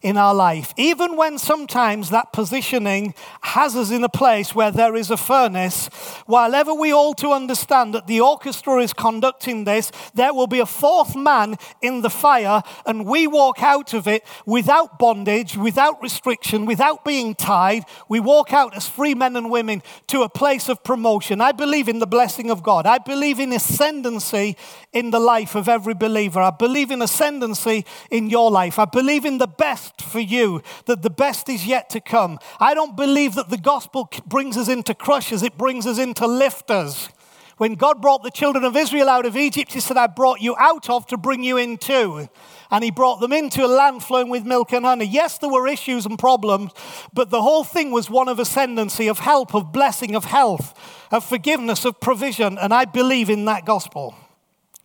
in 0.03 0.17
our 0.17 0.35
life, 0.35 0.73
even 0.75 1.15
when 1.15 1.37
sometimes 1.37 2.09
that 2.09 2.33
positioning 2.33 3.13
has 3.41 3.73
us 3.73 3.89
in 3.89 4.03
a 4.03 4.09
place 4.09 4.53
where 4.53 4.69
there 4.69 4.97
is 4.97 5.09
a 5.09 5.15
furnace, 5.15 5.87
while 6.25 6.53
ever 6.53 6.73
we 6.73 6.91
all 6.91 7.13
to 7.13 7.29
understand 7.29 7.93
that 7.93 8.05
the 8.05 8.19
orchestra 8.19 8.79
is 8.79 8.91
conducting 8.91 9.63
this, 9.63 9.91
there 10.13 10.33
will 10.33 10.45
be 10.45 10.59
a 10.59 10.65
fourth 10.65 11.15
man 11.15 11.55
in 11.81 12.01
the 12.01 12.09
fire, 12.09 12.61
and 12.85 13.05
we 13.05 13.27
walk 13.27 13.63
out 13.63 13.93
of 13.93 14.05
it 14.05 14.23
without 14.45 14.99
bondage, 14.99 15.55
without 15.55 16.01
restriction, 16.01 16.65
without 16.65 17.05
being 17.05 17.33
tied. 17.33 17.83
We 18.09 18.19
walk 18.19 18.51
out 18.51 18.75
as 18.75 18.89
free 18.89 19.15
men 19.15 19.37
and 19.37 19.49
women 19.49 19.81
to 20.07 20.23
a 20.23 20.29
place 20.29 20.67
of 20.67 20.83
promotion. 20.83 21.39
I 21.39 21.53
believe 21.53 21.87
in 21.87 21.99
the 21.99 22.07
blessing 22.07 22.51
of 22.51 22.61
God. 22.61 22.85
I 22.85 22.97
believe 22.97 23.39
in 23.39 23.53
ascendancy 23.53 24.57
in 24.91 25.11
the 25.11 25.19
life 25.19 25.55
of 25.55 25.69
every 25.69 25.93
believer. 25.93 26.41
I 26.41 26.51
believe 26.51 26.91
in 26.91 27.01
ascendancy 27.01 27.85
in 28.11 28.29
your 28.29 28.51
life. 28.51 28.77
I 28.77 28.85
believe 28.85 29.23
in 29.23 29.37
the 29.37 29.47
best 29.47 29.92
for 30.01 30.19
you, 30.19 30.61
that 30.85 31.01
the 31.01 31.09
best 31.09 31.49
is 31.49 31.65
yet 31.65 31.89
to 31.91 31.99
come. 31.99 32.39
I 32.59 32.73
don't 32.73 32.95
believe 32.95 33.35
that 33.35 33.49
the 33.49 33.57
gospel 33.57 34.09
brings 34.25 34.57
us 34.57 34.69
into 34.69 34.93
crushers, 34.93 35.43
it 35.43 35.57
brings 35.57 35.85
us 35.85 35.99
into 35.99 36.27
lifters. 36.27 37.09
When 37.57 37.75
God 37.75 38.01
brought 38.01 38.23
the 38.23 38.31
children 38.31 38.63
of 38.63 38.75
Israel 38.75 39.07
out 39.07 39.25
of 39.25 39.37
Egypt, 39.37 39.73
He 39.73 39.79
said, 39.79 39.95
I 39.95 40.07
brought 40.07 40.41
you 40.41 40.55
out 40.57 40.89
of 40.89 41.05
to 41.07 41.17
bring 41.17 41.43
you 41.43 41.57
into. 41.57 42.27
And 42.71 42.83
He 42.83 42.89
brought 42.89 43.19
them 43.19 43.31
into 43.31 43.63
a 43.63 43.67
land 43.67 44.03
flowing 44.03 44.29
with 44.29 44.43
milk 44.43 44.73
and 44.73 44.83
honey. 44.83 45.05
Yes, 45.05 45.37
there 45.37 45.51
were 45.51 45.67
issues 45.67 46.05
and 46.05 46.17
problems, 46.17 46.71
but 47.13 47.29
the 47.29 47.43
whole 47.43 47.63
thing 47.63 47.91
was 47.91 48.09
one 48.09 48.27
of 48.27 48.39
ascendancy, 48.39 49.07
of 49.07 49.19
help, 49.19 49.53
of 49.53 49.71
blessing, 49.71 50.15
of 50.15 50.25
health, 50.25 50.73
of 51.11 51.23
forgiveness, 51.23 51.85
of 51.85 51.99
provision. 51.99 52.57
And 52.57 52.73
I 52.73 52.85
believe 52.85 53.29
in 53.29 53.45
that 53.45 53.65
gospel. 53.65 54.15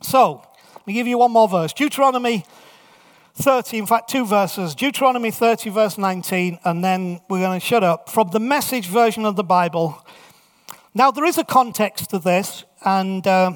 So, 0.03 0.43
let 0.75 0.87
me 0.87 0.93
give 0.93 1.07
you 1.07 1.19
one 1.19 1.33
more 1.33 1.49
verse 1.49 1.73
Deuteronomy 1.73 2.45
30, 3.39 3.78
in 3.78 3.86
fact, 3.86 4.11
two 4.11 4.26
verses 4.26 4.74
Deuteronomy 4.74 5.30
30, 5.30 5.70
verse 5.70 5.97
19, 5.97 6.59
and 6.64 6.82
then 6.82 7.20
we're 7.30 7.39
going 7.39 7.59
to 7.59 7.64
shut 7.64 7.84
up 7.84 8.09
from 8.09 8.30
the 8.30 8.41
message 8.41 8.86
version 8.86 9.24
of 9.24 9.36
the 9.36 9.45
Bible. 9.45 10.05
Now, 10.93 11.12
there 11.12 11.24
is 11.24 11.39
a 11.39 11.45
context 11.45 12.11
to 12.11 12.18
this, 12.18 12.64
and 12.84 13.24
uh, 13.26 13.53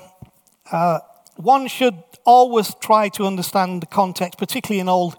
uh, 0.71 1.01
one 1.35 1.67
should 1.67 1.97
always 2.25 2.75
try 2.77 3.09
to 3.11 3.25
understand 3.25 3.83
the 3.83 3.87
context, 3.87 4.39
particularly 4.39 4.79
in 4.79 4.89
Old, 4.89 5.17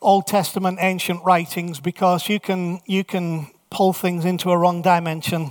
Old 0.00 0.28
Testament 0.28 0.78
ancient 0.80 1.24
writings, 1.24 1.80
because 1.80 2.28
you 2.28 2.38
can, 2.38 2.80
you 2.86 3.02
can 3.02 3.48
pull 3.70 3.92
things 3.92 4.24
into 4.24 4.52
a 4.52 4.56
wrong 4.56 4.82
dimension. 4.82 5.50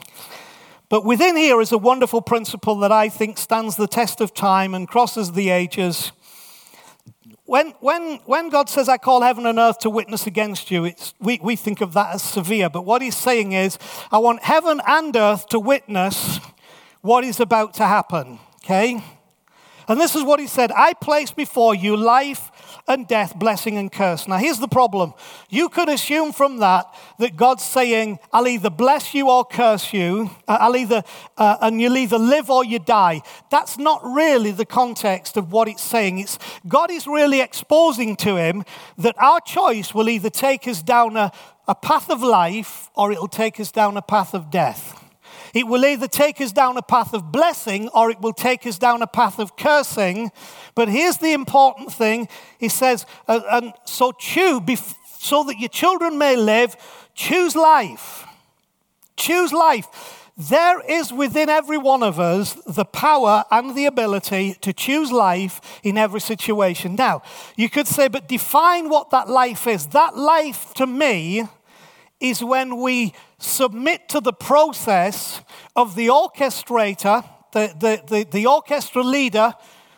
But 0.87 1.03
within 1.03 1.35
here 1.35 1.59
is 1.59 1.73
a 1.73 1.77
wonderful 1.77 2.21
principle 2.21 2.75
that 2.77 2.91
I 2.91 3.09
think 3.09 3.37
stands 3.37 3.75
the 3.75 3.87
test 3.87 4.21
of 4.21 4.33
time 4.33 4.73
and 4.73 4.87
crosses 4.87 5.33
the 5.33 5.49
ages 5.49 6.13
when, 7.45 7.71
when, 7.79 8.17
when 8.25 8.49
God 8.49 8.69
says, 8.69 8.89
I 8.89 8.97
call 8.97 9.21
heaven 9.21 9.45
and 9.45 9.59
earth 9.59 9.79
to 9.79 9.89
witness 9.89 10.25
against 10.25 10.71
you, 10.71 10.85
it's, 10.85 11.13
we, 11.19 11.39
we 11.43 11.55
think 11.55 11.79
of 11.81 11.93
that 11.93 12.15
as 12.15 12.23
severe. 12.23 12.69
But 12.69 12.85
what 12.85 13.01
he's 13.01 13.15
saying 13.17 13.51
is, 13.51 13.77
I 14.11 14.17
want 14.17 14.43
heaven 14.43 14.81
and 14.85 15.15
earth 15.15 15.47
to 15.49 15.59
witness 15.59 16.39
what 17.01 17.23
is 17.23 17.39
about 17.39 17.75
to 17.75 17.85
happen. 17.85 18.39
Okay? 18.63 19.03
And 19.87 20.01
this 20.01 20.15
is 20.15 20.23
what 20.23 20.39
he 20.39 20.47
said 20.47 20.71
I 20.71 20.93
place 20.93 21.31
before 21.31 21.75
you 21.75 21.95
life 21.95 22.51
and 22.87 23.07
death, 23.07 23.37
blessing 23.37 23.77
and 23.77 23.91
curse. 23.91 24.27
Now, 24.27 24.37
here's 24.37 24.59
the 24.59 24.67
problem. 24.67 25.13
You 25.49 25.69
could 25.69 25.89
assume 25.89 26.33
from 26.33 26.57
that 26.57 26.85
that 27.19 27.35
God's 27.35 27.63
saying, 27.63 28.19
I'll 28.31 28.47
either 28.47 28.69
bless 28.69 29.13
you 29.13 29.29
or 29.29 29.43
curse 29.43 29.93
you. 29.93 30.29
Uh, 30.47 30.57
I'll 30.59 30.75
either, 30.75 31.03
uh, 31.37 31.57
and 31.61 31.81
you'll 31.81 31.97
either 31.97 32.19
live 32.19 32.49
or 32.49 32.63
you 32.63 32.79
die. 32.79 33.21
That's 33.49 33.77
not 33.77 34.03
really 34.03 34.51
the 34.51 34.65
context 34.65 35.37
of 35.37 35.51
what 35.51 35.67
it's 35.67 35.83
saying. 35.83 36.19
It's 36.19 36.37
God 36.67 36.91
is 36.91 37.07
really 37.07 37.41
exposing 37.41 38.15
to 38.17 38.35
him 38.37 38.63
that 38.97 39.15
our 39.17 39.41
choice 39.41 39.93
will 39.93 40.09
either 40.09 40.29
take 40.29 40.67
us 40.67 40.83
down 40.83 41.17
a, 41.17 41.31
a 41.67 41.75
path 41.75 42.09
of 42.09 42.21
life 42.21 42.89
or 42.93 43.11
it'll 43.11 43.27
take 43.27 43.59
us 43.59 43.71
down 43.71 43.97
a 43.97 44.01
path 44.01 44.33
of 44.33 44.51
death. 44.51 45.04
It 45.55 45.67
will 45.67 45.85
either 45.85 46.09
take 46.09 46.41
us 46.41 46.51
down 46.51 46.75
a 46.75 46.81
path 46.81 47.13
of 47.13 47.31
blessing 47.31 47.87
or 47.93 48.11
it 48.11 48.19
will 48.19 48.33
take 48.33 48.67
us 48.67 48.77
down 48.77 49.01
a 49.01 49.07
path 49.07 49.39
of 49.39 49.55
cursing. 49.55 50.31
But 50.75 50.89
here's 50.89 51.17
the 51.17 51.31
important 51.31 51.93
thing 51.93 52.27
He 52.59 52.67
says, 52.67 53.05
uh, 53.29 53.39
and 53.49 53.73
so 53.85 54.11
choose, 54.11 54.95
so 55.17 55.45
that 55.45 55.57
your 55.57 55.69
children 55.69 56.17
may 56.17 56.35
live, 56.35 56.75
choose 57.15 57.55
life. 57.55 58.25
Choose 59.15 59.53
life. 59.53 59.87
There 60.37 60.81
is 60.81 61.13
within 61.13 61.47
every 61.47 61.77
one 61.77 62.03
of 62.03 62.19
us 62.19 62.55
the 62.67 62.83
power 62.83 63.45
and 63.49 63.73
the 63.77 63.85
ability 63.85 64.57
to 64.59 64.73
choose 64.73 65.09
life 65.09 65.79
in 65.83 65.97
every 65.97 66.19
situation. 66.19 66.95
Now, 66.95 67.21
you 67.55 67.69
could 67.69 67.87
say, 67.87 68.09
but 68.09 68.27
define 68.27 68.89
what 68.89 69.11
that 69.11 69.29
life 69.29 69.65
is. 69.67 69.87
That 69.87 70.17
life 70.17 70.73
to 70.73 70.85
me 70.85 71.47
is 72.19 72.43
when 72.43 72.77
we 72.77 73.13
submit 73.37 74.09
to 74.09 74.21
the 74.21 74.33
process 74.33 75.41
of 75.75 75.95
the 75.95 76.07
orchestrator, 76.07 77.23
the, 77.51 77.73
the, 77.79 78.03
the, 78.07 78.23
the 78.31 78.45
orchestra 78.45 79.03
leader, 79.03 79.53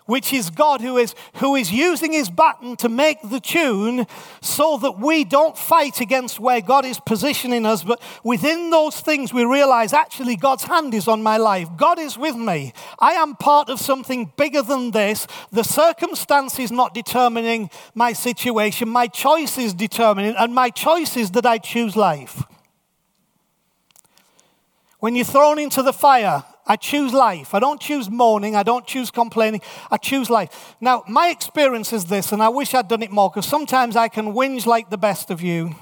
which 0.08 0.34
is 0.34 0.50
God 0.50 0.82
who 0.82 0.98
is, 0.98 1.14
who 1.36 1.56
is 1.56 1.72
using 1.72 2.14
his 2.14 2.30
baton 2.30 2.76
to 2.78 2.90
make 2.90 3.20
the 3.24 3.40
tune 3.40 4.08
so 4.42 4.78
that 4.78 4.98
we 5.00 5.24
don't 5.24 5.58
fight 5.58 6.02
against 6.02 6.40
where 6.40 6.62
God 6.62 6.86
is 6.86 7.00
positioning 7.00 7.66
us, 7.66 7.84
but 7.84 8.02
within 8.24 8.72
those 8.72 9.00
things 9.00 9.32
we 9.32 9.46
realize 9.46 9.94
actually 9.94 10.36
God's 10.36 10.64
hand 10.64 10.94
is 10.94 11.08
on 11.08 11.22
my 11.22 11.38
life. 11.38 11.70
God 11.78 12.00
is 12.00 12.18
with 12.18 12.36
me. 12.36 12.74
I 13.00 13.12
am 13.12 13.36
part 13.36 13.70
of 13.70 13.80
something 13.80 14.32
bigger 14.36 14.62
than 14.62 14.92
this. 14.92 15.28
The 15.52 15.64
circumstance 15.64 16.58
is 16.58 16.72
not 16.72 16.94
determining 16.94 17.70
my 17.94 18.14
situation, 18.14 18.90
my 18.90 19.08
choice 19.08 19.58
is 19.58 19.74
determining, 19.74 20.36
and 20.38 20.56
my 20.56 20.70
choice 20.70 21.18
is 21.18 21.32
that 21.32 21.46
I 21.46 21.58
choose 21.58 21.96
life. 21.96 22.44
When 25.00 25.16
you're 25.16 25.26
thrown 25.26 25.60
into 25.60 25.84
the 25.84 25.94
fire 25.94 26.44
I 26.68 26.76
choose 26.76 27.14
life. 27.14 27.54
I 27.54 27.60
don't 27.60 27.80
choose 27.80 28.10
moaning. 28.10 28.56
I 28.56 28.64
don't 28.64 28.86
choose 28.86 29.10
complaining. 29.10 29.62
I 29.90 29.98
choose 29.98 30.30
life. 30.30 30.76
Now, 30.82 31.04
my 31.08 31.30
experience 31.30 31.94
is 31.94 32.06
this, 32.06 32.34
and 32.34 32.44
I 32.44 32.50
wish 32.50 32.74
I'd 32.74 32.90
done 32.90 33.02
it 33.02 33.12
more 33.12 33.30
because 33.30 33.48
sometimes 33.48 33.96
I 33.96 34.10
can 34.10 34.34
whinge 34.34 34.66
like 34.66 34.90
the 34.90 34.98
best 34.98 35.32
of 35.32 35.42
you. 35.42 35.76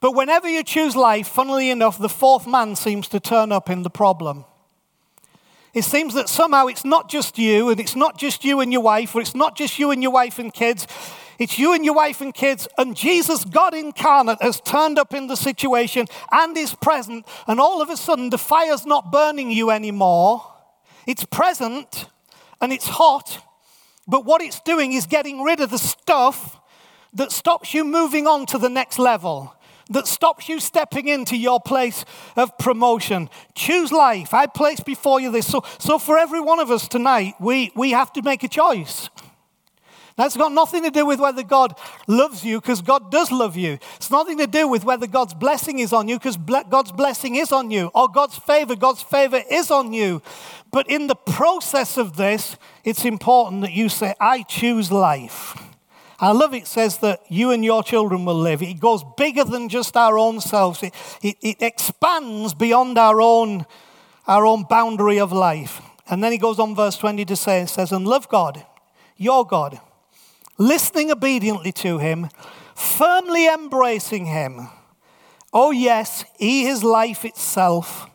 But 0.00 0.12
whenever 0.12 0.48
you 0.48 0.64
choose 0.64 0.96
life, 0.96 1.28
funnily 1.28 1.70
enough, 1.70 1.98
the 1.98 2.08
fourth 2.08 2.46
man 2.46 2.76
seems 2.76 3.08
to 3.08 3.20
turn 3.20 3.52
up 3.52 3.70
in 3.70 3.82
the 3.82 3.90
problem. 3.90 4.44
It 5.72 5.84
seems 5.84 6.14
that 6.14 6.28
somehow 6.28 6.66
it's 6.66 6.84
not 6.84 7.08
just 7.08 7.38
you, 7.38 7.70
and 7.70 7.78
it's 7.78 7.96
not 7.96 8.18
just 8.18 8.44
you 8.44 8.60
and 8.60 8.72
your 8.72 8.82
wife, 8.82 9.14
or 9.14 9.20
it's 9.20 9.34
not 9.34 9.56
just 9.56 9.78
you 9.78 9.90
and 9.90 10.02
your 10.02 10.12
wife 10.12 10.38
and 10.38 10.52
kids. 10.52 10.86
It's 11.38 11.58
you 11.58 11.74
and 11.74 11.84
your 11.84 11.94
wife 11.94 12.20
and 12.20 12.32
kids, 12.34 12.66
and 12.78 12.96
Jesus, 12.96 13.44
God 13.44 13.74
incarnate, 13.74 14.40
has 14.40 14.60
turned 14.60 14.98
up 14.98 15.12
in 15.14 15.26
the 15.26 15.36
situation 15.36 16.06
and 16.32 16.56
is 16.56 16.74
present, 16.74 17.26
and 17.46 17.60
all 17.60 17.82
of 17.82 17.90
a 17.90 17.96
sudden 17.96 18.30
the 18.30 18.38
fire's 18.38 18.86
not 18.86 19.12
burning 19.12 19.50
you 19.50 19.70
anymore. 19.70 20.52
It's 21.06 21.24
present 21.24 22.06
and 22.60 22.72
it's 22.72 22.88
hot, 22.88 23.42
but 24.08 24.24
what 24.24 24.42
it's 24.42 24.60
doing 24.60 24.92
is 24.92 25.06
getting 25.06 25.42
rid 25.42 25.60
of 25.60 25.70
the 25.70 25.78
stuff 25.78 26.58
that 27.12 27.32
stops 27.32 27.74
you 27.74 27.84
moving 27.84 28.26
on 28.26 28.46
to 28.46 28.58
the 28.58 28.68
next 28.68 28.98
level 28.98 29.56
that 29.90 30.06
stops 30.06 30.48
you 30.48 30.58
stepping 30.58 31.08
into 31.08 31.36
your 31.36 31.60
place 31.60 32.04
of 32.36 32.56
promotion. 32.58 33.30
Choose 33.54 33.92
life. 33.92 34.34
I 34.34 34.46
place 34.46 34.80
before 34.80 35.20
you 35.20 35.30
this. 35.30 35.46
So, 35.46 35.62
so 35.78 35.98
for 35.98 36.18
every 36.18 36.40
one 36.40 36.58
of 36.58 36.70
us 36.70 36.88
tonight, 36.88 37.34
we, 37.38 37.70
we 37.76 37.92
have 37.92 38.12
to 38.14 38.22
make 38.22 38.42
a 38.42 38.48
choice. 38.48 39.08
That's 40.16 40.36
got 40.36 40.52
nothing 40.52 40.82
to 40.82 40.90
do 40.90 41.04
with 41.04 41.20
whether 41.20 41.42
God 41.42 41.78
loves 42.06 42.42
you, 42.42 42.58
because 42.60 42.80
God 42.80 43.10
does 43.10 43.30
love 43.30 43.54
you. 43.54 43.78
It's 43.96 44.10
nothing 44.10 44.38
to 44.38 44.46
do 44.46 44.66
with 44.66 44.82
whether 44.82 45.06
God's 45.06 45.34
blessing 45.34 45.78
is 45.78 45.92
on 45.92 46.08
you, 46.08 46.18
because 46.18 46.38
God's 46.38 46.90
blessing 46.90 47.36
is 47.36 47.52
on 47.52 47.70
you, 47.70 47.90
or 47.94 48.08
God's 48.08 48.38
favor, 48.38 48.74
God's 48.74 49.02
favor 49.02 49.42
is 49.50 49.70
on 49.70 49.92
you. 49.92 50.22
But 50.72 50.88
in 50.88 51.06
the 51.06 51.16
process 51.16 51.98
of 51.98 52.16
this, 52.16 52.56
it's 52.82 53.04
important 53.04 53.60
that 53.60 53.72
you 53.72 53.90
say, 53.90 54.14
I 54.18 54.42
choose 54.42 54.90
life. 54.90 55.54
I 56.18 56.32
love 56.32 56.54
it 56.54 56.66
says 56.66 56.98
that 56.98 57.20
you 57.28 57.50
and 57.50 57.62
your 57.62 57.82
children 57.82 58.24
will 58.24 58.38
live. 58.38 58.62
It 58.62 58.80
goes 58.80 59.04
bigger 59.18 59.44
than 59.44 59.68
just 59.68 59.98
our 59.98 60.18
own 60.18 60.40
selves. 60.40 60.82
It, 60.82 60.94
it, 61.22 61.36
it 61.42 61.62
expands 61.62 62.54
beyond 62.54 62.96
our 62.96 63.20
own, 63.20 63.66
our 64.26 64.46
own 64.46 64.64
boundary 64.64 65.20
of 65.20 65.30
life. 65.30 65.82
And 66.08 66.24
then 66.24 66.32
he 66.32 66.38
goes 66.38 66.58
on, 66.58 66.74
verse 66.74 66.96
20 66.96 67.26
to 67.26 67.36
say, 67.36 67.60
it 67.60 67.68
says, 67.68 67.92
and 67.92 68.06
love 68.08 68.30
God, 68.30 68.64
your 69.18 69.46
God, 69.46 69.78
listening 70.58 71.10
obediently 71.10 71.72
to 71.72 71.98
him, 71.98 72.28
firmly 72.74 73.48
embracing 73.48 74.26
him. 74.26 74.68
Oh, 75.52 75.70
yes, 75.70 76.24
he 76.38 76.66
is 76.66 76.84
life 76.84 77.24
itself. 77.24 78.10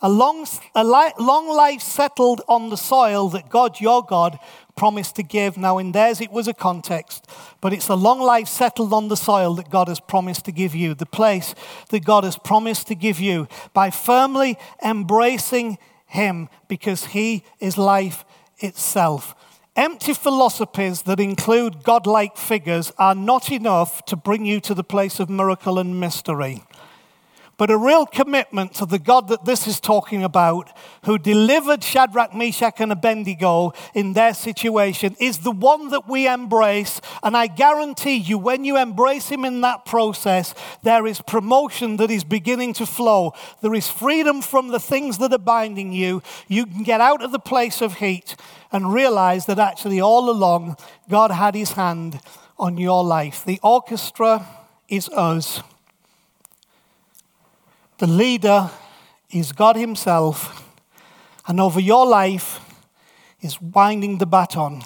A 0.00 0.08
long, 0.08 0.46
a 0.76 0.84
long 0.84 1.48
life 1.48 1.80
settled 1.80 2.40
on 2.46 2.70
the 2.70 2.76
soil 2.76 3.28
that 3.30 3.48
God, 3.48 3.80
your 3.80 4.04
God, 4.04 4.38
promised 4.76 5.16
to 5.16 5.24
give. 5.24 5.58
Now, 5.58 5.78
in 5.78 5.90
theirs, 5.90 6.20
it 6.20 6.30
was 6.30 6.46
a 6.46 6.54
context, 6.54 7.26
but 7.60 7.72
it's 7.72 7.88
a 7.88 7.96
long 7.96 8.20
life 8.20 8.46
settled 8.46 8.92
on 8.92 9.08
the 9.08 9.16
soil 9.16 9.54
that 9.54 9.70
God 9.70 9.88
has 9.88 9.98
promised 9.98 10.44
to 10.44 10.52
give 10.52 10.74
you, 10.74 10.94
the 10.94 11.04
place 11.04 11.54
that 11.90 12.04
God 12.04 12.22
has 12.22 12.38
promised 12.38 12.86
to 12.86 12.94
give 12.94 13.18
you 13.18 13.48
by 13.74 13.90
firmly 13.90 14.56
embracing 14.84 15.78
Him 16.06 16.48
because 16.68 17.06
He 17.06 17.42
is 17.58 17.76
life 17.76 18.24
itself. 18.60 19.34
Empty 19.78 20.12
philosophies 20.12 21.02
that 21.02 21.20
include 21.20 21.84
godlike 21.84 22.36
figures 22.36 22.92
are 22.98 23.14
not 23.14 23.52
enough 23.52 24.04
to 24.06 24.16
bring 24.16 24.44
you 24.44 24.58
to 24.62 24.74
the 24.74 24.82
place 24.82 25.20
of 25.20 25.30
miracle 25.30 25.78
and 25.78 26.00
mystery. 26.00 26.64
But 27.58 27.72
a 27.72 27.76
real 27.76 28.06
commitment 28.06 28.72
to 28.74 28.86
the 28.86 29.00
God 29.00 29.26
that 29.28 29.44
this 29.44 29.66
is 29.66 29.80
talking 29.80 30.22
about, 30.22 30.70
who 31.04 31.18
delivered 31.18 31.82
Shadrach, 31.82 32.32
Meshach, 32.32 32.80
and 32.80 32.92
Abednego 32.92 33.72
in 33.94 34.12
their 34.12 34.32
situation, 34.32 35.16
is 35.18 35.38
the 35.38 35.50
one 35.50 35.88
that 35.88 36.08
we 36.08 36.28
embrace. 36.28 37.00
And 37.20 37.36
I 37.36 37.48
guarantee 37.48 38.16
you, 38.16 38.38
when 38.38 38.64
you 38.64 38.78
embrace 38.78 39.28
him 39.28 39.44
in 39.44 39.60
that 39.62 39.84
process, 39.84 40.54
there 40.84 41.04
is 41.04 41.20
promotion 41.20 41.96
that 41.96 42.12
is 42.12 42.22
beginning 42.22 42.74
to 42.74 42.86
flow. 42.86 43.32
There 43.60 43.74
is 43.74 43.88
freedom 43.90 44.40
from 44.40 44.68
the 44.68 44.80
things 44.80 45.18
that 45.18 45.32
are 45.32 45.38
binding 45.38 45.92
you. 45.92 46.22
You 46.46 46.64
can 46.64 46.84
get 46.84 47.00
out 47.00 47.24
of 47.24 47.32
the 47.32 47.40
place 47.40 47.82
of 47.82 47.94
heat 47.94 48.36
and 48.70 48.94
realize 48.94 49.46
that 49.46 49.58
actually 49.58 50.00
all 50.00 50.30
along 50.30 50.76
God 51.10 51.32
had 51.32 51.56
his 51.56 51.72
hand 51.72 52.20
on 52.56 52.76
your 52.76 53.02
life. 53.02 53.44
The 53.44 53.58
orchestra 53.64 54.46
is 54.88 55.08
us. 55.08 55.60
The 57.98 58.06
leader 58.06 58.70
is 59.30 59.52
God 59.52 59.76
Himself, 59.76 60.64
and 61.46 61.60
over 61.60 61.80
your 61.80 62.06
life 62.06 62.60
is 63.40 63.60
winding 63.60 64.18
the 64.18 64.26
baton. 64.26 64.82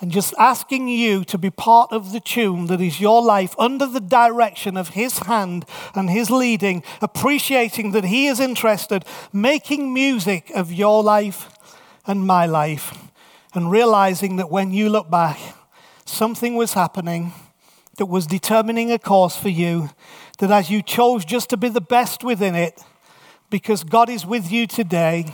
And 0.00 0.10
just 0.10 0.34
asking 0.38 0.88
you 0.88 1.24
to 1.24 1.38
be 1.38 1.50
part 1.50 1.92
of 1.92 2.12
the 2.12 2.20
tune 2.20 2.66
that 2.66 2.80
is 2.80 3.00
your 3.00 3.22
life 3.22 3.54
under 3.58 3.86
the 3.86 4.00
direction 4.00 4.76
of 4.76 4.90
His 4.90 5.18
hand 5.20 5.64
and 5.94 6.10
His 6.10 6.30
leading, 6.30 6.82
appreciating 7.00 7.90
that 7.92 8.04
He 8.04 8.26
is 8.26 8.40
interested, 8.40 9.04
making 9.32 9.92
music 9.92 10.50
of 10.54 10.72
your 10.72 11.02
life 11.02 11.50
and 12.06 12.26
my 12.26 12.46
life 12.46 12.96
and 13.54 13.70
realizing 13.70 14.36
that 14.36 14.50
when 14.50 14.70
you 14.72 14.88
look 14.88 15.10
back, 15.10 15.38
something 16.04 16.54
was 16.54 16.74
happening 16.74 17.32
that 17.96 18.06
was 18.06 18.26
determining 18.26 18.90
a 18.90 18.98
course 18.98 19.36
for 19.36 19.50
you, 19.50 19.90
that 20.42 20.50
as 20.50 20.68
you 20.68 20.82
chose 20.82 21.24
just 21.24 21.48
to 21.50 21.56
be 21.56 21.68
the 21.68 21.80
best 21.80 22.24
within 22.24 22.56
it, 22.56 22.82
because 23.48 23.84
God 23.84 24.08
is 24.08 24.26
with 24.26 24.50
you 24.50 24.66
today, 24.66 25.32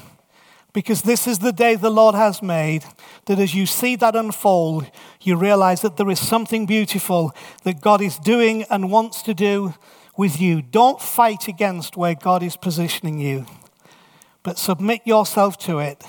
because 0.75 1.01
this 1.01 1.27
is 1.27 1.39
the 1.39 1.51
day 1.51 1.77
the 1.77 1.89
Lord 1.89 2.15
has 2.15 2.43
made, 2.43 2.85
that 3.25 3.39
as 3.39 3.55
you 3.55 3.65
see 3.65 3.97
that 3.97 4.15
unfold, 4.15 4.91
you 5.23 5.35
realize 5.35 5.81
that 5.81 5.97
there 5.97 6.11
is 6.11 6.21
something 6.21 6.67
beautiful 6.67 7.35
that 7.65 7.81
God 7.81 8.03
is 8.03 8.19
doing 8.19 8.65
and 8.65 8.91
wants 8.91 9.23
to 9.23 9.33
do 9.33 9.73
with 10.19 10.39
you. 10.39 10.61
Don't 10.61 11.01
fight 11.01 11.49
against 11.49 11.97
where 11.97 12.15
God 12.15 12.43
is 12.43 12.59
positioning 12.59 13.19
you, 13.19 13.47
but 14.43 14.59
submit 14.59 15.07
yourself 15.07 15.57
to 15.61 15.79
it 15.79 16.05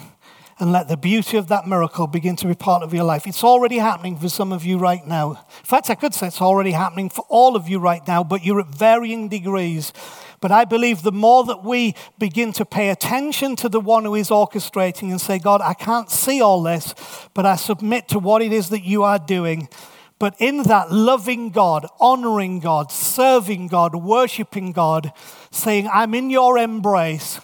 and 0.59 0.73
let 0.73 0.89
the 0.89 0.97
beauty 0.97 1.37
of 1.37 1.47
that 1.47 1.65
miracle 1.65 2.05
begin 2.05 2.35
to 2.35 2.47
be 2.47 2.53
part 2.53 2.83
of 2.83 2.93
your 2.93 3.05
life. 3.05 3.25
It's 3.25 3.45
already 3.45 3.77
happening 3.77 4.17
for 4.17 4.27
some 4.27 4.51
of 4.51 4.65
you 4.65 4.77
right 4.77 5.05
now. 5.07 5.31
In 5.31 5.63
fact, 5.63 5.89
I 5.89 5.95
could 5.95 6.13
say 6.13 6.27
it's 6.27 6.41
already 6.41 6.71
happening 6.71 7.09
for 7.09 7.25
all 7.29 7.55
of 7.55 7.69
you 7.69 7.79
right 7.79 8.05
now, 8.05 8.25
but 8.25 8.43
you're 8.43 8.59
at 8.59 8.67
varying 8.67 9.29
degrees. 9.29 9.93
But 10.41 10.51
I 10.51 10.65
believe 10.65 11.01
the 11.01 11.13
more 11.13 11.45
that 11.45 11.63
we 11.63 11.95
begin 12.17 12.51
to 12.53 12.65
pay 12.65 12.89
attention 12.89 13.55
to 13.57 13.69
the 13.69 13.79
one 13.79 14.03
who 14.03 14.15
is 14.15 14.29
orchestrating 14.29 15.11
and 15.11 15.19
say, 15.19 15.39
God, 15.39 15.61
I 15.61 15.73
can't 15.73 16.09
see 16.09 16.41
all 16.41 16.61
this, 16.61 16.93
but 17.33 17.45
I 17.45 17.55
submit 17.55 18.09
to 18.09 18.19
what 18.19 18.41
it 18.41 18.51
is 18.51 18.69
that 18.69 18.83
you 18.83 19.03
are 19.03 19.19
doing. 19.19 19.69
But 20.17 20.35
in 20.39 20.63
that, 20.63 20.91
loving 20.91 21.51
God, 21.51 21.87
honoring 22.01 22.59
God, 22.59 22.91
serving 22.91 23.67
God, 23.67 23.95
worshiping 23.95 24.73
God, 24.73 25.13
saying, 25.51 25.89
I'm 25.91 26.13
in 26.13 26.29
your 26.29 26.57
embrace, 26.57 27.39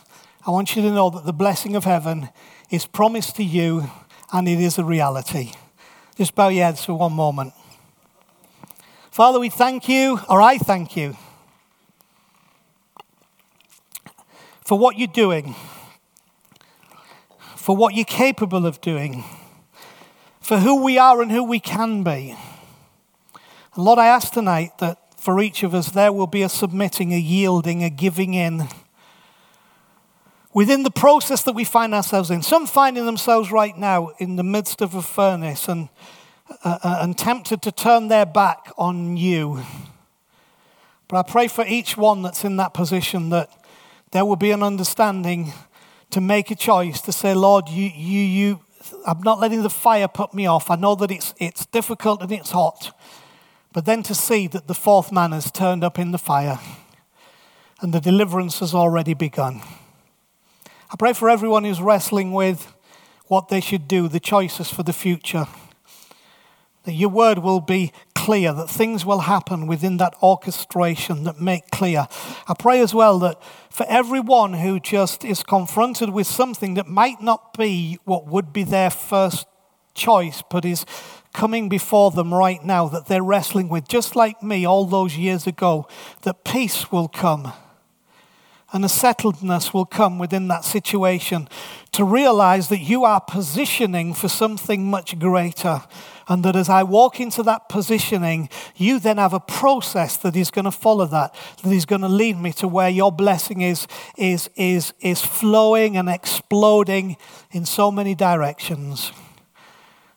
I 0.46 0.52
want 0.52 0.76
you 0.76 0.82
to 0.82 0.92
know 0.92 1.10
that 1.10 1.26
the 1.26 1.34
blessing 1.34 1.78
of 1.78 1.86
heaven 1.86 2.30
is 2.70 2.86
promised 2.86 3.36
to 3.38 3.44
you 3.44 3.90
and 4.32 4.48
it 4.48 4.60
is 4.60 4.78
a 4.78 4.84
reality. 4.84 5.52
Just 6.18 6.36
bow 6.36 6.48
your 6.48 6.66
heads 6.66 6.84
for 6.84 6.94
one 6.94 7.14
moment. 7.14 7.54
Father, 9.12 9.40
we 9.40 9.50
thank 9.50 9.88
you, 9.88 10.20
or 10.28 10.42
I 10.42 10.58
thank 10.58 10.98
you, 10.98 11.16
for 14.66 14.78
what 14.78 14.98
you're 14.98 15.08
doing, 15.08 15.56
for 17.56 17.76
what 17.76 17.94
you're 17.94 18.04
capable 18.04 18.66
of 18.66 18.82
doing, 18.82 19.24
for 20.42 20.58
who 20.58 20.84
we 20.84 20.98
are 20.98 21.22
and 21.22 21.32
who 21.32 21.44
we 21.44 21.60
can 21.60 22.04
be. 22.04 22.36
And 23.76 23.86
Lord, 23.86 24.00
I 24.00 24.08
ask 24.08 24.34
tonight 24.34 24.78
that 24.80 24.98
for 25.18 25.42
each 25.42 25.64
of 25.64 25.74
us 25.74 25.92
there 25.92 26.12
will 26.12 26.28
be 26.28 26.42
a 26.42 26.50
submitting, 26.50 27.14
a 27.14 27.18
yielding, 27.18 27.84
a 27.84 27.90
giving 27.90 28.34
in 28.34 28.68
within 30.56 30.84
the 30.84 30.90
process 30.90 31.44
that 31.44 31.54
we 31.54 31.66
find 31.66 31.94
ourselves 31.94 32.32
in. 32.32 32.42
Some 32.42 32.66
finding 32.66 33.06
themselves 33.06 33.52
right 33.52 33.78
now 33.78 34.12
in 34.20 34.38
the 34.38 34.44
midst 34.44 34.82
of 34.82 34.96
a 34.96 35.02
furnace 35.02 35.68
and, 35.68 35.90
uh, 36.64 36.80
uh, 36.82 37.00
and 37.02 37.18
tempted 37.18 37.62
to 37.64 37.74
turn 37.74 38.08
their 38.08 38.26
back 38.26 38.72
on 38.78 39.18
you. 39.18 39.62
But 41.10 41.18
I 41.18 41.30
pray 41.30 41.50
for 41.50 41.66
each 41.68 41.98
one 41.98 42.22
that's 42.22 42.46
in 42.46 42.56
that 42.56 42.74
position 42.74 43.30
that 43.32 43.50
there 44.12 44.24
will 44.24 44.38
be 44.38 44.52
an 44.52 44.64
understanding 44.64 45.52
to 46.12 46.22
make 46.22 46.50
a 46.50 46.56
choice 46.56 47.02
to 47.02 47.12
say, 47.12 47.34
Lord, 47.34 47.68
you, 47.68 47.92
you, 47.94 48.22
you, 48.22 48.60
I'm 49.06 49.22
not 49.24 49.42
letting 49.42 49.62
the 49.62 49.70
fire 49.70 50.08
put 50.08 50.34
me 50.34 50.46
off. 50.46 50.72
I 50.72 50.78
know 50.78 50.96
that 50.96 51.12
it's, 51.12 51.34
it's 51.38 51.66
difficult 51.66 52.22
and 52.22 52.32
it's 52.32 52.52
hot. 52.52 52.98
But 53.74 53.84
then 53.84 54.04
to 54.04 54.16
see 54.16 54.48
that 54.48 54.68
the 54.68 54.74
fourth 54.74 55.12
man 55.12 55.34
has 55.34 55.52
turned 55.52 55.84
up 55.84 56.00
in 56.00 56.12
the 56.12 56.18
fire 56.18 56.62
and 57.82 57.94
the 57.94 58.00
deliverance 58.00 58.60
has 58.60 58.74
already 58.74 59.14
begun. 59.14 59.62
I 60.90 60.96
pray 60.98 61.14
for 61.14 61.30
everyone 61.30 61.64
who's 61.64 61.82
wrestling 61.82 62.32
with 62.32 62.74
what 63.28 63.50
they 63.50 63.60
should 63.60 63.88
do, 63.88 64.08
the 64.08 64.20
choices 64.20 64.70
for 64.70 64.84
the 64.84 64.94
future. 64.94 65.48
that 66.86 66.94
your 66.94 67.10
word 67.10 67.40
will 67.40 67.60
be 67.60 67.92
clear, 68.14 68.54
that 68.54 68.70
things 68.70 69.06
will 69.06 69.22
happen 69.22 69.68
within 69.68 69.98
that 69.98 70.16
orchestration 70.22 71.24
that 71.24 71.42
make 71.42 71.70
clear. 71.72 72.08
I 72.48 72.54
pray 72.58 72.80
as 72.80 72.94
well 72.94 73.20
that 73.20 73.42
for 73.70 73.86
everyone 73.90 74.54
who 74.54 74.80
just 74.80 75.26
is 75.26 75.44
confronted 75.44 76.12
with 76.12 76.28
something 76.28 76.76
that 76.76 76.88
might 76.88 77.22
not 77.22 77.54
be 77.58 78.00
what 78.06 78.28
would 78.28 78.54
be 78.54 78.64
their 78.64 78.90
first 78.90 79.48
choice, 79.94 80.44
but 80.50 80.66
is 80.66 80.86
coming 81.34 81.70
before 81.70 82.12
them 82.12 82.34
right 82.34 82.64
now 82.64 82.88
that 82.88 83.08
they're 83.08 83.24
wrestling 83.24 83.68
with, 83.68 83.88
just 83.88 84.16
like 84.16 84.42
me 84.42 84.66
all 84.66 84.86
those 84.86 85.18
years 85.18 85.48
ago, 85.48 85.88
that 86.22 86.44
peace 86.44 86.92
will 86.92 87.08
come 87.08 87.52
and 88.74 88.84
a 88.84 88.88
settledness 88.88 89.74
will 89.74 89.86
come 89.86 90.18
within 90.18 90.48
that 90.48 90.66
situation 90.66 91.48
to 91.92 92.04
realize 92.04 92.68
that 92.70 92.80
you 92.80 93.06
are 93.06 93.22
positioning 93.22 94.14
for 94.14 94.28
something 94.28 94.90
much 94.90 95.18
greater. 95.20 95.84
And 96.28 96.44
that 96.44 96.56
as 96.56 96.70
I 96.70 96.82
walk 96.82 97.20
into 97.20 97.44
that 97.44 97.70
positioning, 97.70 98.50
you 98.76 99.00
then 99.00 99.18
have 99.18 99.34
a 99.34 99.40
process 99.40 100.18
that 100.18 100.36
is 100.36 100.50
going 100.50 100.66
to 100.66 100.72
follow 100.72 101.06
that, 101.06 101.36
that 101.62 101.72
is 101.72 101.86
going 101.86 102.02
to 102.02 102.10
lead 102.10 102.38
me 102.38 102.52
to 102.54 102.68
where 102.68 102.90
your 102.90 103.12
blessing 103.12 103.62
is, 103.62 103.88
is, 104.18 104.50
is, 104.56 104.94
is 105.00 105.22
flowing 105.22 105.96
and 105.96 106.10
exploding 106.10 107.18
in 107.52 107.66
so 107.66 107.92
many 107.92 108.16
directions. 108.16 109.12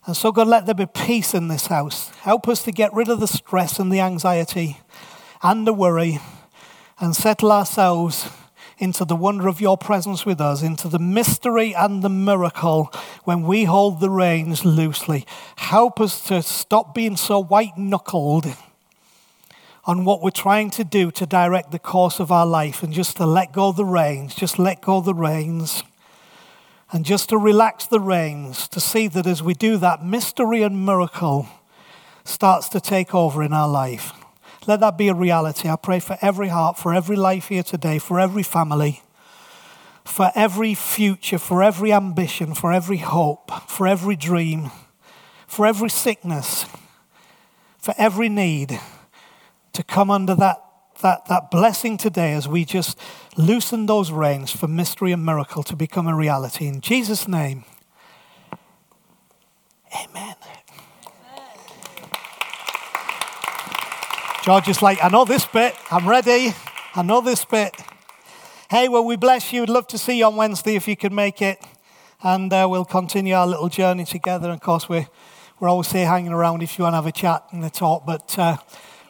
And 0.07 0.17
so, 0.17 0.33
God, 0.33 0.49
let 0.49 0.65
there 0.65 0.75
be 0.75 0.87
peace 0.87 1.35
in 1.35 1.49
this 1.49 1.67
house. 1.67 2.09
Help 2.21 2.49
us 2.49 2.63
to 2.65 2.73
get 2.73 2.95
rid 2.95 3.11
of 3.11 3.21
the 3.21 3.29
stress 3.29 3.79
and 3.79 3.93
the 3.93 4.01
anxiety 4.01 4.81
and 5.43 5.67
the 5.67 5.75
worry 5.75 6.19
and 7.01 7.15
settle 7.15 7.53
ourselves 7.53 8.29
into 8.79 9.05
the 9.05 9.17
wonder 9.17 9.49
of 9.49 9.61
your 9.61 9.77
presence 9.77 10.25
with 10.25 10.41
us, 10.41 10.63
into 10.63 10.89
the 10.89 10.99
mystery 10.99 11.75
and 11.75 12.03
the 12.03 12.09
miracle 12.09 12.93
when 13.25 13.43
we 13.43 13.65
hold 13.65 14.01
the 14.01 14.11
reins 14.11 14.65
loosely. 14.65 15.27
Help 15.57 16.01
us 16.01 16.23
to 16.25 16.43
stop 16.43 16.95
being 16.95 17.17
so 17.17 17.41
white 17.41 17.77
knuckled 17.77 18.47
on 19.85 20.05
what 20.05 20.23
we're 20.23 20.31
trying 20.31 20.71
to 20.71 20.85
do 20.85 21.11
to 21.11 21.27
direct 21.27 21.73
the 21.73 21.79
course 21.79 22.21
of 22.21 22.31
our 22.31 22.47
life 22.47 22.83
and 22.83 22.93
just 22.93 23.17
to 23.17 23.27
let 23.27 23.53
go 23.53 23.73
the 23.73 23.85
reins, 23.85 24.35
just 24.35 24.59
let 24.59 24.81
go 24.81 25.01
the 25.01 25.15
reins. 25.15 25.83
And 26.91 27.05
just 27.05 27.29
to 27.29 27.37
relax 27.37 27.87
the 27.87 28.01
reins, 28.01 28.67
to 28.69 28.81
see 28.81 29.09
that 29.09 29.27
as 29.27 29.43
we 29.43 29.53
do 29.53 29.77
that, 29.77 30.03
mystery 30.03 30.63
and 30.63 30.87
miracle 30.87 31.47
starts 32.25 32.69
to 32.71 32.81
take 32.81 33.15
over 33.15 33.43
in 33.43 33.53
our 33.53 33.69
life. 33.69 34.13
Let 34.69 34.81
that 34.81 34.99
be 34.99 35.09
a 35.09 35.15
reality. 35.15 35.67
I 35.67 35.77
pray 35.77 35.99
for 35.99 36.19
every 36.21 36.49
heart, 36.49 36.77
for 36.77 36.93
every 36.93 37.17
life 37.17 37.49
here 37.49 37.63
today, 37.63 37.99
for 37.99 38.21
every 38.21 38.43
family, 38.43 39.03
for 40.05 40.31
every 40.35 40.75
future, 40.75 41.39
for 41.39 41.63
every 41.63 41.91
ambition, 41.91 42.53
for 42.53 42.71
every 42.71 42.99
hope, 42.99 43.51
for 43.67 43.89
every 43.89 44.15
dream, 44.15 44.71
for 45.47 45.65
every 45.65 45.89
sickness, 45.89 46.67
for 47.79 47.95
every 47.97 48.29
need 48.29 48.79
to 49.73 49.83
come 49.83 50.11
under 50.11 50.35
that, 50.35 50.63
that, 51.01 51.25
that 51.29 51.51
blessing 51.51 51.97
today 51.97 52.35
as 52.35 52.47
we 52.47 52.67
just 52.67 53.01
loosen 53.39 53.87
those 53.87 54.13
reins 54.13 54.51
for 54.51 54.69
mystery 54.69 55.13
and 55.13 55.25
miracle 55.25 55.63
to 55.63 55.77
become 55.77 56.07
a 56.07 56.15
reality. 56.15 56.67
In 56.67 56.83
Jesus' 56.83 57.27
name, 57.27 57.65
amen. 59.99 60.35
Is 64.49 64.81
like, 64.81 65.05
I 65.05 65.11
know 65.11 65.27
this 65.27 65.45
bit. 65.45 65.75
I'm 65.91 66.09
ready. 66.09 66.55
I 66.95 67.03
know 67.03 67.21
this 67.21 67.45
bit. 67.45 67.77
Hey, 68.71 68.89
well, 68.89 69.05
we 69.05 69.15
bless 69.15 69.53
you. 69.53 69.61
We'd 69.61 69.69
love 69.69 69.87
to 69.89 69.99
see 69.99 70.17
you 70.17 70.25
on 70.25 70.37
Wednesday 70.37 70.75
if 70.75 70.89
you 70.89 70.97
can 70.97 71.15
make 71.15 71.43
it. 71.43 71.63
And 72.23 72.51
uh, 72.51 72.67
we'll 72.69 72.87
continue 72.87 73.35
our 73.35 73.47
little 73.47 73.69
journey 73.69 74.07
together. 74.07 74.49
Of 74.51 74.61
course, 74.61 74.89
we're, 74.89 75.07
we're 75.61 75.69
always 75.69 75.93
here 75.93 76.07
hanging 76.07 76.33
around 76.33 76.63
if 76.63 76.79
you 76.79 76.85
want 76.85 76.95
to 76.95 76.97
have 76.97 77.07
a 77.07 77.13
chat 77.13 77.45
and 77.51 77.63
a 77.63 77.69
talk. 77.69 78.07
But, 78.07 78.39
uh, 78.39 78.57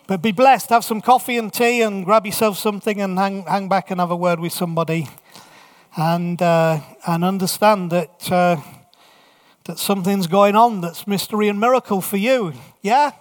but 0.09 0.23
be 0.23 0.33
blessed. 0.33 0.71
Have 0.71 0.85
some 0.85 1.01
coffee 1.01 1.39
and 1.39 1.53
tea 1.53 1.83
and 1.83 2.05
grab 2.05 2.27
yourself 2.27 2.59
something 2.59 3.01
and 3.01 3.17
hang, 3.17 3.45
hang 3.45 3.69
back 3.69 3.93
and 3.93 4.01
have 4.01 4.11
a 4.11 4.17
word 4.17 4.41
with 4.41 4.53
somebody. 4.53 5.09
And, 5.97 6.43
uh, 6.43 6.81
and 7.07 7.25
understand 7.25 7.93
that, 7.93 8.33
uh, 8.33 8.57
that 9.67 9.79
something's 9.79 10.27
going 10.27 10.57
on 10.57 10.81
that's 10.81 11.07
mystery 11.07 11.47
and 11.47 11.61
miracle 11.61 12.01
for 12.01 12.17
you. 12.17 12.55
Yeah? 12.83 13.13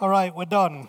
All 0.00 0.08
right, 0.08 0.32
we're 0.32 0.44
done. 0.44 0.88